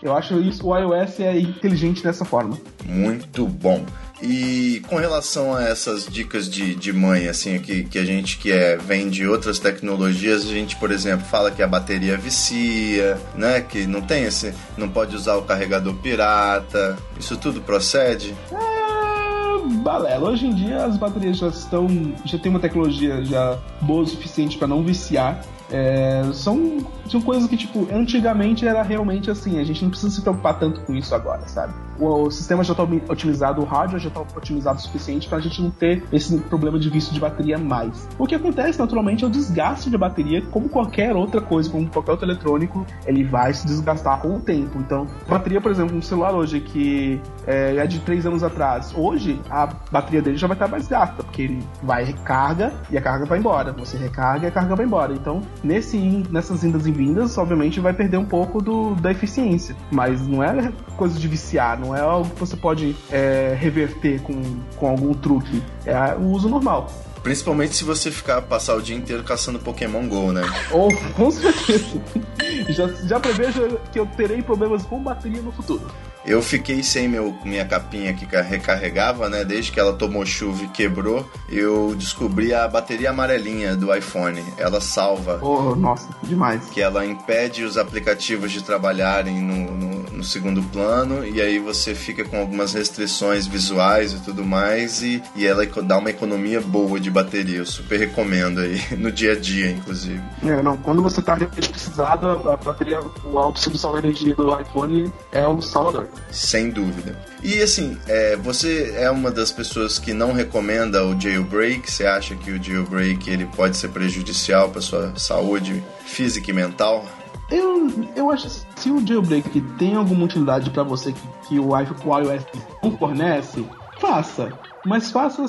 Eu 0.02 0.16
acho 0.16 0.40
isso, 0.40 0.68
o 0.68 0.76
iOS 0.76 1.20
é 1.20 1.38
inteligente 1.40 2.04
dessa 2.04 2.26
forma. 2.26 2.58
Muito 2.86 3.46
bom. 3.46 3.86
E 4.22 4.84
com 4.88 4.98
relação 4.98 5.54
a 5.54 5.64
essas 5.64 6.06
dicas 6.06 6.48
de, 6.48 6.76
de 6.76 6.94
mãe, 6.94 7.28
assim, 7.28 7.60
que, 7.60 7.84
que 7.84 7.98
a 7.98 8.06
gente 8.06 8.38
que 8.38 8.52
é, 8.52 8.78
vem 8.78 9.10
de 9.10 9.28
outras 9.28 9.58
tecnologias, 9.58 10.44
a 10.44 10.50
gente, 10.50 10.76
por 10.76 10.92
exemplo, 10.92 11.26
fala 11.26 11.50
que 11.50 11.62
a 11.64 11.68
bateria 11.68 12.18
vicia, 12.18 13.20
né? 13.36 13.62
Que 13.62 13.88
não 13.88 14.02
tem 14.02 14.24
esse. 14.24 14.54
não 14.78 14.88
pode 14.88 15.16
usar 15.16 15.38
o 15.38 15.42
carregador 15.42 15.96
pirata. 15.96 16.98
Isso 17.20 17.36
tudo 17.36 17.62
procede? 17.62 18.36
É, 18.52 19.68
balela. 19.82 20.30
Hoje 20.30 20.46
em 20.46 20.54
dia 20.54 20.86
as 20.86 20.98
baterias 20.98 21.38
já 21.38 21.48
estão. 21.48 21.88
já 22.24 22.38
tem 22.38 22.52
uma 22.52 22.60
tecnologia 22.60 23.24
já 23.26 23.58
boa 23.82 24.04
o 24.04 24.08
suficiente 24.08 24.58
para 24.58 24.68
não 24.68 24.84
viciar. 24.84 25.42
É, 25.72 26.22
são, 26.34 26.80
são 27.10 27.22
coisas 27.22 27.50
que, 27.50 27.56
tipo, 27.56 27.88
antigamente 27.92 28.68
era 28.68 28.82
realmente 28.82 29.32
assim, 29.32 29.60
a 29.60 29.64
gente 29.64 29.82
não 29.84 29.90
precisa 29.90 30.14
se 30.14 30.22
preocupar 30.22 30.60
tanto 30.60 30.82
com 30.82 30.94
isso 30.94 31.16
agora, 31.16 31.48
sabe? 31.48 31.74
O, 32.00 32.24
o 32.24 32.32
sistema 32.32 32.64
já 32.64 32.74
está 32.74 32.84
otimizado, 33.10 33.62
o 33.62 33.66
hardware 33.66 34.00
já 34.00 34.10
está 34.10 34.22
otimizado 34.22 34.80
o 34.80 34.82
suficiente 34.82 35.28
para 35.28 35.38
a 35.38 35.42
gente 35.42 35.62
não 35.62 35.72
ter 35.72 36.04
esse 36.12 36.38
problema 36.40 36.80
de 36.80 36.90
vício 36.90 37.14
de 37.14 37.20
bateria 37.20 37.58
mais. 37.58 38.08
O 38.18 38.26
que 38.26 38.36
acontece, 38.36 38.80
naturalmente, 38.80 39.24
é 39.24 39.28
o 39.28 39.30
desgaste 39.30 39.90
de 39.90 39.98
bateria, 39.98 40.42
como 40.44 40.70
qualquer 40.70 41.16
outra 41.16 41.42
coisa, 41.42 41.70
como 41.70 41.88
qualquer 41.88 42.12
outro 42.12 42.26
eletrônico, 42.26 42.86
ele 43.06 43.24
vai 43.24 43.54
se 43.54 43.66
desgastar 43.66 44.22
com 44.22 44.36
o 44.36 44.40
tempo. 44.40 44.78
Então, 44.80 45.08
bateria, 45.28 45.62
por 45.62 45.72
exemplo, 45.72 45.96
um 45.96 46.02
celular 46.02 46.34
hoje 46.34 46.60
que 46.60 47.22
é, 47.46 47.76
é 47.78 47.88
de 47.88 48.00
3 48.00 48.26
anos 48.26 48.44
atrás, 48.44 48.94
hoje 48.96 49.40
a 49.50 49.68
bateria 49.92 50.22
dele 50.22 50.38
já 50.38 50.48
vai 50.48 50.56
estar 50.56 50.68
mais 50.68 50.88
gasta, 50.88 51.24
porque 51.24 51.44
ele 51.44 51.64
vai 51.82 52.04
recarga 52.04 52.74
e 52.90 52.98
a 52.98 53.02
carga 53.02 53.26
vai 53.26 53.40
embora. 53.40 53.72
Você 53.74 53.98
recarga 53.98 54.46
e 54.46 54.50
a 54.50 54.52
carga 54.52 54.76
vai 54.76 54.86
embora. 54.86 55.14
Então, 55.14 55.42
nesse, 55.64 55.98
nessas 56.30 56.64
indas 56.64 56.86
e 56.86 56.92
vindas, 56.92 57.38
obviamente 57.38 57.80
vai 57.80 57.94
perder 57.94 58.18
um 58.18 58.26
pouco 58.26 58.62
do, 58.62 58.96
da 58.96 59.12
eficiência. 59.12 59.76
Mas 59.92 60.28
não 60.28 60.44
é 60.44 60.72
coisa 60.96 61.20
de 61.20 61.28
viciar, 61.28 61.80
não 61.80 61.91
é 61.96 62.02
algo 62.02 62.30
que 62.30 62.40
você 62.40 62.56
pode 62.56 62.96
é, 63.12 63.56
reverter 63.60 64.22
com, 64.22 64.42
com 64.76 64.88
algum 64.88 65.14
truque. 65.14 65.62
É 65.86 66.16
o 66.16 66.30
uso 66.32 66.50
normal. 66.50 66.92
Principalmente 67.24 67.76
se 67.76 67.84
você 67.84 68.10
ficar 68.10 68.42
passar 68.42 68.76
o 68.76 68.82
dia 68.82 68.96
inteiro 68.96 69.24
caçando 69.24 69.60
Pokémon 69.60 70.08
GO, 70.08 70.32
né? 70.32 70.42
Oh, 70.72 70.90
com 71.14 71.30
certeza. 71.30 72.02
já, 72.70 72.88
já 72.88 73.20
prevejo 73.20 73.80
que 73.92 74.00
eu 74.00 74.08
terei 74.08 74.42
problemas 74.42 74.84
com 74.84 75.02
bateria 75.02 75.42
no 75.42 75.52
futuro. 75.52 75.86
Eu 76.26 76.42
fiquei 76.42 76.84
sem 76.84 77.08
meu, 77.08 77.36
minha 77.44 77.66
capinha 77.66 78.14
que 78.14 78.26
recarregava, 78.26 79.30
né? 79.30 79.44
Desde 79.44 79.72
que 79.72 79.80
ela 79.80 79.94
tomou 79.94 80.26
chuva 80.26 80.64
e 80.64 80.68
quebrou, 80.68 81.26
eu 81.50 81.96
descobri 81.96 82.54
a 82.54 82.68
bateria 82.68 83.10
amarelinha 83.10 83.76
do 83.76 83.94
iPhone. 83.94 84.44
Ela 84.58 84.80
salva. 84.80 85.40
Oh, 85.42 85.76
nossa, 85.76 86.10
demais. 86.24 86.66
Que 86.70 86.82
ela 86.82 87.06
impede 87.06 87.64
os 87.64 87.78
aplicativos 87.78 88.52
de 88.52 88.64
trabalharem 88.64 89.42
no, 89.42 89.72
no, 89.72 90.04
no 90.22 90.24
segundo 90.24 90.62
plano 90.64 91.26
e 91.26 91.42
aí 91.42 91.60
você 91.60 91.96
fica 91.96 92.24
com 92.24 92.40
algumas 92.40 92.74
restrições 92.74 93.48
visuais 93.48 94.14
e 94.14 94.20
tudo 94.20 94.46
mais 94.46 95.02
e, 95.02 95.22
e 95.36 95.46
ela 95.46 95.66
dá 95.66 95.98
uma 95.98 96.10
economia 96.10 96.62
boa 96.62 97.00
de 97.00 97.10
bateria. 97.10 97.58
Eu 97.58 97.66
super 97.66 98.00
recomendo 98.00 98.62
aí, 98.62 98.80
no 98.98 99.12
dia 99.12 99.34
a 99.34 99.40
dia, 99.40 99.72
inclusive. 99.72 100.22
É, 100.44 100.62
não, 100.62 100.78
quando 100.78 101.02
você 101.02 101.22
tá 101.22 101.36
precisado, 101.36 102.28
a 102.50 102.58
bateria, 102.58 103.00
a 103.00 103.48
opção 103.48 103.74
de 103.94 103.98
energia 103.98 104.36
do 104.36 104.60
iPhone 104.60 105.12
é 105.32 105.48
um 105.48 105.62
salvador. 105.62 106.11
Sem 106.32 106.70
dúvida. 106.70 107.18
E 107.44 107.62
assim, 107.62 107.98
é, 108.08 108.36
você 108.38 108.94
é 108.96 109.12
uma 109.12 109.30
das 109.30 109.52
pessoas 109.52 110.00
que 110.00 110.14
não 110.14 110.32
recomenda 110.32 111.06
o 111.06 111.20
jailbreak? 111.20 111.92
Você 111.92 112.06
acha 112.06 112.36
que 112.36 112.52
o 112.52 112.64
jailbreak 112.64 113.30
ele 113.30 113.46
pode 113.46 113.76
ser 113.76 113.90
prejudicial 113.90 114.70
para 114.70 114.82
sua 114.82 115.14
saúde 115.18 115.84
física 116.06 116.50
e 116.50 116.54
mental? 116.54 117.06
Eu, 117.50 117.92
eu 118.16 118.32
acho 118.32 118.48
que 118.48 118.82
se 118.82 118.90
o 118.90 119.06
jailbreak 119.06 119.60
tem 119.78 119.96
alguma 119.96 120.24
utilidade 120.24 120.70
para 120.70 120.84
você 120.84 121.12
que, 121.12 121.48
que 121.50 121.60
o 121.60 121.78
iOS 121.78 122.46
não 122.82 122.98
fornece, 122.98 123.66
faça. 124.00 124.54
Mas 124.86 125.12
faça, 125.12 125.46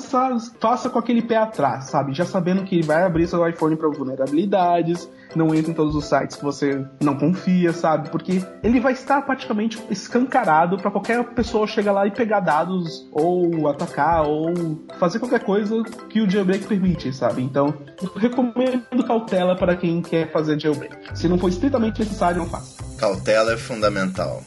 faça 0.59 0.89
com 0.89 0.99
aquele 0.99 1.21
pé 1.21 1.37
atrás, 1.37 1.85
sabe? 1.85 2.13
Já 2.13 2.25
sabendo 2.25 2.63
que 2.63 2.83
vai 2.83 3.03
abrir 3.03 3.27
seu 3.27 3.47
iPhone 3.47 3.75
para 3.75 3.89
vulnerabilidades, 3.89 5.09
não 5.37 5.53
entra 5.53 5.71
em 5.71 5.73
todos 5.75 5.95
os 5.95 6.05
sites 6.05 6.37
que 6.37 6.43
você 6.43 6.85
não 7.01 7.15
confia, 7.15 7.73
sabe? 7.73 8.09
Porque 8.09 8.43
ele 8.63 8.79
vai 8.79 8.93
estar 8.93 9.21
praticamente 9.21 9.81
escancarado 9.89 10.77
para 10.77 10.91
qualquer 10.91 11.23
pessoa 11.33 11.67
chegar 11.67 11.91
lá 11.91 12.07
e 12.07 12.11
pegar 12.11 12.39
dados, 12.39 13.07
ou 13.11 13.67
atacar, 13.67 14.27
ou 14.27 14.53
fazer 14.99 15.19
qualquer 15.19 15.41
coisa 15.41 15.83
que 16.09 16.21
o 16.21 16.29
jailbreak 16.29 16.65
permite, 16.65 17.13
sabe? 17.13 17.41
Então, 17.41 17.73
recomendo 18.15 19.03
cautela 19.05 19.55
para 19.55 19.75
quem 19.75 20.01
quer 20.01 20.31
fazer 20.31 20.59
jailbreak. 20.59 21.17
Se 21.17 21.27
não 21.27 21.37
for 21.37 21.49
estritamente 21.49 21.99
necessário, 21.99 22.39
não 22.39 22.49
faça. 22.49 22.83
Cautela 22.97 23.53
é 23.53 23.57
fundamental. 23.57 24.43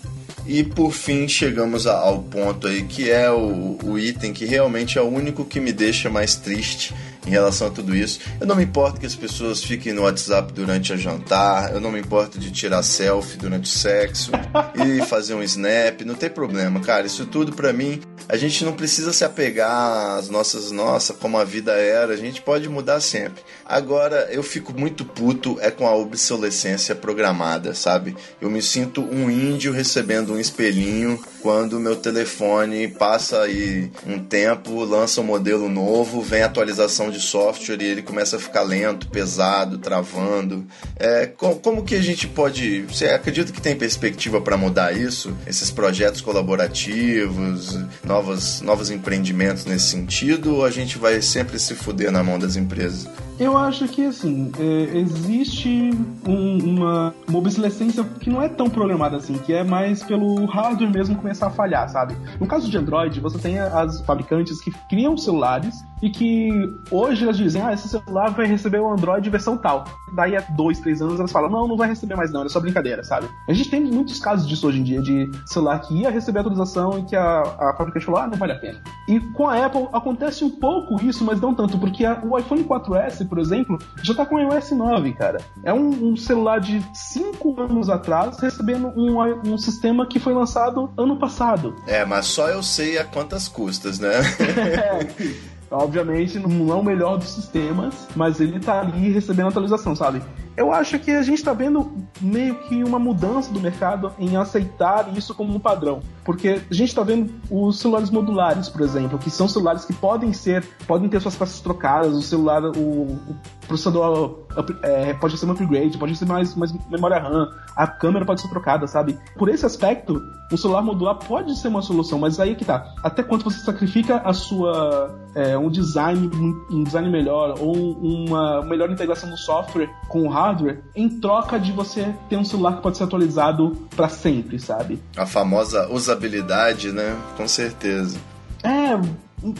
E 0.47 0.63
por 0.63 0.93
fim 0.93 1.27
chegamos 1.27 1.89
ao 1.89 2.23
ponto 2.23 2.69
aí 2.69 2.83
que 2.85 3.11
é 3.11 3.29
o, 3.31 3.77
o 3.85 3.99
item 3.99 4.33
que 4.33 4.45
realmente 4.45 4.97
é 4.97 5.03
o 5.03 5.09
único 5.09 5.45
que 5.45 5.59
me 5.59 5.73
deixa 5.73 6.09
mais 6.09 6.37
triste 6.37 6.95
em 7.27 7.31
relação 7.31 7.69
a 7.69 7.71
tudo 7.71 7.95
isso. 7.95 8.21
Eu 8.41 8.47
não 8.47 8.57
me 8.57 8.65
importo 8.65 9.01
que 9.01 9.07
as 9.07 9.15
pessoas 9.15 9.63
fiquem 9.63 9.93
no 9.93 10.03
WhatsApp 10.03 10.53
durante 10.53 10.93
a 10.93 10.97
jantar, 10.97 11.73
eu 11.73 11.81
não 11.81 11.91
me 11.91 12.01
importo 12.01 12.39
de 12.39 12.51
tirar 12.51 12.83
selfie 12.83 13.37
durante 13.37 13.65
o 13.65 13.79
sexo 13.79 14.31
e 14.75 15.05
fazer 15.07 15.35
um 15.35 15.43
snap, 15.43 16.03
não 16.03 16.15
tem 16.15 16.31
problema, 16.31 16.81
cara. 16.81 17.07
Isso 17.07 17.27
tudo 17.27 17.53
para 17.53 17.73
mim, 17.73 18.01
a 18.29 18.37
gente 18.37 18.65
não 18.65 18.73
precisa 18.73 19.13
se 19.13 19.25
apegar 19.25 20.17
às 20.19 20.29
nossas, 20.29 20.71
nossa, 20.71 21.15
como 21.15 21.39
a 21.39 21.45
vida 21.45 21.73
era, 21.73 22.13
a 22.13 22.17
gente 22.17 22.41
pode 22.41 22.69
mudar 22.69 23.01
sempre. 23.01 23.43
Agora, 23.65 24.29
eu 24.31 24.43
fico 24.43 24.73
muito 24.73 25.05
puto 25.05 25.59
é 25.61 25.71
com 25.71 25.87
a 25.87 25.95
obsolescência 25.95 26.95
programada, 26.95 27.75
sabe? 27.75 28.17
Eu 28.41 28.51
me 28.51 28.63
sinto 28.63 29.03
um 29.03 29.31
índio 29.31 29.73
recebendo 29.73 30.33
um 30.33 30.41
espelhinho 30.41 31.21
quando 31.41 31.79
meu 31.79 31.97
telefone 31.97 32.89
passa 32.89 33.43
aí 33.43 33.91
um 34.07 34.19
tempo, 34.19 34.85
lança 34.85 35.21
um 35.21 35.25
modelo 35.25 35.69
novo, 35.69 36.21
vem 36.21 36.43
atualização 36.43 37.11
de 37.11 37.16
software 37.21 37.81
e 37.81 37.87
ele 37.87 38.03
começa 38.03 38.37
a 38.37 38.39
ficar 38.39 38.63
lento, 38.63 39.09
pesado, 39.09 39.79
travando. 39.79 40.67
É, 40.97 41.27
como 41.27 41.85
que 41.85 41.95
a 41.95 42.03
gente 42.03 42.27
pode. 42.27 42.83
Você 42.83 43.07
acredita 43.07 43.53
que 43.53 43.61
tem 43.61 43.77
perspectiva 43.77 44.41
para 44.41 44.57
mudar 44.57 44.97
isso? 44.97 45.37
Esses 45.47 45.71
projetos 45.71 46.21
colaborativos, 46.21 47.79
novos, 48.05 48.61
novos 48.61 48.91
empreendimentos 48.91 49.65
nesse 49.65 49.87
sentido? 49.87 50.57
Ou 50.57 50.65
a 50.65 50.71
gente 50.71 50.99
vai 50.99 51.21
sempre 51.23 51.59
se 51.59 51.75
fuder 51.75 52.11
na 52.11 52.23
mão 52.23 52.39
das 52.39 52.57
empresas? 52.57 53.09
Eu 53.39 53.55
acho 53.57 53.87
que 53.89 54.07
assim, 54.07 54.51
é, 54.59 54.99
existe 54.99 55.91
um, 56.27 56.59
uma, 56.59 57.15
uma 57.29 57.39
obsolescência 57.39 58.03
que 58.03 58.31
não 58.31 58.41
é 58.41 58.49
tão 58.49 58.71
programada 58.71 59.19
assim, 59.19 59.35
que 59.35 59.53
é 59.53 59.63
mais 59.63 60.03
pelo 60.03 60.47
hardware 60.47 60.91
mesmo 60.91 61.17
começar 61.17 61.49
a 61.49 61.51
falhar, 61.51 61.87
sabe? 61.91 62.17
No 62.41 62.47
caso 62.47 62.71
de 62.71 62.79
Android, 62.79 63.21
você 63.21 63.39
tem 63.39 63.59
as 63.59 64.01
fabricantes 64.03 64.59
que 64.61 64.71
criam 64.89 65.17
celulares 65.19 65.85
e 66.03 66.11
que 66.11 66.51
hoje 66.91 67.25
elas 67.25 67.37
dizem, 67.37 67.63
ah, 67.63 67.73
esse 67.73 67.89
celular 67.89 68.31
vai 68.31 68.47
receber 68.47 68.81
o 68.81 68.91
Android 68.91 69.29
versão 69.29 69.57
tal. 69.57 69.85
Daí 70.15 70.37
a 70.37 70.41
dois, 70.41 70.79
três 70.81 71.01
anos 71.01 71.19
elas 71.19 71.33
falam, 71.33 71.51
não, 71.51 71.69
não 71.69 71.77
vai 71.77 71.89
receber 71.89 72.17
mais 72.17 72.33
não, 72.33 72.45
é 72.45 72.49
só 72.49 72.61
brincadeira, 72.61 73.03
sabe? 73.05 73.29
A 73.49 73.53
gente 73.53 73.71
tem 73.71 73.83
muitos 73.83 74.19
casos 74.19 74.47
disso 74.47 74.67
hoje 74.67 74.81
em 74.81 74.83
dia, 74.83 75.03
de 75.03 75.31
celular 75.47 75.79
que 75.81 75.95
ia 75.95 76.11
receber 76.11 76.41
atualização 76.41 76.99
e 76.99 77.03
que 77.05 77.17
a, 77.17 77.43
a 77.43 77.75
fabricante 77.77 78.07
falou, 78.07 78.21
ah, 78.21 78.27
não 78.27 78.37
vale 78.37 78.53
a 78.53 78.59
pena. 78.59 78.81
E 79.09 79.21
com 79.21 79.49
a 79.49 79.65
Apple 79.65 79.89
acontece 79.93 80.45
um 80.45 80.51
pouco 80.51 81.03
isso, 81.03 81.25
mas 81.25 81.41
não 81.41 81.55
tanto, 81.55 81.79
porque 81.79 82.05
a, 82.05 82.21
o 82.23 82.39
iPhone 82.39 82.65
4S, 82.65 83.26
por 83.27 83.39
exemplo, 83.39 83.79
já 84.03 84.15
tá 84.15 84.25
com 84.25 84.37
o 84.37 84.41
iOS 84.41 84.71
9, 84.71 85.13
cara. 85.13 85.39
É 85.63 85.73
um, 85.73 86.13
um 86.13 86.17
celular 86.17 86.61
de 86.61 86.83
cinco 86.95 87.61
anos 87.61 87.89
atrás 87.89 88.39
recebendo 88.39 88.89
um, 88.89 89.21
um 89.53 89.59
sistema 89.59 90.07
que 90.07 90.19
foi 90.19 90.35
lançado 90.35 90.91
ano 90.97 91.19
passado. 91.19 91.77
É, 91.87 92.05
mas 92.05 92.27
só 92.27 92.49
eu 92.49 92.63
sei 92.63 92.99
a 92.99 93.05
quantas 93.05 93.49
custas, 93.49 93.99
né? 93.99 94.13
é. 94.41 95.47
Obviamente 95.69 96.39
não 96.39 96.73
é 96.73 96.75
o 96.77 96.83
melhor 96.83 97.19
dos 97.19 97.29
sistemas, 97.29 98.07
mas 98.15 98.41
ele 98.41 98.61
tá 98.61 98.81
ali 98.81 99.11
recebendo 99.11 99.49
atualização, 99.49 99.97
sabe? 99.97 100.23
Eu 100.57 100.73
acho 100.73 100.99
que 100.99 101.11
a 101.11 101.23
gente 101.23 101.39
está 101.39 101.53
vendo 101.53 101.93
meio 102.21 102.55
que 102.63 102.83
uma 102.83 102.99
mudança 102.99 103.53
do 103.53 103.61
mercado 103.61 104.13
em 104.19 104.37
aceitar 104.37 105.15
isso 105.17 105.35
como 105.35 105.55
um 105.55 105.59
padrão. 105.59 106.01
Porque 106.25 106.61
a 106.71 106.75
gente 106.75 106.89
está 106.89 107.03
vendo 107.03 107.33
os 107.51 107.79
celulares 107.79 108.11
modulares, 108.11 108.69
por 108.69 108.81
exemplo, 108.81 109.19
que 109.19 109.31
são 109.31 109.47
celulares 109.47 109.85
que 109.85 109.93
podem 109.93 110.33
ser, 110.33 110.65
podem 110.87 111.09
ter 111.09 111.21
suas 111.21 111.37
peças 111.37 111.61
trocadas, 111.61 112.17
o 112.17 112.23
celular, 112.23 112.65
o, 112.65 112.71
o 112.71 113.37
processador 113.69 114.47
é, 114.83 115.13
pode 115.15 115.37
ser 115.37 115.47
um 115.47 115.53
upgrade, 115.53 115.99
pode 115.99 116.17
ser 116.17 116.25
mais, 116.25 116.55
mais 116.55 116.73
memória 116.89 117.19
RAM, 117.19 117.51
a 117.77 117.87
câmera 117.87 118.25
pode 118.25 118.41
ser 118.41 118.49
trocada, 118.49 118.87
sabe? 118.87 119.19
Por 119.37 119.49
esse 119.49 119.67
aspecto, 119.67 120.21
o 120.51 120.57
celular 120.57 120.83
modular 120.83 121.17
pode 121.17 121.57
ser 121.57 121.69
uma 121.69 121.83
solução, 121.83 122.19
mas 122.19 122.41
aí 122.41 122.53
é 122.53 122.55
que 122.55 122.65
tá. 122.65 122.95
Até 123.03 123.23
quanto 123.23 123.45
você 123.45 123.59
sacrifica 123.59 124.19
a 124.19 124.33
sua 124.33 125.15
é, 125.35 125.57
um 125.57 125.69
design 125.69 126.31
um 126.71 126.83
design 126.83 127.11
melhor 127.11 127.55
ou 127.61 127.75
uma 127.77 128.63
melhor 128.63 128.91
integração 128.91 129.29
do 129.29 129.37
software 129.37 129.91
com 130.09 130.23
o 130.23 130.29
hardware 130.29 130.46
em 130.95 131.09
troca 131.09 131.59
de 131.59 131.73
você 131.73 132.15
ter 132.29 132.37
um 132.37 132.45
celular 132.45 132.77
que 132.77 132.83
pode 132.83 132.97
ser 132.97 133.05
atualizado 133.05 133.77
para 133.95 134.09
sempre, 134.09 134.59
sabe? 134.59 134.99
A 135.17 135.27
famosa 135.27 135.89
usabilidade, 135.91 136.93
né? 136.93 137.17
Com 137.37 137.49
certeza. 137.49 138.19
É, 138.63 138.99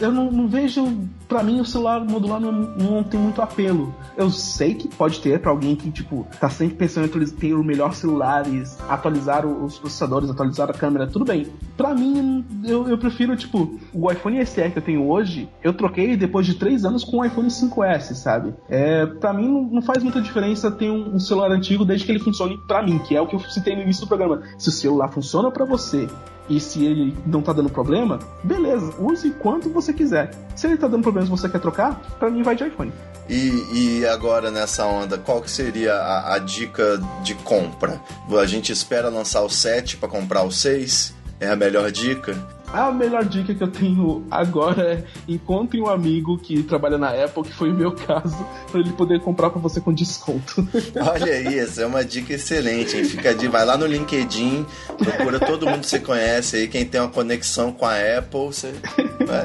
eu 0.01 0.11
não, 0.11 0.31
não 0.31 0.47
vejo. 0.47 0.85
Para 1.27 1.43
mim, 1.43 1.59
o 1.59 1.65
celular 1.65 2.03
modular 2.03 2.39
não, 2.39 2.51
não, 2.51 3.03
tem 3.03 3.19
muito 3.19 3.41
apelo. 3.41 3.93
Eu 4.15 4.29
sei 4.29 4.73
que 4.73 4.87
pode 4.87 5.19
ter 5.19 5.39
para 5.39 5.51
alguém 5.51 5.75
que, 5.75 5.91
tipo, 5.91 6.25
tá 6.39 6.49
sempre 6.49 6.75
pensando 6.75 7.05
em 7.05 7.25
ter 7.27 7.53
o 7.53 7.63
melhor 7.63 7.93
celulares, 7.93 8.77
atualizar 8.87 9.45
os 9.45 9.77
processadores, 9.77 10.29
atualizar 10.29 10.69
a 10.69 10.73
câmera, 10.73 11.07
tudo 11.07 11.25
bem. 11.25 11.47
Para 11.75 11.93
mim, 11.93 12.45
eu, 12.63 12.87
eu 12.87 12.97
prefiro, 12.97 13.35
tipo, 13.35 13.77
o 13.93 14.11
iPhone 14.11 14.43
SE 14.45 14.69
que 14.69 14.77
eu 14.77 14.81
tenho 14.81 15.07
hoje, 15.07 15.49
eu 15.63 15.73
troquei 15.73 16.15
depois 16.15 16.45
de 16.45 16.55
três 16.55 16.85
anos 16.85 17.03
com 17.03 17.17
o 17.17 17.25
iPhone 17.25 17.47
5S, 17.47 18.13
sabe? 18.15 18.53
É, 18.69 19.05
para 19.05 19.33
mim, 19.33 19.47
não, 19.47 19.63
não, 19.63 19.81
faz 19.81 20.01
muita 20.01 20.21
diferença 20.21 20.71
ter 20.71 20.89
um, 20.89 21.15
um 21.15 21.19
celular 21.19 21.51
antigo 21.51 21.85
desde 21.85 22.05
que 22.05 22.11
ele 22.11 22.19
funcione 22.19 22.57
para 22.67 22.81
mim, 22.81 22.99
que 22.99 23.15
é 23.15 23.21
o 23.21 23.27
que 23.27 23.35
eu 23.35 23.39
citei 23.41 23.75
no 23.75 23.81
início 23.81 24.05
do 24.05 24.07
programa. 24.07 24.41
Se 24.57 24.69
o 24.69 24.71
celular 24.71 25.09
funciona 25.09 25.51
para 25.51 25.65
você 25.65 26.07
e 26.49 26.59
se 26.59 26.85
ele 26.85 27.17
não 27.25 27.41
tá 27.41 27.53
dando 27.53 27.69
problema, 27.69 28.19
beleza, 28.43 28.93
use 28.99 29.31
quanto 29.31 29.69
você 29.69 29.93
quiser. 29.93 30.31
Se 30.55 30.67
ele 30.67 30.77
tá 30.77 30.87
dando 30.87 31.03
problema 31.03 31.27
e 31.27 31.29
você 31.29 31.49
quer 31.49 31.59
trocar, 31.59 31.99
para 32.17 32.29
mim 32.29 32.41
vai 32.43 32.55
de 32.55 32.65
iPhone. 32.65 32.91
E, 33.29 33.99
e, 33.99 34.05
agora 34.05 34.49
nessa 34.49 34.85
onda, 34.85 35.17
qual 35.17 35.41
que 35.41 35.51
seria 35.51 35.93
a, 35.93 36.35
a, 36.35 36.39
dica 36.39 37.01
de 37.23 37.35
compra? 37.35 38.01
A 38.39 38.45
gente 38.45 38.71
espera 38.71 39.09
lançar 39.09 39.41
o 39.41 39.49
7 39.49 39.97
para 39.97 40.07
comprar 40.07 40.43
o 40.43 40.51
6? 40.51 41.13
É 41.39 41.49
a 41.49 41.55
melhor 41.55 41.91
dica? 41.91 42.37
A 42.71 42.91
melhor 42.91 43.23
dica 43.23 43.55
que 43.55 43.63
eu 43.63 43.67
tenho 43.69 44.25
agora 44.29 44.93
é 44.93 45.03
encontre 45.27 45.79
um 45.79 45.87
amigo 45.87 46.37
que 46.37 46.63
trabalha 46.63 46.97
na 46.97 47.11
Apple, 47.11 47.43
que 47.43 47.53
foi 47.53 47.71
o 47.71 47.73
meu 47.73 47.93
caso, 47.93 48.45
para 48.69 48.81
ele 48.81 48.91
poder 48.91 49.21
comprar 49.21 49.49
para 49.49 49.61
você 49.61 49.79
com 49.79 49.93
desconto. 49.93 50.67
Olha 50.99 51.31
aí, 51.31 51.59
essa 51.59 51.83
é 51.83 51.85
uma 51.85 52.03
dica 52.03 52.33
excelente, 52.33 52.97
hein? 52.97 53.05
Fica 53.05 53.33
de, 53.33 53.47
vai 53.47 53.65
lá 53.65 53.77
no 53.77 53.85
LinkedIn, 53.85 54.65
procura 54.97 55.39
todo 55.39 55.65
mundo 55.65 55.81
que 55.81 55.87
você 55.87 55.99
conhece 55.99 56.57
aí, 56.57 56.67
quem 56.67 56.85
tem 56.85 56.99
uma 56.99 57.09
conexão 57.09 57.71
com 57.71 57.85
a 57.85 57.95
Apple, 58.17 58.47
você, 58.47 58.73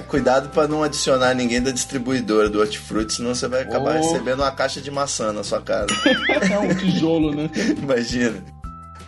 cuidado 0.09 0.49
para 0.51 0.67
não 0.67 0.83
adicionar 0.83 1.33
ninguém 1.35 1.63
da 1.63 1.71
distribuidora 1.71 2.51
do 2.51 2.59
Hortifruti, 2.59 3.15
senão 3.15 3.35
você 3.35 3.47
vai 3.47 3.63
acabar 3.63 3.97
oh. 3.97 4.01
recebendo 4.01 4.41
uma 4.41 4.51
caixa 4.51 4.81
de 4.81 4.91
maçã 4.91 5.33
na 5.33 5.45
sua 5.45 5.61
casa. 5.61 5.87
é 6.51 6.59
um 6.59 6.75
tijolo, 6.75 7.33
né? 7.33 7.49
Imagina. 7.81 8.62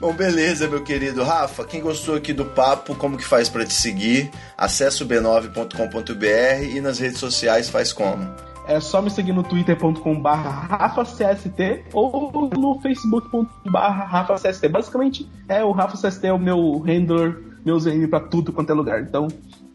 Bom, 0.04 0.12
beleza, 0.12 0.68
meu 0.68 0.82
querido 0.82 1.24
Rafa. 1.24 1.64
Quem 1.64 1.80
gostou 1.80 2.14
aqui 2.14 2.34
do 2.34 2.44
papo, 2.44 2.94
como 2.94 3.16
que 3.16 3.24
faz 3.24 3.48
para 3.48 3.64
te 3.64 3.72
seguir? 3.72 4.30
Acesse 4.54 5.02
o 5.02 5.06
b9.com.br 5.06 6.76
e 6.76 6.78
nas 6.78 6.98
redes 6.98 7.18
sociais 7.18 7.70
faz 7.70 7.90
como? 7.90 8.22
É 8.68 8.78
só 8.80 9.00
me 9.00 9.08
seguir 9.08 9.32
no 9.32 9.42
twitter.com.br 9.42 10.28
rafacst 10.28 11.18
ou 11.94 12.30
no 12.54 12.78
facebook.com.br 12.82 13.78
rafacst. 13.78 14.68
Basicamente, 14.68 15.26
é 15.48 15.64
o 15.64 15.72
rafacst 15.72 16.22
é 16.22 16.30
o 16.30 16.38
meu 16.38 16.80
handler, 16.80 17.38
meu 17.64 17.76
username 17.76 18.06
pra 18.06 18.20
tudo 18.20 18.52
quanto 18.52 18.68
é 18.68 18.74
lugar. 18.74 19.00
Então, 19.00 19.28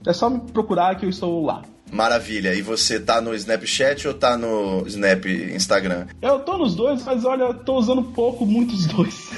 é 0.05 0.13
só 0.13 0.29
me 0.29 0.41
procurar 0.41 0.95
que 0.95 1.07
eu 1.07 1.09
estou 1.09 1.43
lá. 1.43 1.63
Maravilha. 1.91 2.53
E 2.53 2.61
você 2.61 2.99
tá 2.99 3.19
no 3.19 3.33
Snapchat 3.33 4.07
ou 4.07 4.13
tá 4.13 4.37
no 4.37 4.83
Snap 4.85 5.25
Instagram? 5.25 6.05
Eu 6.21 6.39
tô 6.41 6.57
nos 6.57 6.75
dois, 6.75 7.03
mas 7.03 7.25
olha, 7.25 7.53
tô 7.53 7.77
usando 7.77 8.03
pouco, 8.03 8.45
muitos 8.45 8.85
dois. 8.85 9.31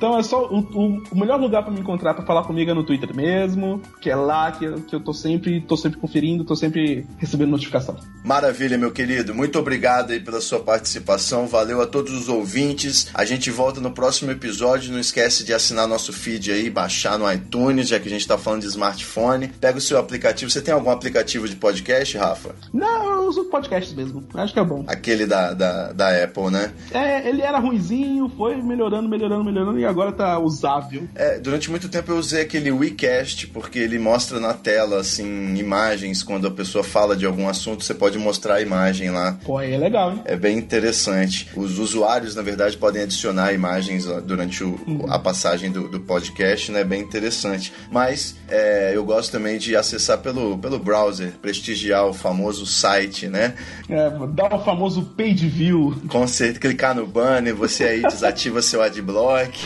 Então 0.00 0.18
é 0.18 0.22
só 0.22 0.46
o, 0.48 0.60
o, 0.60 1.02
o 1.12 1.18
melhor 1.18 1.38
lugar 1.38 1.62
para 1.62 1.70
me 1.70 1.78
encontrar 1.80 2.14
para 2.14 2.24
falar 2.24 2.44
comigo 2.44 2.70
é 2.70 2.72
no 2.74 2.82
Twitter 2.82 3.14
mesmo, 3.14 3.82
que 4.00 4.08
é 4.08 4.16
lá 4.16 4.50
que, 4.50 4.64
eu- 4.64 4.80
que 4.80 4.96
eu 4.96 5.00
tô 5.00 5.12
sempre, 5.12 5.60
tô 5.60 5.76
sempre 5.76 6.00
conferindo, 6.00 6.42
tô 6.42 6.56
sempre 6.56 7.06
recebendo 7.18 7.50
notificação. 7.50 7.94
Maravilha, 8.24 8.78
meu 8.78 8.90
querido. 8.92 9.34
Muito 9.34 9.58
obrigado 9.58 10.12
aí 10.12 10.18
pela 10.20 10.40
sua 10.40 10.58
participação. 10.60 11.46
Valeu 11.46 11.82
a 11.82 11.86
todos 11.86 12.12
os 12.14 12.30
ouvintes. 12.30 13.08
A 13.12 13.26
gente 13.26 13.50
volta 13.50 13.78
no 13.78 13.90
próximo 13.90 14.30
episódio. 14.30 14.90
Não 14.90 14.98
esquece 14.98 15.44
de 15.44 15.52
assinar 15.52 15.86
nosso 15.86 16.14
feed 16.14 16.50
aí, 16.50 16.70
baixar 16.70 17.18
no 17.18 17.30
iTunes, 17.30 17.88
já 17.88 18.00
que 18.00 18.08
a 18.08 18.10
gente 18.10 18.26
tá 18.26 18.38
falando 18.38 18.62
de 18.62 18.68
smartphone. 18.68 19.48
Pega 19.48 19.76
o 19.76 19.82
seu 19.82 19.98
aplicativo. 19.98 20.50
Você 20.50 20.62
tem 20.62 20.72
algum 20.72 20.90
aplicativo 20.90 21.46
de 21.46 21.56
podcast, 21.56 22.16
Rafa? 22.16 22.54
Não, 22.72 23.12
eu 23.12 23.28
uso 23.28 23.44
podcasts 23.50 23.92
mesmo. 23.94 24.24
Acho 24.32 24.54
que 24.54 24.60
é 24.60 24.64
bom. 24.64 24.82
Aquele 24.86 25.26
da, 25.26 25.52
da, 25.52 25.92
da 25.92 26.24
Apple, 26.24 26.50
né? 26.50 26.72
É, 26.90 27.28
ele 27.28 27.42
era 27.42 27.58
ruinzinho, 27.58 28.30
foi 28.34 28.56
melhorando, 28.62 29.06
melhorando, 29.06 29.44
melhorando 29.44 29.78
e 29.78 29.89
agora 29.90 30.12
tá 30.12 30.38
usável. 30.38 31.08
É, 31.14 31.38
durante 31.38 31.70
muito 31.70 31.88
tempo 31.88 32.12
eu 32.12 32.16
usei 32.18 32.42
aquele 32.42 32.70
WeCast, 32.70 33.48
porque 33.48 33.78
ele 33.78 33.98
mostra 33.98 34.38
na 34.40 34.54
tela, 34.54 35.00
assim, 35.00 35.54
imagens. 35.56 36.22
Quando 36.22 36.46
a 36.46 36.50
pessoa 36.50 36.82
fala 36.84 37.16
de 37.16 37.26
algum 37.26 37.48
assunto, 37.48 37.84
você 37.84 37.94
pode 37.94 38.18
mostrar 38.18 38.54
a 38.56 38.62
imagem 38.62 39.10
lá. 39.10 39.38
Pô, 39.44 39.58
aí 39.58 39.72
é 39.72 39.78
legal, 39.78 40.12
hein? 40.12 40.22
É 40.24 40.36
bem 40.36 40.56
interessante. 40.58 41.48
Os 41.56 41.78
usuários, 41.78 42.34
na 42.34 42.42
verdade, 42.42 42.76
podem 42.76 43.02
adicionar 43.02 43.52
imagens 43.52 44.06
durante 44.24 44.62
o- 44.64 44.78
a 45.08 45.18
passagem 45.18 45.70
do, 45.70 45.88
do 45.88 46.00
podcast, 46.00 46.70
né? 46.72 46.84
Bem 46.84 47.02
interessante. 47.02 47.72
Mas 47.90 48.36
é, 48.48 48.92
eu 48.94 49.04
gosto 49.04 49.30
também 49.32 49.58
de 49.58 49.76
acessar 49.76 50.18
pelo, 50.18 50.58
pelo 50.58 50.78
browser, 50.78 51.32
prestigiar 51.42 52.06
o 52.06 52.12
famoso 52.12 52.64
site, 52.66 53.26
né? 53.28 53.54
É, 53.88 54.10
dá 54.28 54.54
o 54.56 54.64
famoso 54.64 55.02
page 55.16 55.48
view. 55.48 55.94
Com 56.08 56.26
certeza, 56.26 56.60
clicar 56.60 56.94
no 56.94 57.06
banner, 57.06 57.54
você 57.54 57.84
aí 57.84 58.02
desativa 58.02 58.62
seu 58.62 58.82
adblock. 58.82 59.58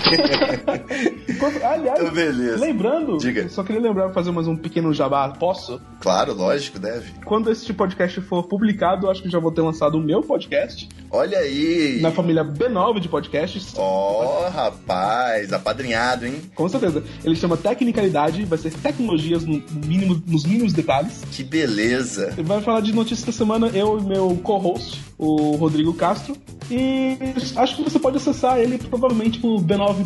Quando- 1.38 1.62
aliás, 1.64 2.00
Então, 2.00 2.12
beleza. 2.14 2.64
lembrando, 2.64 3.16
Diga. 3.18 3.48
só 3.48 3.62
queria 3.62 3.80
lembrar 3.80 4.10
fazer 4.12 4.30
mais 4.30 4.46
um 4.46 4.56
pequeno 4.56 4.92
jabá. 4.92 5.28
Posso? 5.30 5.80
claro, 6.00 6.34
lógico, 6.34 6.78
deve. 6.78 7.12
Quando 7.24 7.50
este 7.50 7.72
podcast 7.72 8.20
for 8.22 8.42
publicado, 8.44 9.06
eu 9.06 9.10
acho 9.10 9.22
que 9.22 9.30
já 9.30 9.38
vou 9.38 9.50
ter 9.50 9.62
lançado 9.62 9.96
o 9.96 10.00
meu 10.02 10.20
podcast 10.22 10.86
Olha 11.10 11.38
aí! 11.38 11.98
na 12.02 12.10
família 12.10 12.44
B9 12.44 13.00
de 13.00 13.08
podcasts. 13.08 13.72
Ó, 13.76 14.48
rapaz, 14.50 15.52
apadrinhado, 15.52 16.26
hein? 16.26 16.34
Com 16.54 16.68
certeza. 16.68 17.02
Ele 17.24 17.34
chama 17.36 17.56
Tecnicalidade, 17.56 18.44
vai 18.44 18.58
ser 18.58 18.72
tecnologias 18.74 19.44
no 19.44 19.62
mínimo, 19.86 20.22
nos 20.26 20.44
mínimos 20.44 20.72
detalhes. 20.72 21.22
Que 21.32 21.42
beleza! 21.42 22.32
Ele 22.36 22.42
vai 22.46 22.60
falar 22.60 22.80
de 22.80 22.92
notícias 22.92 23.24
da 23.24 23.32
semana, 23.32 23.68
eu 23.68 23.98
e 23.98 24.02
meu 24.02 24.38
co-host, 24.42 25.00
o 25.18 25.56
Rodrigo 25.56 25.94
Castro. 25.94 26.36
E 26.70 27.18
acho 27.56 27.76
que 27.76 27.82
você 27.82 27.98
pode 27.98 28.16
acessar 28.16 28.58
ele 28.58 28.78
provavelmente 28.78 29.38
por 29.38 29.60
b9.com.br 29.60 30.03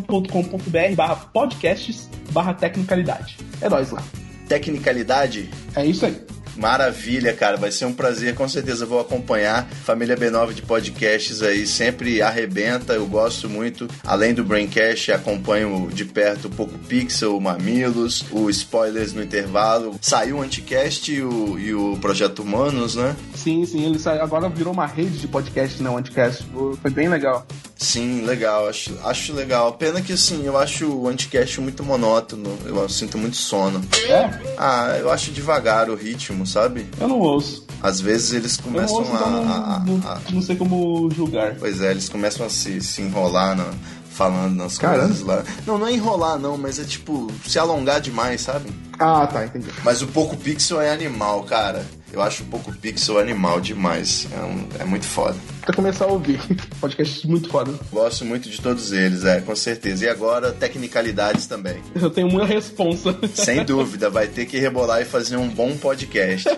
barra 0.95 1.17
podcasts 1.17 2.09
barra 2.31 2.55
tecnicalidade. 2.55 3.37
É 3.61 3.69
nóis 3.69 3.91
lá. 3.91 4.03
Tecnicalidade 4.49 5.51
É 5.77 5.85
isso 5.85 6.07
aí. 6.07 6.17
Maravilha, 6.59 7.33
cara. 7.33 7.57
Vai 7.57 7.71
ser 7.71 7.85
um 7.85 7.93
prazer, 7.93 8.35
com 8.35 8.49
certeza 8.49 8.85
vou 8.85 9.01
acompanhar. 9.01 9.69
Família 9.85 10.17
B9 10.17 10.55
de 10.55 10.63
podcasts 10.63 11.41
aí 11.41 11.65
sempre 11.67 12.21
arrebenta. 12.21 12.95
Eu 12.95 13.07
gosto 13.07 13.49
muito. 13.49 13.87
Além 14.05 14.35
do 14.35 14.43
Braincast, 14.43 15.13
acompanho 15.13 15.89
de 15.93 16.05
perto 16.05 16.47
o 16.47 16.51
Poco 16.51 16.77
Pixel, 16.77 17.37
o 17.37 17.41
Mamilos, 17.41 18.25
o 18.33 18.51
Spoilers 18.51 19.13
no 19.13 19.23
intervalo. 19.23 19.97
Saiu 20.01 20.39
o 20.39 20.43
Anticast 20.43 21.13
e 21.13 21.23
o, 21.23 21.59
e 21.59 21.73
o 21.73 21.97
Projeto 21.99 22.41
Humanos, 22.41 22.97
né? 22.97 23.15
Sim, 23.37 23.65
sim, 23.65 23.85
ele 23.85 23.99
sai, 23.99 24.19
agora 24.19 24.49
virou 24.49 24.73
uma 24.73 24.87
rede 24.87 25.19
de 25.19 25.29
podcast, 25.29 25.81
não, 25.81 25.97
Anticast. 25.97 26.45
Foi 26.83 26.91
bem 26.91 27.09
legal. 27.09 27.47
Sim, 27.79 28.23
legal. 28.27 28.69
Acho, 28.69 28.99
acho 29.05 29.33
legal. 29.33 29.73
Pena 29.75 30.03
que, 30.03 30.13
assim, 30.13 30.45
eu 30.45 30.59
acho 30.59 30.85
o 30.87 31.09
Anticast 31.09 31.61
muito 31.61 31.85
monótono. 31.85 32.59
Eu 32.67 32.89
sinto 32.89 33.17
muito 33.17 33.37
sono. 33.37 33.81
É, 34.09 34.29
Ah, 34.59 34.97
eu 34.99 35.11
acho 35.11 35.31
devagar 35.31 35.89
o 35.89 35.95
ritmo, 35.95 36.45
sabe? 36.45 36.87
eu 37.01 37.07
não 37.07 37.21
ouço. 37.21 37.65
Às 37.81 38.01
vezes 38.01 38.33
eles 38.33 38.57
começam 38.57 38.97
ouço, 38.97 39.13
a- 39.13 39.15
então 39.15 39.31
não, 39.31 39.43
a- 39.45 39.83
não, 39.87 40.11
a, 40.11 40.21
não 40.33 40.43
sei 40.43 40.57
como 40.57 41.09
julgar. 41.15 41.55
Pois 41.55 41.81
é, 41.81 41.93
eles 41.93 42.09
começam 42.09 42.45
a 42.45 42.51
se, 42.51 42.81
se 42.81 43.01
enrolar 43.01 43.57
na- 43.57 43.71
falando 44.11 44.57
nas 44.57 44.77
Caramba. 44.77 45.05
coisas 45.07 45.23
lá. 45.25 45.45
Não, 45.65 45.79
não 45.79 45.87
é 45.87 45.93
enrolar 45.93 46.37
não, 46.37 46.59
mas 46.59 46.81
é 46.81 46.85
tipo 46.85 47.31
se 47.47 47.57
alongar 47.57 48.01
demais, 48.01 48.41
sabe? 48.41 48.69
Ah, 48.99 49.25
tá, 49.29 49.45
entendi. 49.47 49.69
Mas 49.85 50.03
o 50.03 50.09
Poco 50.09 50.37
Pixel 50.37 50.81
é 50.81 50.91
animal, 50.91 51.45
cara. 51.45 51.87
Eu 52.11 52.23
acho 52.23 52.43
o 52.43 52.47
Poco 52.47 52.73
Pixel 52.73 53.19
animal 53.19 53.61
demais. 53.61 54.27
É, 54.33 54.41
um- 54.41 54.69
é 54.81 54.85
muito 54.85 55.05
foda. 55.05 55.37
Pra 55.61 55.75
começar 55.75 56.07
a 56.07 56.09
ouvir. 56.09 56.41
Podcast 56.81 57.27
muito 57.29 57.51
foda. 57.51 57.73
Gosto 57.93 58.25
muito 58.25 58.49
de 58.49 58.59
todos 58.61 58.93
eles, 58.93 59.25
é, 59.25 59.41
com 59.43 59.55
certeza. 59.55 60.07
E 60.07 60.09
agora, 60.09 60.51
tecnicalidades 60.53 61.47
também. 61.47 61.83
Eu 61.95 62.09
tenho 62.11 62.29
muita 62.29 62.47
responsa. 62.47 63.15
Sem 63.35 63.63
dúvida, 63.67 64.09
vai 64.09 64.27
ter 64.27 64.47
que 64.47 64.59
rebolar 64.59 65.03
e 65.03 65.05
fazer 65.05 65.37
um 65.37 65.49
bom 65.49 65.77
podcast. 65.77 66.49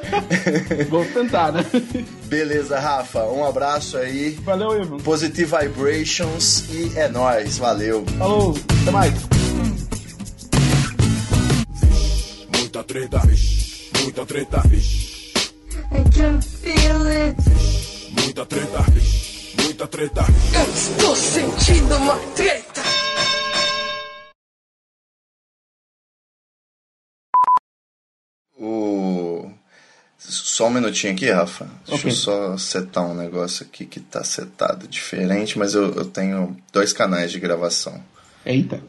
Vou 0.89 1.05
tentar, 1.07 1.51
né? 1.53 1.65
Beleza, 2.27 2.79
Rafa. 2.79 3.25
Um 3.25 3.45
abraço 3.45 3.97
aí. 3.99 4.39
Valeu, 4.45 4.81
Ivan. 4.81 4.99
Positive 4.99 5.51
Vibrations 5.63 6.65
e 6.71 6.93
é 6.97 7.09
nóis. 7.09 7.59
Valeu. 7.59 8.05
Falou, 8.17 8.57
até 8.83 8.91
mais. 8.93 9.13
Muita 12.57 12.85
treta, 12.85 13.19
vixe. 13.27 13.91
Muita 14.05 14.25
treta, 14.25 14.61
vixe. 14.69 15.10
I 16.11 16.13
can 16.13 16.41
feel 16.41 17.07
it. 17.07 17.37
Muita 18.21 18.45
treta. 18.45 18.85
Muita 19.63 19.87
treta. 19.87 20.25
Eu 20.55 20.75
estou 20.75 21.15
sentindo 21.15 21.95
uma 21.97 22.17
treta. 22.35 22.83
O. 28.59 29.51
Só 30.19 30.67
um 30.67 30.71
minutinho 30.71 31.15
aqui, 31.15 31.31
Rafa. 31.31 31.65
Deixa 31.87 32.01
Ok. 32.07 32.11
eu 32.11 32.15
só 32.15 32.57
setar 32.59 33.05
um 33.07 33.15
negócio 33.15 33.65
aqui 33.65 33.87
que 33.87 34.01
tá 34.01 34.23
setado 34.23 34.87
diferente, 34.87 35.59
mas 35.59 35.75
eu, 35.75 35.93
eu 35.95 36.05
tenho 36.05 36.57
dois 36.73 36.93
canais 36.93 37.33
de 37.33 37.41
gravação. 37.41 38.03
Eita. 38.45 38.83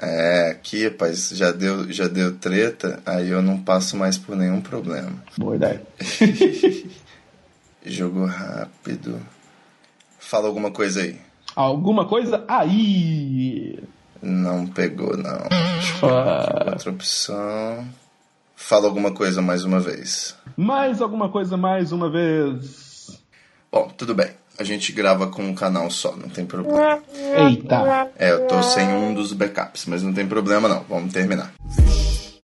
É, 0.00 0.50
aqui, 0.52 0.84
rapaz, 0.88 1.30
já 1.30 1.50
deu, 1.50 1.90
já 1.92 2.06
deu 2.06 2.36
treta, 2.36 3.00
aí 3.04 3.30
eu 3.30 3.42
não 3.42 3.58
passo 3.60 3.96
mais 3.96 4.16
por 4.16 4.36
nenhum 4.36 4.60
problema. 4.60 5.10
Boa 5.36 5.56
ideia. 5.56 5.82
Jogo 7.84 8.24
rápido. 8.26 9.20
Fala 10.18 10.46
alguma 10.46 10.70
coisa 10.70 11.02
aí. 11.02 11.18
Alguma 11.56 12.06
coisa 12.06 12.44
aí. 12.46 13.78
Não 14.22 14.66
pegou, 14.66 15.16
não. 15.16 15.48
Ah, 16.02 16.70
Outra 16.72 16.90
opção. 16.90 17.88
Fala 18.54 18.86
alguma 18.86 19.12
coisa 19.12 19.40
mais 19.40 19.64
uma 19.64 19.80
vez. 19.80 20.34
mais 20.56 21.00
alguma 21.00 21.28
coisa 21.28 21.56
mais 21.56 21.92
uma 21.92 22.10
vez. 22.10 23.18
Bom, 23.70 23.88
tudo 23.96 24.14
bem. 24.14 24.30
A 24.58 24.64
gente 24.64 24.90
grava 24.92 25.28
com 25.28 25.42
um 25.42 25.54
canal 25.54 25.88
só, 25.90 26.16
não 26.16 26.28
tem 26.28 26.44
problema. 26.44 26.98
Eita. 27.48 28.10
É, 28.18 28.32
eu 28.32 28.46
tô 28.48 28.60
sem 28.62 28.88
um 28.88 29.14
dos 29.14 29.32
backups, 29.32 29.86
mas 29.86 30.02
não 30.02 30.12
tem 30.12 30.26
problema 30.26 30.68
não. 30.68 30.84
Vamos 30.88 31.12
terminar. 31.12 31.52